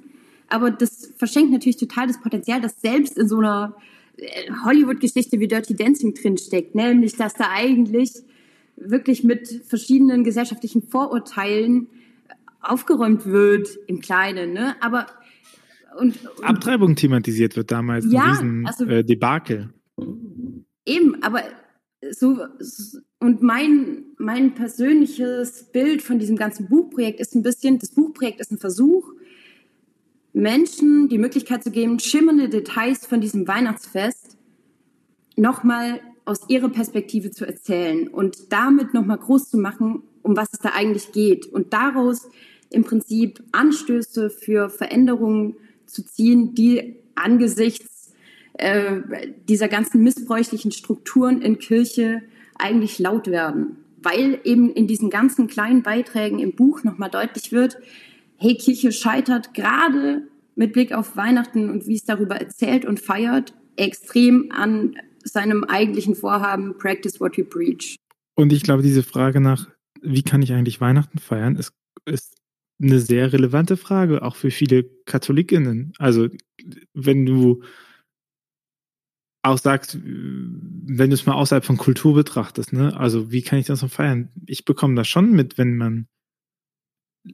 aber 0.48 0.70
das 0.70 1.12
verschenkt 1.18 1.52
natürlich 1.52 1.76
total 1.76 2.06
das 2.06 2.18
Potenzial, 2.18 2.62
dass 2.62 2.80
selbst 2.80 3.18
in 3.18 3.28
so 3.28 3.36
einer 3.40 3.76
äh, 4.16 4.50
Hollywood-Geschichte 4.64 5.38
wie 5.38 5.46
Dirty 5.46 5.76
Dancing 5.76 6.14
drinsteckt, 6.14 6.74
nämlich 6.74 7.14
dass 7.16 7.34
da 7.34 7.50
eigentlich 7.50 8.22
wirklich 8.76 9.22
mit 9.22 9.60
verschiedenen 9.68 10.24
gesellschaftlichen 10.24 10.82
Vorurteilen 10.82 11.88
aufgeräumt 12.62 13.26
wird 13.26 13.68
im 13.86 14.00
Kleinen, 14.00 14.54
ne? 14.54 14.76
Aber 14.80 15.06
und, 15.98 16.26
und 16.38 16.44
Abtreibung 16.44 16.96
thematisiert 16.96 17.56
wird 17.56 17.70
damals 17.70 18.06
ja, 18.10 18.24
in 18.24 18.30
diesem 18.32 18.66
also, 18.66 18.84
äh, 18.86 19.04
Debakel. 19.04 19.72
Eben, 20.86 21.22
aber 21.22 21.42
so, 22.10 22.38
und 23.20 23.42
mein, 23.42 24.04
mein 24.18 24.54
persönliches 24.54 25.70
Bild 25.72 26.02
von 26.02 26.18
diesem 26.18 26.36
ganzen 26.36 26.68
Buchprojekt 26.68 27.20
ist 27.20 27.34
ein 27.34 27.42
bisschen, 27.42 27.78
das 27.78 27.90
Buchprojekt 27.90 28.40
ist 28.40 28.52
ein 28.52 28.58
Versuch, 28.58 29.12
Menschen 30.32 31.08
die 31.08 31.18
Möglichkeit 31.18 31.62
zu 31.62 31.70
geben, 31.70 32.00
schimmernde 32.00 32.48
Details 32.48 33.06
von 33.06 33.20
diesem 33.20 33.46
Weihnachtsfest 33.46 34.36
nochmal 35.36 36.00
aus 36.24 36.40
ihrer 36.48 36.68
Perspektive 36.68 37.30
zu 37.30 37.46
erzählen 37.46 38.08
und 38.08 38.52
damit 38.52 38.94
nochmal 38.94 39.18
groß 39.18 39.50
zu 39.50 39.58
machen, 39.58 40.02
um 40.22 40.36
was 40.36 40.48
es 40.52 40.58
da 40.58 40.70
eigentlich 40.70 41.12
geht 41.12 41.46
und 41.46 41.72
daraus 41.72 42.28
im 42.70 42.82
Prinzip 42.84 43.42
Anstöße 43.52 44.30
für 44.30 44.68
Veränderungen 44.68 45.56
zu 45.86 46.04
ziehen, 46.04 46.54
die 46.54 46.96
angesichts 47.14 48.12
äh, 48.54 49.00
dieser 49.48 49.68
ganzen 49.68 50.02
missbräuchlichen 50.02 50.72
Strukturen 50.72 51.42
in 51.42 51.58
Kirche 51.58 52.22
eigentlich 52.56 52.98
laut 52.98 53.26
werden. 53.26 53.76
Weil 54.02 54.40
eben 54.44 54.70
in 54.72 54.86
diesen 54.86 55.10
ganzen 55.10 55.46
kleinen 55.46 55.82
Beiträgen 55.82 56.38
im 56.38 56.54
Buch 56.54 56.84
nochmal 56.84 57.10
deutlich 57.10 57.52
wird, 57.52 57.78
hey, 58.36 58.54
Kirche 58.56 58.92
scheitert 58.92 59.54
gerade 59.54 60.28
mit 60.56 60.72
Blick 60.72 60.92
auf 60.92 61.16
Weihnachten 61.16 61.70
und 61.70 61.86
wie 61.86 61.94
es 61.94 62.04
darüber 62.04 62.36
erzählt 62.36 62.84
und 62.84 63.00
feiert, 63.00 63.54
extrem 63.76 64.52
an 64.52 64.96
seinem 65.24 65.64
eigentlichen 65.64 66.14
Vorhaben, 66.14 66.76
practice 66.78 67.20
what 67.20 67.36
you 67.36 67.44
preach. 67.44 67.96
Und 68.36 68.52
ich 68.52 68.62
glaube, 68.62 68.82
diese 68.82 69.02
Frage 69.02 69.40
nach, 69.40 69.68
wie 70.02 70.22
kann 70.22 70.42
ich 70.42 70.52
eigentlich 70.52 70.80
Weihnachten 70.80 71.18
feiern, 71.18 71.56
ist, 71.56 71.72
ist 72.04 72.36
eine 72.82 72.98
sehr 73.00 73.32
relevante 73.32 73.76
Frage, 73.76 74.22
auch 74.22 74.36
für 74.36 74.50
viele 74.50 74.84
Katholikinnen. 75.06 75.92
Also, 75.98 76.28
wenn 76.94 77.26
du 77.26 77.62
auch 79.42 79.58
sagst, 79.58 79.98
wenn 80.02 81.10
du 81.10 81.14
es 81.14 81.26
mal 81.26 81.34
außerhalb 81.34 81.64
von 81.64 81.76
Kultur 81.76 82.14
betrachtest, 82.14 82.72
ne? 82.72 82.96
Also 82.96 83.30
wie 83.30 83.42
kann 83.42 83.58
ich 83.58 83.66
das 83.66 83.82
noch 83.82 83.90
feiern? 83.90 84.30
Ich 84.46 84.64
bekomme 84.64 84.94
das 84.94 85.06
schon 85.08 85.32
mit, 85.32 85.58
wenn 85.58 85.76
man 85.76 86.08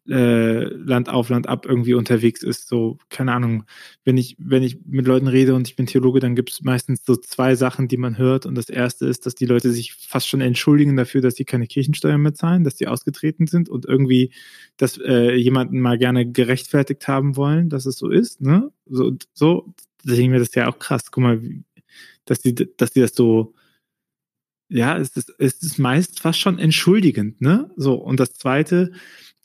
äh, 0.08 0.64
Land 0.64 1.08
auf 1.08 1.28
Land 1.28 1.48
ab 1.48 1.66
irgendwie 1.66 1.94
unterwegs 1.94 2.42
ist. 2.42 2.68
So, 2.68 2.98
keine 3.08 3.32
Ahnung, 3.32 3.64
wenn 4.04 4.16
ich, 4.16 4.36
wenn 4.38 4.62
ich 4.62 4.78
mit 4.86 5.06
Leuten 5.06 5.26
rede 5.26 5.54
und 5.54 5.66
ich 5.68 5.76
bin 5.76 5.86
Theologe, 5.86 6.20
dann 6.20 6.36
gibt 6.36 6.50
es 6.50 6.62
meistens 6.62 7.04
so 7.04 7.16
zwei 7.16 7.54
Sachen, 7.56 7.88
die 7.88 7.96
man 7.96 8.16
hört. 8.16 8.46
Und 8.46 8.54
das 8.54 8.68
erste 8.68 9.06
ist, 9.06 9.26
dass 9.26 9.34
die 9.34 9.46
Leute 9.46 9.72
sich 9.72 9.94
fast 9.94 10.28
schon 10.28 10.40
entschuldigen 10.40 10.96
dafür, 10.96 11.20
dass 11.20 11.34
sie 11.34 11.44
keine 11.44 11.66
Kirchensteuer 11.66 12.18
mehr 12.18 12.34
zahlen, 12.34 12.64
dass 12.64 12.78
sie 12.78 12.86
ausgetreten 12.86 13.46
sind 13.46 13.68
und 13.68 13.86
irgendwie, 13.86 14.32
dass 14.76 14.98
äh, 14.98 15.34
jemanden 15.34 15.80
mal 15.80 15.98
gerne 15.98 16.30
gerechtfertigt 16.30 17.08
haben 17.08 17.36
wollen, 17.36 17.68
dass 17.68 17.86
es 17.86 17.98
so 17.98 18.10
ist. 18.10 18.40
Ne? 18.40 18.70
So, 18.86 19.16
so, 19.32 19.74
deswegen 20.04 20.32
wäre 20.32 20.42
das 20.42 20.54
ja 20.54 20.68
auch 20.68 20.78
krass. 20.78 21.10
Guck 21.10 21.22
mal, 21.22 21.42
wie, 21.42 21.64
dass 22.24 22.40
die, 22.40 22.54
dass 22.54 22.92
die 22.92 23.00
das 23.00 23.14
so, 23.14 23.54
ja, 24.68 24.96
es 24.96 25.16
ist, 25.16 25.34
es 25.38 25.62
ist 25.62 25.78
meist 25.78 26.20
fast 26.20 26.38
schon 26.38 26.58
entschuldigend, 26.60 27.40
ne? 27.40 27.70
So. 27.76 27.94
Und 27.94 28.20
das 28.20 28.34
zweite 28.34 28.92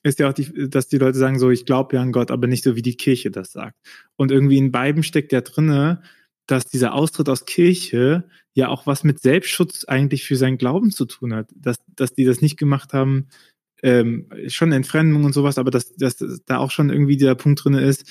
ist 0.06 0.20
ja 0.20 0.30
auch 0.30 0.34
die, 0.34 0.70
dass 0.70 0.88
die 0.88 1.00
Leute 1.00 1.18
sagen 1.18 1.40
so, 1.40 1.50
ich 1.50 1.66
glaube 1.66 1.96
ja 1.96 2.02
an 2.02 2.12
Gott, 2.12 2.30
aber 2.30 2.46
nicht 2.46 2.64
so, 2.64 2.76
wie 2.76 2.84
die 2.84 2.96
Kirche 2.96 3.32
das 3.32 3.52
sagt. 3.52 3.76
Und 4.16 4.32
irgendwie 4.32 4.58
in 4.58 4.72
beiden 4.72 5.02
steckt 5.02 5.32
ja 5.32 5.42
drinne, 5.42 6.04
dass 6.46 6.68
dieser 6.68 6.94
Austritt 6.94 7.28
aus 7.28 7.46
Kirche 7.46 8.26
ja 8.54 8.70
auch 8.70 8.86
was 8.86 9.04
mit 9.04 9.20
Selbstschutz 9.20 9.84
eigentlich 9.86 10.24
für 10.24 10.36
seinen 10.36 10.60
Glauben 10.60 10.92
zu 10.92 11.06
tun 11.06 11.34
hat. 11.34 11.50
Dass, 11.56 11.78
dass 11.96 12.14
die 12.14 12.24
das 12.24 12.40
nicht 12.40 12.58
gemacht 12.58 12.94
haben, 12.94 13.30
ähm, 13.82 14.30
schon 14.48 14.72
Entfremdung 14.72 15.24
und 15.24 15.34
sowas, 15.34 15.58
aber 15.58 15.72
dass, 15.72 15.96
dass 15.96 16.18
da 16.46 16.60
auch 16.60 16.70
schon 16.70 16.92
irgendwie 16.92 17.18
dieser 17.18 17.36
Punkt 17.36 17.64
drinne 17.64 17.82
ist, 17.82 18.08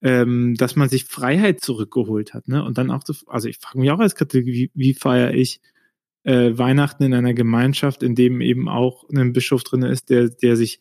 ähm, 0.00 0.54
dass 0.54 0.76
man 0.76 0.88
sich 0.88 1.04
Freiheit 1.04 1.60
zurückgeholt 1.60 2.32
hat. 2.32 2.48
Ne? 2.48 2.64
Und 2.64 2.78
dann 2.78 2.90
auch, 2.90 3.04
zu, 3.04 3.14
also 3.26 3.48
ich 3.48 3.58
frage 3.58 3.80
mich 3.80 3.90
auch 3.90 4.00
als 4.00 4.14
Katholik, 4.14 4.46
wie, 4.46 4.70
wie 4.74 4.94
feiere 4.94 5.34
ich 5.34 5.60
äh, 6.22 6.56
Weihnachten 6.56 7.02
in 7.02 7.12
einer 7.12 7.34
Gemeinschaft, 7.34 8.02
in 8.02 8.14
dem 8.14 8.40
eben 8.40 8.66
auch 8.66 9.04
ein 9.10 9.34
Bischof 9.34 9.62
drin 9.62 9.82
ist, 9.82 10.08
der, 10.08 10.30
der 10.30 10.56
sich 10.56 10.80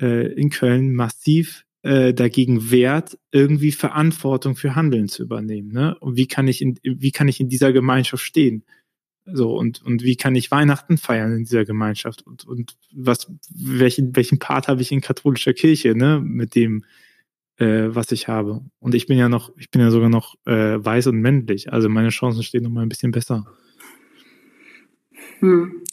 äh, 0.00 0.32
in 0.32 0.50
Köln 0.50 0.94
massiv 0.94 1.64
äh, 1.82 2.14
dagegen 2.14 2.70
wehrt, 2.70 3.18
irgendwie 3.30 3.72
Verantwortung 3.72 4.56
für 4.56 4.74
Handeln 4.74 5.08
zu 5.08 5.22
übernehmen. 5.22 5.72
Ne? 5.72 5.96
Und 6.00 6.16
wie 6.16 6.26
kann 6.26 6.48
ich 6.48 6.62
in, 6.62 6.78
wie 6.82 7.12
kann 7.12 7.28
ich 7.28 7.40
in 7.40 7.48
dieser 7.48 7.72
Gemeinschaft 7.72 8.24
stehen? 8.24 8.64
So, 9.26 9.56
und, 9.56 9.82
und 9.82 10.02
wie 10.02 10.16
kann 10.16 10.34
ich 10.34 10.50
Weihnachten 10.50 10.98
feiern 10.98 11.32
in 11.32 11.44
dieser 11.44 11.64
Gemeinschaft? 11.64 12.26
Und, 12.26 12.44
und 12.44 12.76
was, 12.92 13.30
welchen, 13.54 14.14
welchen 14.16 14.38
Part 14.38 14.68
habe 14.68 14.82
ich 14.82 14.92
in 14.92 15.00
katholischer 15.00 15.54
Kirche, 15.54 15.94
ne, 15.94 16.20
mit 16.22 16.54
dem, 16.54 16.84
äh, 17.56 17.86
was 17.88 18.12
ich 18.12 18.28
habe. 18.28 18.62
Und 18.80 18.94
ich 18.94 19.06
bin 19.06 19.16
ja 19.16 19.28
noch, 19.28 19.52
ich 19.56 19.70
bin 19.70 19.80
ja 19.80 19.90
sogar 19.90 20.10
noch 20.10 20.34
äh, 20.46 20.84
weiß 20.84 21.06
und 21.06 21.20
männlich. 21.20 21.72
Also 21.72 21.88
meine 21.88 22.10
Chancen 22.10 22.42
stehen 22.42 22.64
noch 22.64 22.70
mal 22.70 22.82
ein 22.82 22.88
bisschen 22.88 23.12
besser. 23.12 23.46
Hm. 25.40 25.83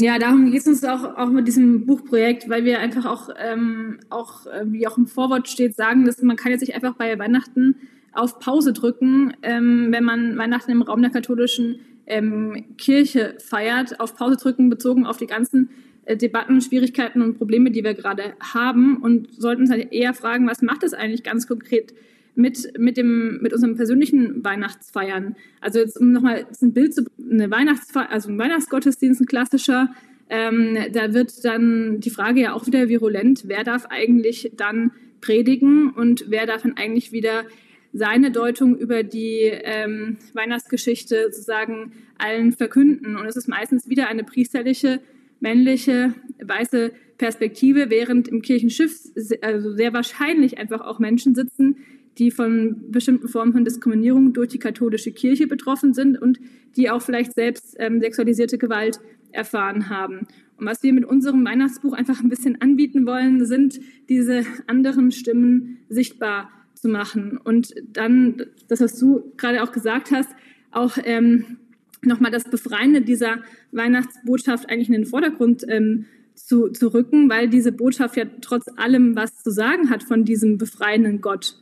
Ja, 0.00 0.18
darum 0.18 0.50
geht 0.50 0.62
es 0.62 0.66
uns 0.66 0.82
auch, 0.82 1.18
auch 1.18 1.28
mit 1.28 1.46
diesem 1.46 1.84
Buchprojekt, 1.84 2.48
weil 2.48 2.64
wir 2.64 2.80
einfach 2.80 3.04
auch, 3.04 3.28
ähm, 3.38 3.98
auch, 4.08 4.46
äh, 4.46 4.64
wie 4.64 4.86
auch 4.86 4.96
im 4.96 5.06
Vorwort 5.06 5.46
steht, 5.46 5.76
sagen, 5.76 6.06
dass 6.06 6.22
man 6.22 6.36
kann 6.36 6.52
jetzt 6.52 6.62
nicht 6.62 6.74
einfach 6.74 6.94
bei 6.94 7.18
Weihnachten 7.18 7.76
auf 8.14 8.38
Pause 8.38 8.72
drücken, 8.72 9.34
ähm, 9.42 9.88
wenn 9.90 10.02
man 10.02 10.38
Weihnachten 10.38 10.70
im 10.70 10.80
Raum 10.80 11.02
der 11.02 11.10
katholischen 11.10 11.80
ähm, 12.06 12.64
Kirche 12.78 13.36
feiert, 13.40 14.00
auf 14.00 14.16
Pause 14.16 14.38
drücken, 14.38 14.70
bezogen 14.70 15.04
auf 15.04 15.18
die 15.18 15.26
ganzen 15.26 15.68
äh, 16.06 16.16
Debatten, 16.16 16.62
Schwierigkeiten 16.62 17.20
und 17.20 17.36
Probleme, 17.36 17.70
die 17.70 17.84
wir 17.84 17.92
gerade 17.92 18.32
haben 18.40 18.96
und 19.02 19.28
sollten 19.34 19.62
uns 19.62 19.70
halt 19.70 19.92
eher 19.92 20.14
fragen, 20.14 20.48
was 20.48 20.62
macht 20.62 20.82
es 20.82 20.94
eigentlich 20.94 21.24
ganz 21.24 21.46
konkret 21.46 21.92
mit, 22.40 22.78
mit, 22.78 22.96
dem, 22.96 23.38
mit 23.40 23.52
unserem 23.52 23.76
persönlichen 23.76 24.44
Weihnachtsfeiern? 24.44 25.36
Also 25.60 25.78
jetzt 25.78 25.98
um 26.00 26.12
nochmal 26.12 26.46
ein 26.60 26.72
Bild 26.72 26.94
zu, 26.94 27.04
eine 27.18 27.50
Weihnachtsfeier, 27.50 28.10
also 28.10 28.30
ein 28.30 28.38
Weihnachtsgottesdienst, 28.38 29.20
ein 29.20 29.26
klassischer, 29.26 29.94
ähm, 30.28 30.76
da 30.92 31.12
wird 31.12 31.44
dann 31.44 32.00
die 32.00 32.10
Frage 32.10 32.40
ja 32.40 32.52
auch 32.52 32.66
wieder 32.66 32.88
virulent, 32.88 33.44
wer 33.46 33.64
darf 33.64 33.86
eigentlich 33.86 34.52
dann 34.56 34.92
predigen 35.20 35.90
und 35.90 36.26
wer 36.28 36.46
darf 36.46 36.62
dann 36.62 36.76
eigentlich 36.76 37.12
wieder 37.12 37.44
seine 37.92 38.30
Deutung 38.30 38.78
über 38.78 39.02
die 39.02 39.50
ähm, 39.50 40.18
Weihnachtsgeschichte 40.32 41.24
sozusagen 41.30 41.92
allen 42.18 42.52
verkünden. 42.52 43.16
Und 43.16 43.26
es 43.26 43.36
ist 43.36 43.48
meistens 43.48 43.88
wieder 43.88 44.08
eine 44.08 44.22
priesterliche 44.22 45.00
männliche 45.40 46.14
weiße 46.42 46.92
Perspektive, 47.18 47.90
während 47.90 48.28
im 48.28 48.42
Kirchenschiff 48.42 49.00
also 49.42 49.72
sehr 49.74 49.92
wahrscheinlich 49.92 50.58
einfach 50.58 50.80
auch 50.80 50.98
Menschen 50.98 51.34
sitzen, 51.34 51.78
die 52.18 52.30
von 52.30 52.90
bestimmten 52.90 53.28
Formen 53.28 53.52
von 53.52 53.64
Diskriminierung 53.64 54.32
durch 54.32 54.48
die 54.48 54.58
katholische 54.58 55.12
Kirche 55.12 55.46
betroffen 55.46 55.94
sind 55.94 56.20
und 56.20 56.38
die 56.76 56.90
auch 56.90 57.02
vielleicht 57.02 57.34
selbst 57.34 57.76
ähm, 57.78 58.00
sexualisierte 58.00 58.58
Gewalt 58.58 59.00
erfahren 59.32 59.88
haben. 59.88 60.26
Und 60.56 60.66
was 60.66 60.82
wir 60.82 60.92
mit 60.92 61.04
unserem 61.04 61.44
Weihnachtsbuch 61.44 61.92
einfach 61.94 62.20
ein 62.20 62.28
bisschen 62.28 62.60
anbieten 62.60 63.06
wollen, 63.06 63.44
sind 63.46 63.80
diese 64.08 64.44
anderen 64.66 65.10
Stimmen 65.12 65.78
sichtbar 65.88 66.50
zu 66.74 66.88
machen. 66.88 67.38
Und 67.38 67.74
dann, 67.92 68.42
das, 68.68 68.80
was 68.80 68.98
du 68.98 69.32
gerade 69.36 69.62
auch 69.62 69.72
gesagt 69.72 70.10
hast, 70.10 70.28
auch 70.70 70.98
ähm, 71.04 71.58
nochmal 72.02 72.30
das 72.30 72.44
Befreiende 72.44 73.02
dieser 73.02 73.38
Weihnachtsbotschaft 73.72 74.68
eigentlich 74.68 74.88
in 74.88 74.94
den 74.94 75.06
Vordergrund 75.06 75.64
ähm, 75.68 76.06
zu, 76.34 76.68
zu 76.68 76.88
rücken, 76.88 77.28
weil 77.28 77.48
diese 77.48 77.72
Botschaft 77.72 78.16
ja 78.16 78.24
trotz 78.40 78.66
allem 78.76 79.16
was 79.16 79.42
zu 79.42 79.50
sagen 79.50 79.90
hat 79.90 80.02
von 80.02 80.24
diesem 80.24 80.58
befreienden 80.58 81.20
Gott, 81.20 81.56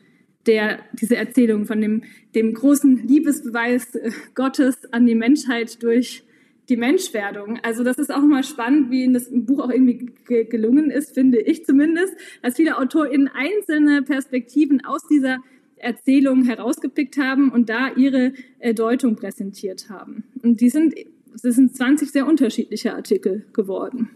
der 0.49 0.80
diese 0.94 1.16
Erzählung 1.16 1.66
von 1.66 1.80
dem, 1.80 2.03
dem 2.34 2.55
großen 2.55 3.07
Liebesbeweis 3.07 3.94
äh, 3.94 4.11
Gottes 4.34 4.92
an 4.92 5.07
die 5.07 5.14
Menschheit 5.14 5.80
durch 5.82 6.24
die 6.68 6.76
Menschwerdung. 6.76 7.59
Also 7.62 7.84
das 7.84 7.99
ist 7.99 8.12
auch 8.12 8.22
mal 8.22 8.44
spannend, 8.44 8.90
wie 8.90 9.05
in 9.05 9.14
das 9.14 9.30
Buch 9.30 9.61
auch 9.61 9.70
irgendwie 9.70 10.11
gelungen 10.26 10.90
ist, 10.90 11.14
finde 11.14 11.40
ich 11.40 11.64
zumindest, 11.64 12.14
dass 12.42 12.57
viele 12.57 12.76
AutorInnen 12.76 13.28
einzelne 13.28 14.03
Perspektiven 14.03 14.84
aus 14.84 15.07
dieser 15.07 15.38
Erzählung 15.76 16.44
herausgepickt 16.44 17.16
haben 17.18 17.51
und 17.51 17.68
da 17.68 17.92
ihre 17.94 18.32
äh, 18.59 18.74
Deutung 18.74 19.16
präsentiert 19.16 19.88
haben. 19.88 20.24
Und 20.42 20.61
die 20.61 20.70
sind, 20.70 20.94
das 21.32 21.55
sind 21.55 21.76
20 21.76 22.11
sehr 22.11 22.26
unterschiedliche 22.26 22.94
Artikel 22.94 23.46
geworden. 23.53 24.11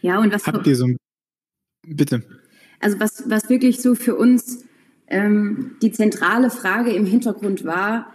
Ja, 0.00 0.18
und 0.18 0.32
was 0.32 0.46
habt 0.46 0.66
ihr 0.66 0.76
so 0.76 0.86
ein 0.86 0.96
bitte? 1.86 2.22
Also 2.80 3.00
was, 3.00 3.28
was 3.28 3.48
wirklich 3.48 3.80
so 3.80 3.94
für 3.94 4.16
uns 4.16 4.64
ähm, 5.08 5.76
die 5.82 5.92
zentrale 5.92 6.50
Frage 6.50 6.92
im 6.92 7.06
Hintergrund 7.06 7.64
war, 7.64 8.12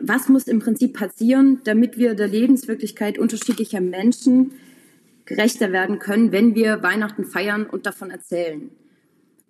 was 0.00 0.28
muss 0.28 0.48
im 0.48 0.60
Prinzip 0.60 0.94
passieren, 0.94 1.60
damit 1.64 1.98
wir 1.98 2.14
der 2.14 2.28
Lebenswirklichkeit 2.28 3.18
unterschiedlicher 3.18 3.80
Menschen 3.80 4.52
gerechter 5.24 5.72
werden 5.72 5.98
können, 5.98 6.32
wenn 6.32 6.54
wir 6.54 6.82
Weihnachten 6.82 7.24
feiern 7.24 7.66
und 7.66 7.86
davon 7.86 8.10
erzählen. 8.10 8.70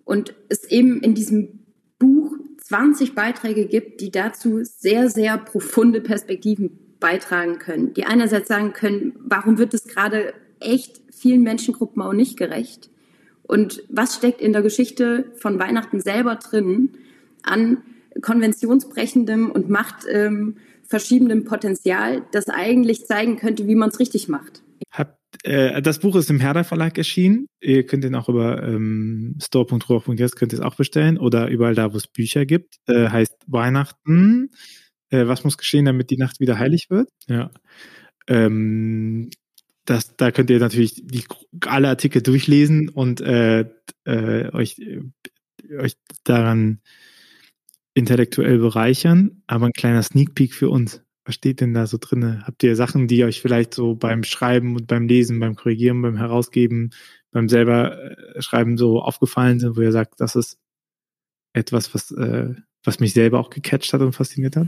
Und 0.03 0.35
es 0.49 0.65
eben 0.65 1.01
in 1.01 1.15
diesem 1.15 1.59
Buch 1.99 2.35
20 2.61 3.15
Beiträge 3.15 3.65
gibt, 3.65 4.01
die 4.01 4.11
dazu 4.11 4.63
sehr, 4.63 5.09
sehr 5.09 5.37
profunde 5.37 6.01
Perspektiven 6.01 6.79
beitragen 6.99 7.59
können. 7.59 7.93
Die 7.93 8.05
einerseits 8.05 8.47
sagen 8.47 8.73
können, 8.73 9.13
warum 9.19 9.57
wird 9.57 9.73
es 9.73 9.85
gerade 9.85 10.33
echt 10.59 11.01
vielen 11.11 11.43
Menschengruppen 11.43 12.01
auch 12.01 12.13
nicht 12.13 12.37
gerecht? 12.37 12.89
Und 13.47 13.83
was 13.89 14.15
steckt 14.15 14.41
in 14.41 14.53
der 14.53 14.61
Geschichte 14.61 15.31
von 15.37 15.59
Weihnachten 15.59 15.99
selber 15.99 16.35
drin 16.35 16.89
an 17.43 17.77
konventionsbrechendem 18.21 19.51
und 19.51 19.69
machtverschiebendem 19.69 21.39
ähm, 21.39 21.45
Potenzial, 21.45 22.23
das 22.31 22.49
eigentlich 22.49 23.05
zeigen 23.05 23.37
könnte, 23.37 23.67
wie 23.67 23.75
man 23.75 23.89
es 23.89 23.99
richtig 23.99 24.27
macht? 24.29 24.63
Habt, 24.91 25.19
äh, 25.43 25.81
das 25.81 25.99
Buch 25.99 26.15
ist 26.15 26.29
im 26.29 26.39
Herder 26.39 26.63
Verlag 26.63 26.97
erschienen. 26.97 27.47
Ihr 27.61 27.85
könnt 27.85 28.05
ihn 28.05 28.15
auch 28.15 28.29
über 28.29 28.63
ähm, 28.63 29.37
store.ruach.jetzt 29.41 30.35
könnt 30.35 30.53
ihr 30.53 30.59
es 30.59 30.65
auch 30.65 30.75
bestellen 30.75 31.17
oder 31.17 31.49
überall 31.49 31.75
da, 31.75 31.93
wo 31.93 31.97
es 31.97 32.07
Bücher 32.07 32.45
gibt. 32.45 32.77
Äh, 32.87 33.09
heißt 33.09 33.35
Weihnachten. 33.47 34.49
Äh, 35.09 35.27
was 35.27 35.43
muss 35.43 35.57
geschehen, 35.57 35.85
damit 35.85 36.09
die 36.09 36.17
Nacht 36.17 36.39
wieder 36.39 36.57
heilig 36.57 36.89
wird? 36.89 37.09
Ja. 37.27 37.51
Ähm, 38.27 39.29
das, 39.85 40.15
da 40.17 40.31
könnt 40.31 40.49
ihr 40.49 40.59
natürlich 40.59 41.01
die, 41.05 41.23
alle 41.61 41.89
Artikel 41.89 42.21
durchlesen 42.21 42.89
und 42.89 43.21
äh, 43.21 43.65
äh, 44.05 44.51
euch, 44.51 44.79
äh, 44.79 45.01
euch 45.77 45.97
daran 46.23 46.81
intellektuell 47.93 48.57
bereichern. 48.57 49.43
Aber 49.47 49.67
ein 49.67 49.73
kleiner 49.73 50.03
Sneak 50.03 50.35
Peek 50.35 50.53
für 50.53 50.69
uns. 50.69 51.01
Was 51.23 51.35
steht 51.35 51.61
denn 51.61 51.73
da 51.73 51.87
so 51.87 51.97
drinne? 51.99 52.43
Habt 52.45 52.61
ihr 52.63 52.75
Sachen, 52.75 53.07
die 53.07 53.23
euch 53.23 53.41
vielleicht 53.41 53.73
so 53.73 53.95
beim 53.95 54.23
Schreiben 54.23 54.75
und 54.75 54.87
beim 54.87 55.07
Lesen, 55.07 55.39
beim 55.39 55.55
Korrigieren, 55.55 56.01
beim 56.01 56.17
Herausgeben, 56.17 56.91
beim 57.31 57.49
selber 57.49 58.11
äh, 58.11 58.41
Schreiben 58.41 58.77
so 58.77 59.01
aufgefallen 59.01 59.59
sind, 59.59 59.75
wo 59.75 59.81
ihr 59.81 59.91
sagt, 59.91 60.19
das 60.19 60.35
ist 60.35 60.59
etwas, 61.53 61.93
was, 61.93 62.11
äh, 62.11 62.53
was 62.83 62.99
mich 62.99 63.13
selber 63.13 63.39
auch 63.39 63.49
gecatcht 63.49 63.93
hat 63.93 64.01
und 64.01 64.13
fasziniert 64.13 64.55
hat? 64.55 64.67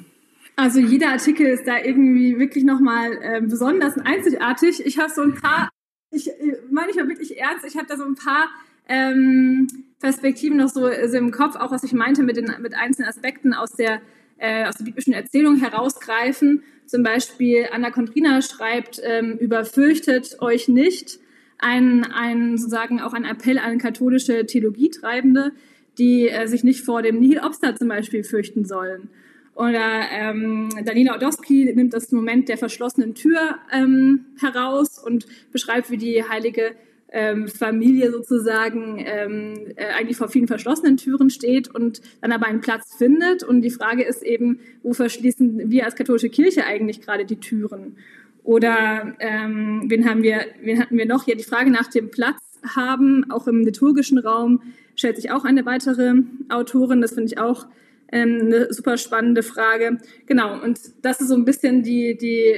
Also 0.59 0.79
jeder 0.79 1.11
Artikel 1.11 1.45
ist 1.45 1.67
da 1.67 1.77
irgendwie 1.77 2.39
wirklich 2.39 2.63
nochmal 2.63 3.13
äh, 3.21 3.41
besonders 3.41 3.95
und 3.95 4.07
einzigartig. 4.07 4.83
Ich 4.83 4.97
habe 4.97 5.11
so 5.13 5.21
ein 5.21 5.35
paar, 5.35 5.69
ich 6.11 6.27
äh, 6.29 6.57
meine 6.71 6.89
ich 6.89 6.95
mal 6.95 7.07
wirklich 7.07 7.37
ernst, 7.37 7.63
ich 7.63 7.77
habe 7.77 7.85
da 7.87 7.95
so 7.95 8.03
ein 8.03 8.15
paar 8.15 8.49
ähm, 8.89 9.67
Perspektiven 9.99 10.57
noch 10.57 10.69
so, 10.69 10.89
so 11.05 11.17
im 11.17 11.29
Kopf, 11.29 11.55
auch 11.55 11.69
was 11.69 11.83
ich 11.83 11.93
meinte 11.93 12.23
mit 12.23 12.37
den 12.37 12.51
mit 12.59 12.73
einzelnen 12.73 13.07
Aspekten 13.07 13.53
aus 13.53 13.73
der 13.73 14.01
äh, 14.37 14.65
aus 14.65 14.77
der 14.77 14.85
biblischen 14.85 15.13
Erzählung 15.13 15.57
herausgreifen. 15.57 16.63
Zum 16.87 17.03
Beispiel 17.03 17.67
Anna 17.71 17.91
Kondrina 17.91 18.41
schreibt 18.41 18.99
ähm, 19.03 19.37
über 19.37 19.63
fürchtet 19.63 20.41
euch 20.41 20.67
nicht, 20.67 21.19
ein, 21.59 22.03
ein 22.05 22.57
sozusagen 22.57 22.99
auch 22.99 23.13
ein 23.13 23.25
Appell 23.25 23.59
an 23.59 23.77
katholische 23.77 24.47
Theologietreibende, 24.47 25.51
die 25.99 26.29
äh, 26.29 26.47
sich 26.47 26.63
nicht 26.63 26.83
vor 26.83 27.03
dem 27.03 27.19
Nihil 27.19 27.41
Obster 27.43 27.75
zum 27.75 27.89
Beispiel 27.89 28.23
fürchten 28.23 28.65
sollen. 28.65 29.09
Oder 29.57 30.03
ähm, 30.11 30.69
Daniela 30.85 31.15
Odowski 31.15 31.73
nimmt 31.73 31.91
das 31.91 32.11
Moment 32.11 32.47
der 32.47 32.59
verschlossenen 32.59 33.15
Tür 33.15 33.55
ähm, 33.73 34.25
heraus 34.39 34.99
und 35.03 35.25
beschreibt, 35.51 35.89
wie 35.89 35.97
die 35.97 36.23
heilige 36.23 36.73
ähm, 37.11 37.47
Familie 37.47 38.11
sozusagen 38.11 39.03
ähm, 39.03 39.55
äh, 39.75 39.85
eigentlich 39.97 40.17
vor 40.17 40.27
vielen 40.27 40.47
verschlossenen 40.47 40.97
Türen 40.97 41.31
steht 41.31 41.73
und 41.73 42.01
dann 42.21 42.33
aber 42.33 42.45
einen 42.45 42.61
Platz 42.61 42.95
findet. 42.95 43.41
Und 43.41 43.63
die 43.63 43.71
Frage 43.71 44.03
ist 44.03 44.21
eben, 44.21 44.59
wo 44.83 44.93
verschließen 44.93 45.71
wir 45.71 45.85
als 45.85 45.95
katholische 45.95 46.29
Kirche 46.29 46.63
eigentlich 46.65 47.01
gerade 47.01 47.25
die 47.25 47.39
Türen? 47.39 47.97
Oder 48.43 49.15
ähm, 49.19 49.85
wen 49.87 50.07
haben 50.07 50.21
wir, 50.21 50.41
wen 50.61 50.79
hatten 50.79 50.99
wir 50.99 51.07
noch? 51.07 51.25
Ja, 51.25 51.33
die 51.33 51.43
Frage 51.43 51.71
nach 51.71 51.87
dem 51.87 52.11
Platz 52.11 52.37
haben, 52.75 53.31
auch 53.31 53.47
im 53.47 53.65
liturgischen 53.65 54.19
Raum, 54.19 54.61
stellt 54.95 55.15
sich 55.15 55.31
auch 55.31 55.45
eine 55.45 55.65
weitere 55.65 56.13
Autorin. 56.49 57.01
Das 57.01 57.15
finde 57.15 57.25
ich 57.33 57.39
auch 57.39 57.65
ähm, 58.11 58.41
eine 58.41 58.73
super 58.73 58.97
spannende 58.97 59.43
Frage. 59.43 59.97
Genau, 60.25 60.61
und 60.61 60.79
das 61.01 61.21
ist 61.21 61.27
so 61.27 61.35
ein 61.35 61.45
bisschen 61.45 61.83
die, 61.83 62.17
die, 62.17 62.53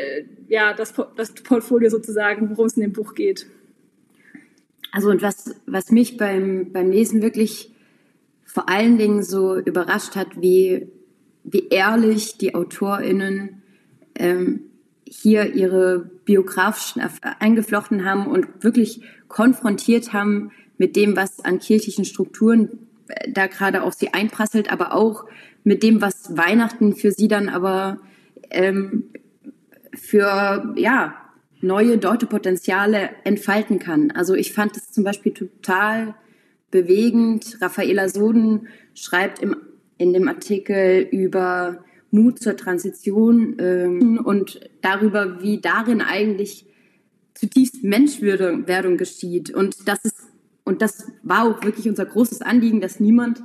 ja, 0.48 0.74
das, 0.74 0.94
das 1.16 1.34
Portfolio 1.34 1.90
sozusagen, 1.90 2.50
worum 2.52 2.66
es 2.66 2.78
in 2.78 2.82
dem 2.82 2.94
Buch 2.94 3.14
geht. 3.14 3.48
Also 4.92 5.10
und 5.10 5.22
was, 5.22 5.56
was 5.66 5.92
mich 5.92 6.18
beim, 6.18 6.72
beim 6.72 6.92
Lesen 6.92 7.22
wirklich 7.22 7.74
vor 8.46 8.68
allen 8.68 8.98
Dingen 8.98 9.22
so 9.22 9.58
überrascht 9.58 10.16
hat, 10.16 10.42
wie, 10.42 10.88
wie 11.44 11.68
ehrlich 11.70 12.38
die 12.38 12.56
AutorInnen 12.56 13.62
ähm, 14.16 14.62
hier 15.06 15.54
ihre 15.54 16.10
biografischen 16.26 17.02
eingeflochten 17.40 18.06
haben 18.06 18.28
und 18.28 18.64
wirklich 18.64 19.02
konfrontiert 19.28 20.14
haben 20.14 20.52
mit 20.78 20.96
dem, 20.96 21.16
was 21.16 21.44
an 21.44 21.60
kirchlichen 21.60 22.06
Strukturen 22.06 22.89
da 23.28 23.48
gerade 23.48 23.84
auf 23.84 23.94
sie 23.94 24.14
einprasselt, 24.14 24.72
aber 24.72 24.94
auch 24.94 25.26
mit 25.64 25.84
dem, 25.84 26.02
was 26.02 26.38
Weihnachten 26.38 26.96
für 26.96 27.12
sie 27.12 27.28
dann 27.28 27.50
aber 27.50 28.00
ähm, 28.50 29.06
für 29.94 30.74
ja 30.76 31.16
neue 31.62 31.98
Deutepotenziale 31.98 33.10
entfalten 33.24 33.80
kann. 33.80 34.12
Also 34.12 34.34
ich 34.34 34.54
fand 34.54 34.78
es 34.78 34.92
zum 34.92 35.04
Beispiel 35.04 35.34
total 35.34 36.16
bewegend. 36.72 37.58
Raffaela 37.62 38.08
Soden 38.08 38.68
schreibt 38.94 39.40
im, 39.40 39.56
in 39.98 40.14
dem 40.14 40.28
Artikel 40.28 41.08
über 41.12 41.84
Mut 42.12 42.40
zur 42.40 42.56
Transition 42.56 43.58
ähm, 43.60 44.22
und 44.24 44.60
darüber, 44.82 45.42
wie 45.42 45.60
darin 45.60 46.02
eigentlich 46.02 46.66
zutiefst 47.34 47.84
Menschwerdung 47.84 48.98
geschieht. 48.98 49.52
Und 49.52 49.88
das 49.88 50.00
ist 50.04 50.19
und 50.70 50.84
das 50.84 51.12
war 51.24 51.46
auch 51.46 51.64
wirklich 51.64 51.90
unser 51.90 52.06
großes 52.06 52.44
Anliegen, 52.44 52.80
dass 52.80 53.00
niemand 53.00 53.42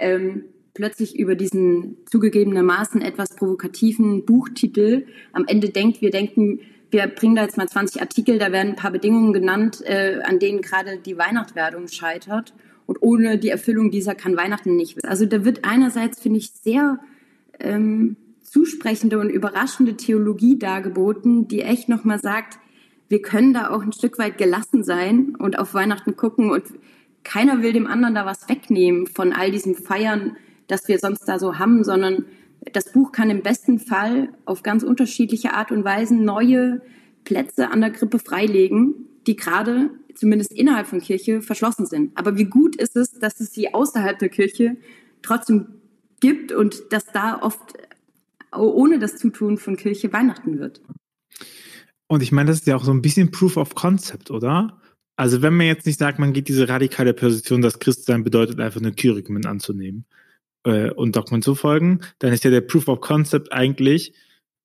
ähm, 0.00 0.46
plötzlich 0.74 1.16
über 1.16 1.36
diesen 1.36 1.98
zugegebenermaßen 2.06 3.02
etwas 3.02 3.36
provokativen 3.36 4.24
Buchtitel 4.24 5.06
am 5.32 5.44
Ende 5.46 5.68
denkt, 5.68 6.00
wir 6.00 6.10
denken, 6.10 6.58
wir 6.90 7.06
bringen 7.06 7.36
da 7.36 7.42
jetzt 7.42 7.56
mal 7.56 7.68
20 7.68 8.00
Artikel, 8.02 8.38
da 8.38 8.50
werden 8.50 8.70
ein 8.70 8.76
paar 8.76 8.90
Bedingungen 8.90 9.32
genannt, 9.32 9.80
äh, 9.84 10.20
an 10.24 10.40
denen 10.40 10.60
gerade 10.60 10.98
die 10.98 11.16
Weihnachtswerdung 11.16 11.86
scheitert. 11.86 12.52
Und 12.84 13.00
ohne 13.00 13.38
die 13.38 13.50
Erfüllung 13.50 13.92
dieser 13.92 14.16
kann 14.16 14.36
Weihnachten 14.36 14.74
nicht. 14.74 15.04
Also 15.04 15.24
da 15.24 15.44
wird 15.44 15.64
einerseits, 15.64 16.20
finde 16.20 16.40
ich, 16.40 16.50
sehr 16.50 16.98
ähm, 17.60 18.16
zusprechende 18.42 19.20
und 19.20 19.30
überraschende 19.30 19.96
Theologie 19.96 20.58
dargeboten, 20.58 21.46
die 21.46 21.62
echt 21.62 21.88
nochmal 21.88 22.18
sagt, 22.18 22.58
wir 23.08 23.22
können 23.22 23.54
da 23.54 23.70
auch 23.70 23.82
ein 23.82 23.92
Stück 23.92 24.18
weit 24.18 24.38
gelassen 24.38 24.82
sein 24.82 25.34
und 25.38 25.58
auf 25.58 25.74
Weihnachten 25.74 26.16
gucken 26.16 26.50
und 26.50 26.64
keiner 27.22 27.62
will 27.62 27.72
dem 27.72 27.86
anderen 27.86 28.14
da 28.14 28.26
was 28.26 28.48
wegnehmen 28.48 29.06
von 29.06 29.32
all 29.32 29.50
diesem 29.50 29.74
Feiern, 29.74 30.36
das 30.68 30.88
wir 30.88 30.98
sonst 30.98 31.24
da 31.26 31.38
so 31.38 31.58
haben, 31.58 31.84
sondern 31.84 32.24
das 32.72 32.92
Buch 32.92 33.12
kann 33.12 33.30
im 33.30 33.42
besten 33.42 33.78
Fall 33.78 34.30
auf 34.44 34.62
ganz 34.62 34.82
unterschiedliche 34.82 35.52
Art 35.52 35.70
und 35.70 35.84
Weise 35.84 36.14
neue 36.14 36.82
Plätze 37.24 37.70
an 37.70 37.80
der 37.80 37.90
Krippe 37.90 38.18
freilegen, 38.18 38.94
die 39.26 39.36
gerade 39.36 39.90
zumindest 40.14 40.52
innerhalb 40.52 40.86
von 40.86 41.00
Kirche 41.00 41.42
verschlossen 41.42 41.86
sind. 41.86 42.16
Aber 42.16 42.36
wie 42.36 42.44
gut 42.44 42.76
ist 42.76 42.96
es, 42.96 43.12
dass 43.12 43.40
es 43.40 43.52
sie 43.52 43.74
außerhalb 43.74 44.18
der 44.18 44.28
Kirche 44.28 44.76
trotzdem 45.22 45.66
gibt 46.20 46.52
und 46.52 46.92
dass 46.92 47.06
da 47.06 47.40
oft 47.42 47.74
ohne 48.52 48.98
das 48.98 49.16
Zutun 49.16 49.58
von 49.58 49.76
Kirche 49.76 50.12
Weihnachten 50.12 50.58
wird. 50.58 50.80
Und 52.08 52.22
ich 52.22 52.32
meine, 52.32 52.50
das 52.50 52.58
ist 52.58 52.66
ja 52.66 52.76
auch 52.76 52.84
so 52.84 52.92
ein 52.92 53.02
bisschen 53.02 53.30
Proof 53.30 53.56
of 53.56 53.74
Concept, 53.74 54.30
oder? 54.30 54.80
Also 55.16 55.42
wenn 55.42 55.56
man 55.56 55.66
jetzt 55.66 55.86
nicht 55.86 55.98
sagt, 55.98 56.18
man 56.18 56.32
geht 56.32 56.48
diese 56.48 56.68
radikale 56.68 57.14
Position, 57.14 57.62
dass 57.62 57.78
Christsein 57.78 58.22
bedeutet, 58.22 58.60
einfach 58.60 58.80
eine 58.80 58.92
Curriculum 58.92 59.46
anzunehmen 59.46 60.04
äh, 60.64 60.90
und 60.90 61.16
Dogmen 61.16 61.42
zu 61.42 61.54
folgen, 61.54 62.00
dann 62.18 62.32
ist 62.32 62.44
ja 62.44 62.50
der 62.50 62.60
Proof 62.60 62.88
of 62.88 63.00
Concept 63.00 63.52
eigentlich, 63.52 64.12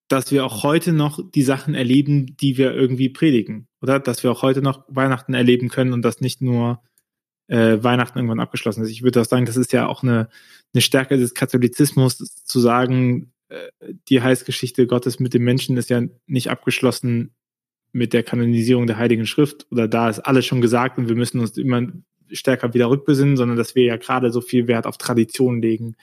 dass 0.09 0.31
wir 0.31 0.45
auch 0.45 0.63
heute 0.63 0.91
noch 0.91 1.19
die 1.31 1.41
Sachen 1.41 1.73
erleben, 1.73 2.35
die 2.37 2.57
wir 2.57 2.73
irgendwie 2.73 3.09
predigen, 3.09 3.67
oder? 3.81 3.99
Dass 3.99 4.23
wir 4.23 4.31
auch 4.31 4.41
heute 4.41 4.61
noch 4.61 4.83
Weihnachten 4.89 5.33
erleben 5.33 5.69
können 5.69 5.93
und 5.93 6.01
das 6.01 6.19
nicht 6.19 6.41
nur 6.41 6.81
äh, 7.47 7.81
Weihnachten 7.81 8.17
irgendwann 8.17 8.41
abgeschlossen 8.41 8.83
ist. 8.83 8.89
Ich 8.89 9.03
würde 9.03 9.21
auch 9.21 9.25
sagen, 9.25 9.45
das 9.45 9.57
ist 9.57 9.71
ja 9.71 9.87
auch 9.87 10.03
eine, 10.03 10.29
eine 10.73 10.81
Stärke 10.81 11.17
des 11.17 11.33
Katholizismus, 11.33 12.17
zu 12.17 12.59
sagen, 12.59 13.30
die 14.09 14.21
Heilsgeschichte 14.21 14.87
Gottes 14.87 15.19
mit 15.19 15.33
dem 15.33 15.43
Menschen 15.43 15.77
ist 15.77 15.89
ja 15.89 16.01
nicht 16.25 16.49
abgeschlossen 16.49 17.35
mit 17.91 18.13
der 18.13 18.23
Kanonisierung 18.23 18.87
der 18.87 18.97
Heiligen 18.97 19.25
Schrift 19.25 19.67
oder 19.71 19.87
da 19.87 20.09
ist 20.09 20.19
alles 20.19 20.45
schon 20.45 20.61
gesagt 20.61 20.97
und 20.97 21.09
wir 21.09 21.15
müssen 21.15 21.39
uns 21.39 21.57
immer 21.57 21.87
stärker 22.31 22.73
wieder 22.73 22.89
rückbesinnen, 22.89 23.37
sondern 23.37 23.57
dass 23.57 23.75
wir 23.75 23.83
ja 23.83 23.97
gerade 23.97 24.31
so 24.31 24.41
viel 24.41 24.67
Wert 24.67 24.85
auf 24.85 24.97
Tradition 24.97 25.61
legen. 25.61 25.95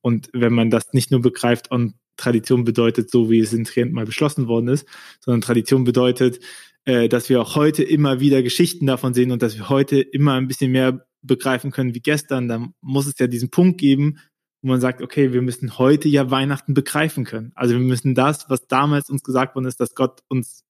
Und 0.00 0.28
wenn 0.32 0.52
man 0.52 0.70
das 0.70 0.92
nicht 0.92 1.10
nur 1.10 1.22
begreift 1.22 1.70
und 1.70 1.94
Tradition 2.16 2.64
bedeutet, 2.64 3.10
so 3.10 3.30
wie 3.30 3.40
es 3.40 3.52
in 3.52 3.64
Trient 3.64 3.92
mal 3.92 4.04
beschlossen 4.04 4.46
worden 4.46 4.68
ist, 4.68 4.86
sondern 5.20 5.40
Tradition 5.40 5.84
bedeutet, 5.84 6.38
äh, 6.84 7.08
dass 7.08 7.28
wir 7.28 7.40
auch 7.40 7.56
heute 7.56 7.82
immer 7.82 8.20
wieder 8.20 8.42
Geschichten 8.42 8.86
davon 8.86 9.14
sehen 9.14 9.32
und 9.32 9.42
dass 9.42 9.56
wir 9.56 9.68
heute 9.68 10.00
immer 10.00 10.34
ein 10.34 10.46
bisschen 10.46 10.70
mehr 10.70 11.04
begreifen 11.22 11.70
können 11.70 11.94
wie 11.94 12.00
gestern. 12.00 12.48
Dann 12.48 12.74
muss 12.80 13.06
es 13.06 13.18
ja 13.18 13.26
diesen 13.26 13.50
Punkt 13.50 13.80
geben, 13.80 14.18
wo 14.64 14.68
man 14.68 14.80
sagt, 14.80 15.02
okay, 15.02 15.32
wir 15.32 15.42
müssen 15.42 15.78
heute 15.78 16.08
ja 16.08 16.30
Weihnachten 16.30 16.74
begreifen 16.74 17.24
können. 17.24 17.52
Also 17.54 17.74
wir 17.74 17.80
müssen 17.80 18.14
das, 18.14 18.48
was 18.48 18.66
damals 18.66 19.10
uns 19.10 19.22
gesagt 19.22 19.54
worden 19.54 19.66
ist, 19.66 19.78
dass 19.78 19.94
Gott 19.94 20.22
uns 20.28 20.64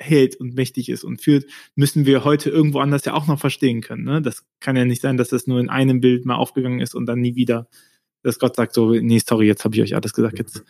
hält 0.00 0.36
und 0.36 0.54
mächtig 0.54 0.88
ist 0.88 1.04
und 1.04 1.20
führt, 1.20 1.44
müssen 1.74 2.06
wir 2.06 2.24
heute 2.24 2.50
irgendwo 2.50 2.80
anders 2.80 3.04
ja 3.04 3.14
auch 3.14 3.26
noch 3.26 3.38
verstehen 3.38 3.82
können. 3.82 4.04
Ne? 4.04 4.22
Das 4.22 4.44
kann 4.60 4.76
ja 4.76 4.84
nicht 4.84 5.02
sein, 5.02 5.16
dass 5.16 5.28
das 5.28 5.46
nur 5.46 5.60
in 5.60 5.70
einem 5.70 6.00
Bild 6.00 6.24
mal 6.24 6.36
aufgegangen 6.36 6.80
ist 6.80 6.94
und 6.94 7.06
dann 7.06 7.20
nie 7.20 7.34
wieder 7.34 7.68
dass 8.22 8.38
Gott 8.38 8.56
sagt 8.56 8.74
so, 8.74 8.92
nee, 8.92 9.20
sorry, 9.24 9.46
jetzt 9.46 9.64
habe 9.64 9.74
ich 9.74 9.82
euch 9.82 9.94
alles 9.94 10.12
gesagt, 10.12 10.38
jetzt 10.38 10.64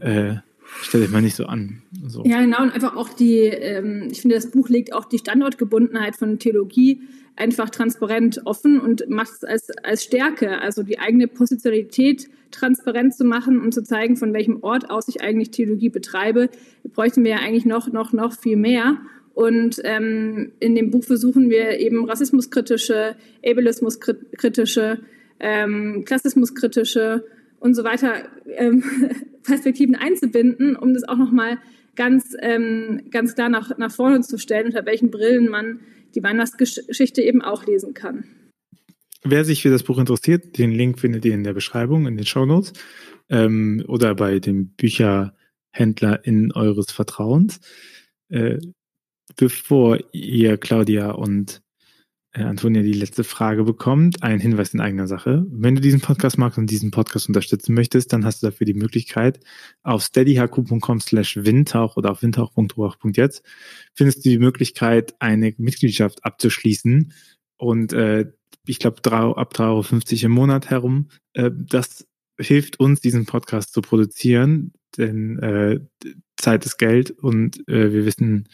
äh, 0.00 0.36
stellt 0.82 1.04
euch 1.04 1.10
mal 1.10 1.22
nicht 1.22 1.36
so 1.36 1.46
an. 1.46 1.82
So. 2.06 2.24
Ja, 2.24 2.40
genau, 2.40 2.62
und 2.62 2.72
einfach 2.72 2.96
auch 2.96 3.08
die, 3.08 3.44
ähm, 3.44 4.08
ich 4.10 4.20
finde, 4.20 4.36
das 4.36 4.50
Buch 4.50 4.68
legt 4.68 4.92
auch 4.92 5.04
die 5.04 5.18
Standortgebundenheit 5.18 6.16
von 6.16 6.38
Theologie 6.38 7.02
einfach 7.36 7.70
transparent 7.70 8.42
offen 8.44 8.78
und 8.80 9.08
macht 9.08 9.32
es 9.32 9.44
als, 9.44 9.70
als 9.82 10.04
Stärke, 10.04 10.60
also 10.60 10.82
die 10.82 10.98
eigene 10.98 11.28
Positionalität 11.28 12.28
transparent 12.50 13.14
zu 13.14 13.24
machen 13.24 13.60
und 13.60 13.72
zu 13.72 13.82
zeigen, 13.82 14.16
von 14.16 14.34
welchem 14.34 14.62
Ort 14.62 14.90
aus 14.90 15.08
ich 15.08 15.22
eigentlich 15.22 15.50
Theologie 15.50 15.88
betreibe, 15.88 16.50
bräuchten 16.92 17.24
wir 17.24 17.32
ja 17.32 17.38
eigentlich 17.38 17.64
noch, 17.64 17.90
noch, 17.90 18.12
noch 18.12 18.38
viel 18.38 18.56
mehr. 18.56 18.98
Und 19.34 19.80
ähm, 19.84 20.52
in 20.60 20.74
dem 20.74 20.90
Buch 20.90 21.04
versuchen 21.04 21.48
wir 21.48 21.80
eben 21.80 22.04
rassismuskritische, 22.04 23.16
ableismuskritische 23.44 24.98
ähm, 25.42 26.04
klassismuskritische 26.06 27.24
und 27.60 27.74
so 27.74 27.84
weiter 27.84 28.14
ähm, 28.56 28.84
Perspektiven 29.42 29.96
einzubinden, 29.96 30.76
um 30.76 30.94
das 30.94 31.04
auch 31.04 31.16
nochmal 31.16 31.58
ganz, 31.96 32.36
ähm, 32.40 33.02
ganz 33.10 33.34
klar 33.34 33.48
nach, 33.48 33.76
nach 33.76 33.92
vorne 33.92 34.20
zu 34.20 34.38
stellen, 34.38 34.66
unter 34.66 34.86
welchen 34.86 35.10
Brillen 35.10 35.48
man 35.48 35.80
die 36.14 36.22
Weihnachtsgeschichte 36.22 37.22
eben 37.22 37.42
auch 37.42 37.66
lesen 37.66 37.94
kann. 37.94 38.24
Wer 39.24 39.44
sich 39.44 39.62
für 39.62 39.70
das 39.70 39.84
Buch 39.84 39.98
interessiert, 39.98 40.58
den 40.58 40.72
Link 40.72 40.98
findet 40.98 41.24
ihr 41.24 41.34
in 41.34 41.44
der 41.44 41.52
Beschreibung, 41.52 42.06
in 42.06 42.16
den 42.16 42.26
Show 42.26 42.44
Notes 42.44 42.72
ähm, 43.30 43.84
oder 43.86 44.14
bei 44.14 44.40
dem 44.40 44.70
Bücherhändler 44.70 46.24
in 46.24 46.52
eures 46.52 46.90
Vertrauens. 46.90 47.60
Äh, 48.28 48.58
bevor 49.36 49.98
ihr 50.12 50.58
Claudia 50.58 51.12
und 51.12 51.61
Antonia 52.32 52.82
die 52.82 52.92
letzte 52.92 53.24
Frage 53.24 53.64
bekommt. 53.64 54.22
Ein 54.22 54.40
Hinweis 54.40 54.72
in 54.72 54.80
eigener 54.80 55.06
Sache. 55.06 55.44
Wenn 55.50 55.74
du 55.74 55.82
diesen 55.82 56.00
Podcast 56.00 56.38
magst 56.38 56.58
und 56.58 56.70
diesen 56.70 56.90
Podcast 56.90 57.28
unterstützen 57.28 57.74
möchtest, 57.74 58.12
dann 58.12 58.24
hast 58.24 58.42
du 58.42 58.46
dafür 58.46 58.64
die 58.64 58.74
Möglichkeit, 58.74 59.40
auf 59.82 60.02
steadyhq.com 60.02 61.00
slash 61.00 61.36
windtauch 61.36 61.96
oder 61.96 62.10
auf 62.10 62.22
windtauch.ruach.jetzt 62.22 63.42
findest 63.94 64.24
du 64.24 64.30
die 64.30 64.38
Möglichkeit, 64.38 65.14
eine 65.18 65.54
Mitgliedschaft 65.58 66.24
abzuschließen. 66.24 67.12
Und 67.58 67.92
äh, 67.92 68.32
ich 68.66 68.78
glaube, 68.78 68.98
ab 69.36 69.52
3,50 69.54 69.60
Euro 69.60 70.26
im 70.26 70.32
Monat 70.32 70.70
herum. 70.70 71.08
Äh, 71.34 71.50
das 71.52 72.06
hilft 72.38 72.80
uns, 72.80 73.00
diesen 73.00 73.26
Podcast 73.26 73.72
zu 73.72 73.82
produzieren, 73.82 74.72
denn 74.96 75.38
äh, 75.38 75.80
Zeit 76.36 76.64
ist 76.64 76.78
Geld 76.78 77.10
und 77.10 77.66
äh, 77.68 77.92
wir 77.92 78.04
wissen, 78.04 78.48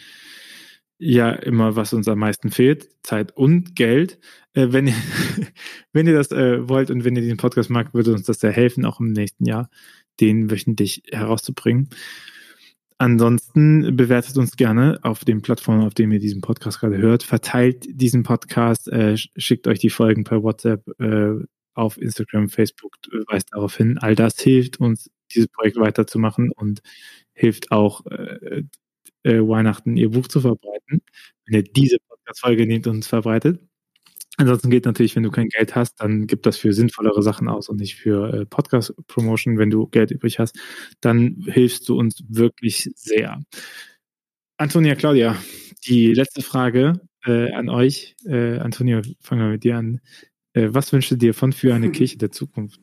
ja 0.99 1.31
immer, 1.31 1.77
was 1.77 1.93
uns 1.93 2.09
am 2.09 2.19
meisten 2.19 2.51
fehlt, 2.51 2.89
Zeit 3.03 3.37
und 3.37 3.77
Geld. 3.77 4.19
Äh, 4.53 4.69
wenn, 4.71 4.89
ihr, 4.89 4.95
wenn 5.93 6.07
ihr 6.07 6.15
das 6.15 6.33
äh, 6.33 6.69
wollt 6.69 6.91
und 6.91 7.05
wenn 7.05 7.17
ihr 7.17 7.23
diesen 7.23 7.37
Podcast 7.37 7.71
mag, 7.71 7.95
würde 7.95 8.13
uns 8.13 8.27
das 8.27 8.41
sehr 8.41 8.53
helfen, 8.53 8.85
auch 8.85 9.01
im 9.01 9.13
nächsten 9.13 9.45
Jahr 9.45 9.71
den 10.21 10.51
wöchentlich 10.51 11.03
herauszubringen. 11.11 11.89
Ansonsten 13.01 13.97
bewertet 13.97 14.37
uns 14.37 14.57
gerne 14.57 14.99
auf 15.03 15.25
den 15.25 15.41
Plattformen, 15.41 15.87
auf 15.87 15.95
denen 15.95 16.13
ihr 16.13 16.19
diesen 16.19 16.41
Podcast 16.41 16.81
gerade 16.81 16.99
hört. 16.99 17.23
Verteilt 17.23 17.87
diesen 17.89 18.25
Podcast, 18.25 18.89
äh, 18.89 19.17
schickt 19.17 19.69
euch 19.69 19.79
die 19.79 19.91
Folgen 19.91 20.25
per 20.25 20.43
WhatsApp, 20.43 20.85
äh, 20.99 21.35
auf 21.75 21.97
Instagram, 21.97 22.49
Facebook, 22.49 22.97
weist 23.29 23.53
darauf 23.53 23.77
hin. 23.77 23.99
All 23.99 24.17
das 24.17 24.41
hilft 24.41 24.81
uns, 24.81 25.11
dieses 25.33 25.47
Projekt 25.47 25.77
weiterzumachen 25.77 26.51
und 26.51 26.81
hilft 27.35 27.71
auch, 27.71 28.05
äh, 29.23 29.39
Weihnachten 29.39 29.97
ihr 29.97 30.11
Buch 30.11 30.29
zu 30.29 30.41
verbreiten. 30.41 31.03
Wenn 31.47 31.55
ihr 31.55 31.63
diese 31.63 31.99
Podcast-Folge 31.99 32.67
nehmt 32.67 32.87
und 32.87 32.97
uns 32.97 33.07
verbreitet. 33.07 33.61
Ansonsten 34.37 34.71
geht 34.71 34.85
natürlich, 34.85 35.17
wenn 35.17 35.25
du 35.25 35.33
kein 35.33 35.49
Geld 35.49 35.75
hast, 35.75 35.97
dann 36.01 36.29
gib 36.29 36.45
das 36.45 36.57
für 36.57 36.73
sinnvollere 36.73 37.23
Sachen 37.25 37.49
aus 37.49 37.69
und 37.69 37.81
nicht 37.81 37.97
für 37.97 38.33
äh, 38.33 38.47
Podcast-Promotion. 38.47 39.59
Wenn 39.59 39.71
du 39.71 39.89
Geld 39.89 40.13
übrig 40.13 40.39
hast, 40.39 40.57
dann 41.01 41.45
hilfst 41.47 41.89
du 41.89 41.99
uns 41.99 42.23
wirklich 42.29 42.89
sehr. 42.95 43.43
Antonia, 44.57 44.95
Claudia, 44.95 45.37
die 45.89 46.15
letzte 46.15 46.43
Frage 46.43 47.01
äh, 47.27 47.53
an 47.53 47.69
euch. 47.69 48.15
Äh, 48.27 48.59
Antonia, 48.59 49.03
fangen 49.21 49.43
wir 49.43 49.51
mit 49.51 49.65
dir 49.65 49.77
an. 49.77 50.01
Äh, 50.53 50.69
was 50.71 50.93
wünschst 50.93 51.11
du 51.11 51.17
dir 51.17 51.35
von 51.35 51.53
für 51.53 51.75
eine 51.75 51.87
hm. 51.87 51.93
Kirche 51.95 52.19
der 52.19 52.31
Zukunft? 52.31 52.81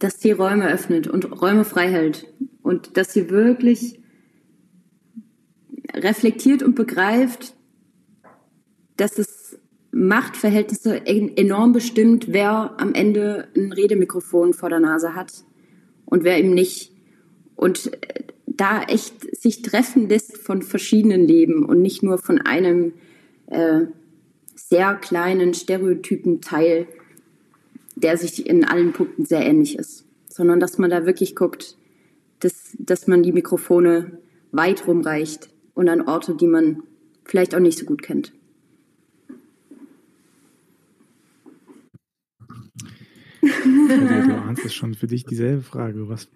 Dass 0.00 0.20
sie 0.20 0.32
Räume 0.32 0.68
öffnet 0.68 1.06
und 1.06 1.40
Räume 1.40 1.64
frei 1.64 1.88
hält 1.88 2.26
und 2.62 2.96
dass 2.96 3.12
sie 3.12 3.30
wirklich 3.30 4.01
reflektiert 5.94 6.62
und 6.62 6.74
begreift, 6.74 7.54
dass 8.96 9.18
es 9.18 9.58
Machtverhältnisse 9.90 11.06
enorm 11.06 11.72
bestimmt, 11.72 12.32
wer 12.32 12.74
am 12.78 12.94
Ende 12.94 13.48
ein 13.54 13.72
Redemikrofon 13.72 14.54
vor 14.54 14.70
der 14.70 14.80
Nase 14.80 15.14
hat 15.14 15.44
und 16.06 16.24
wer 16.24 16.38
eben 16.38 16.54
nicht. 16.54 16.92
Und 17.56 17.92
äh, 17.92 18.24
da 18.46 18.82
echt 18.82 19.36
sich 19.36 19.62
treffen 19.62 20.08
lässt 20.08 20.38
von 20.38 20.62
verschiedenen 20.62 21.26
Leben 21.26 21.64
und 21.64 21.82
nicht 21.82 22.02
nur 22.02 22.18
von 22.18 22.40
einem 22.40 22.94
äh, 23.46 23.82
sehr 24.54 24.94
kleinen 24.94 25.54
stereotypen 25.54 26.40
Teil, 26.40 26.86
der 27.96 28.16
sich 28.16 28.46
in 28.46 28.64
allen 28.64 28.92
Punkten 28.92 29.26
sehr 29.26 29.44
ähnlich 29.44 29.78
ist, 29.78 30.06
sondern 30.28 30.58
dass 30.58 30.78
man 30.78 30.90
da 30.90 31.04
wirklich 31.06 31.36
guckt, 31.36 31.76
dass, 32.40 32.74
dass 32.78 33.06
man 33.06 33.22
die 33.22 33.32
Mikrofone 33.32 34.18
weit 34.52 34.86
rumreicht 34.86 35.51
und 35.74 35.88
an 35.88 36.02
Orte, 36.02 36.34
die 36.34 36.46
man 36.46 36.82
vielleicht 37.24 37.54
auch 37.54 37.60
nicht 37.60 37.78
so 37.78 37.86
gut 37.86 38.02
kennt. 38.02 38.32
du 43.42 44.34
ahnst 44.46 44.64
es 44.64 44.74
schon 44.74 44.94
für 44.94 45.06
dich 45.06 45.24
dieselbe 45.24 45.62
Frage. 45.62 46.08
Was 46.08 46.28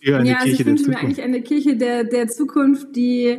für 0.00 0.16
eine 0.16 0.30
ja, 0.30 0.36
also 0.36 0.46
Kirche 0.46 0.62
ich 0.62 0.66
wünsche 0.66 0.88
mir 0.88 0.98
eigentlich 0.98 1.22
eine 1.22 1.42
Kirche 1.42 1.76
der, 1.76 2.04
der 2.04 2.28
Zukunft, 2.28 2.94
die 2.94 3.38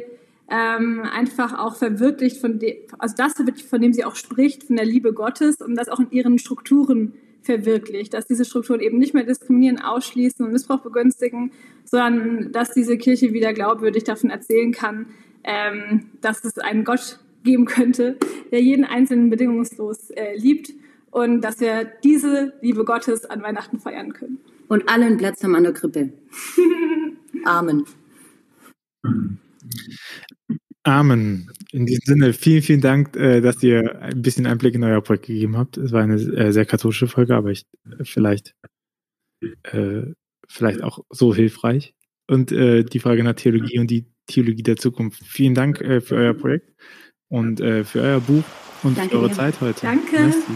ähm, 0.49 1.01
einfach 1.01 1.57
auch 1.57 1.78
verwirklicht, 1.78 2.38
von 2.38 2.59
dem, 2.59 2.76
also 2.99 3.15
das, 3.17 3.34
von 3.69 3.82
dem 3.82 3.93
sie 3.93 4.03
auch 4.03 4.15
spricht, 4.15 4.63
von 4.63 4.76
der 4.76 4.86
Liebe 4.86 5.13
Gottes 5.13 5.61
und 5.61 5.76
das 5.76 5.88
auch 5.88 5.99
in 5.99 6.11
ihren 6.11 6.38
Strukturen 6.38 7.13
verwirklicht, 7.42 8.14
dass 8.14 8.28
diese 8.28 8.46
Strukturen 8.46 8.80
eben 8.80 8.98
nicht 8.98 9.14
mehr 9.14 9.24
diskriminieren, 9.24 9.82
ausschließen 9.82 10.46
und 10.46 10.52
Missbrauch 10.52 10.82
begünstigen, 10.82 11.52
sondern 11.86 12.52
dass 12.52 12.74
diese 12.74 12.98
Kirche 12.98 13.34
wieder 13.34 13.54
glaubwürdig 13.54 14.04
davon 14.04 14.30
erzählen 14.30 14.72
kann, 14.72 15.08
ähm, 15.44 16.10
dass 16.22 16.44
es 16.44 16.58
einen 16.58 16.84
Gott 16.84 17.20
geben 17.44 17.66
könnte, 17.66 18.18
der 18.52 18.62
jeden 18.62 18.86
Einzelnen 18.86 19.30
bedingungslos 19.30 20.12
äh, 20.12 20.36
liebt 20.38 20.72
und 21.10 21.42
dass 21.42 21.60
wir 21.60 21.92
diese 22.04 22.54
Liebe 22.62 22.86
Gottes 22.86 23.26
an 23.26 23.42
Weihnachten 23.42 23.80
feiern 23.80 24.14
können. 24.14 24.39
Und 24.68 24.88
alle 24.88 25.06
einen 25.06 25.18
Platz 25.18 25.44
haben 25.44 25.56
an 25.56 25.64
der 25.64 25.74
Krippe. 25.74 26.14
Amen. 27.44 27.86
Amen. 30.84 31.51
In 31.71 31.86
diesem 31.86 32.01
Sinne, 32.05 32.34
vielen, 32.34 32.63
vielen 32.63 32.82
Dank, 32.82 33.15
äh, 33.15 33.41
dass 33.41 33.61
ihr 33.61 34.01
ein 34.01 34.21
bisschen 34.21 34.47
Einblick 34.47 34.73
in 34.73 34.84
euer 34.84 35.01
Projekt 35.01 35.27
gegeben 35.27 35.55
habt. 35.57 35.77
Es 35.77 35.91
war 35.91 36.01
eine 36.01 36.15
äh, 36.15 36.51
sehr 36.51 36.65
katholische 36.65 37.07
Folge, 37.07 37.36
aber 37.36 37.51
ich 37.51 37.65
äh, 37.86 38.03
vielleicht, 38.03 38.55
äh, 39.63 40.03
vielleicht 40.47 40.82
auch 40.82 40.99
so 41.09 41.36
hilfreich. 41.36 41.93
Und 42.27 42.51
äh, 42.51 42.84
die 42.84 42.99
Frage 42.99 43.23
nach 43.23 43.36
Theologie 43.36 43.79
und 43.79 43.91
die 43.91 44.05
Theologie 44.25 44.63
der 44.63 44.77
Zukunft. 44.77 45.23
Vielen 45.23 45.53
Dank 45.53 45.82
äh, 45.82 46.01
für 46.01 46.15
euer 46.15 46.34
Projekt. 46.34 46.73
und 47.29 47.59
für 47.59 48.01
euer 48.01 48.19
Buch 48.19 48.43
und 48.84 48.97
Danke 48.97 49.11
für 49.11 49.19
eure 49.19 49.29
dir. 49.29 49.36
Zeit 49.36 49.61
heute. 49.61 49.82
Danke. 49.82 50.19
Merci. 50.19 50.51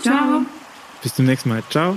Ciao. 0.00 0.44
Bis 1.02 1.14
zum 1.14 1.26
nächsten 1.26 1.50
Mal. 1.50 1.62
Ciao. 1.70 1.96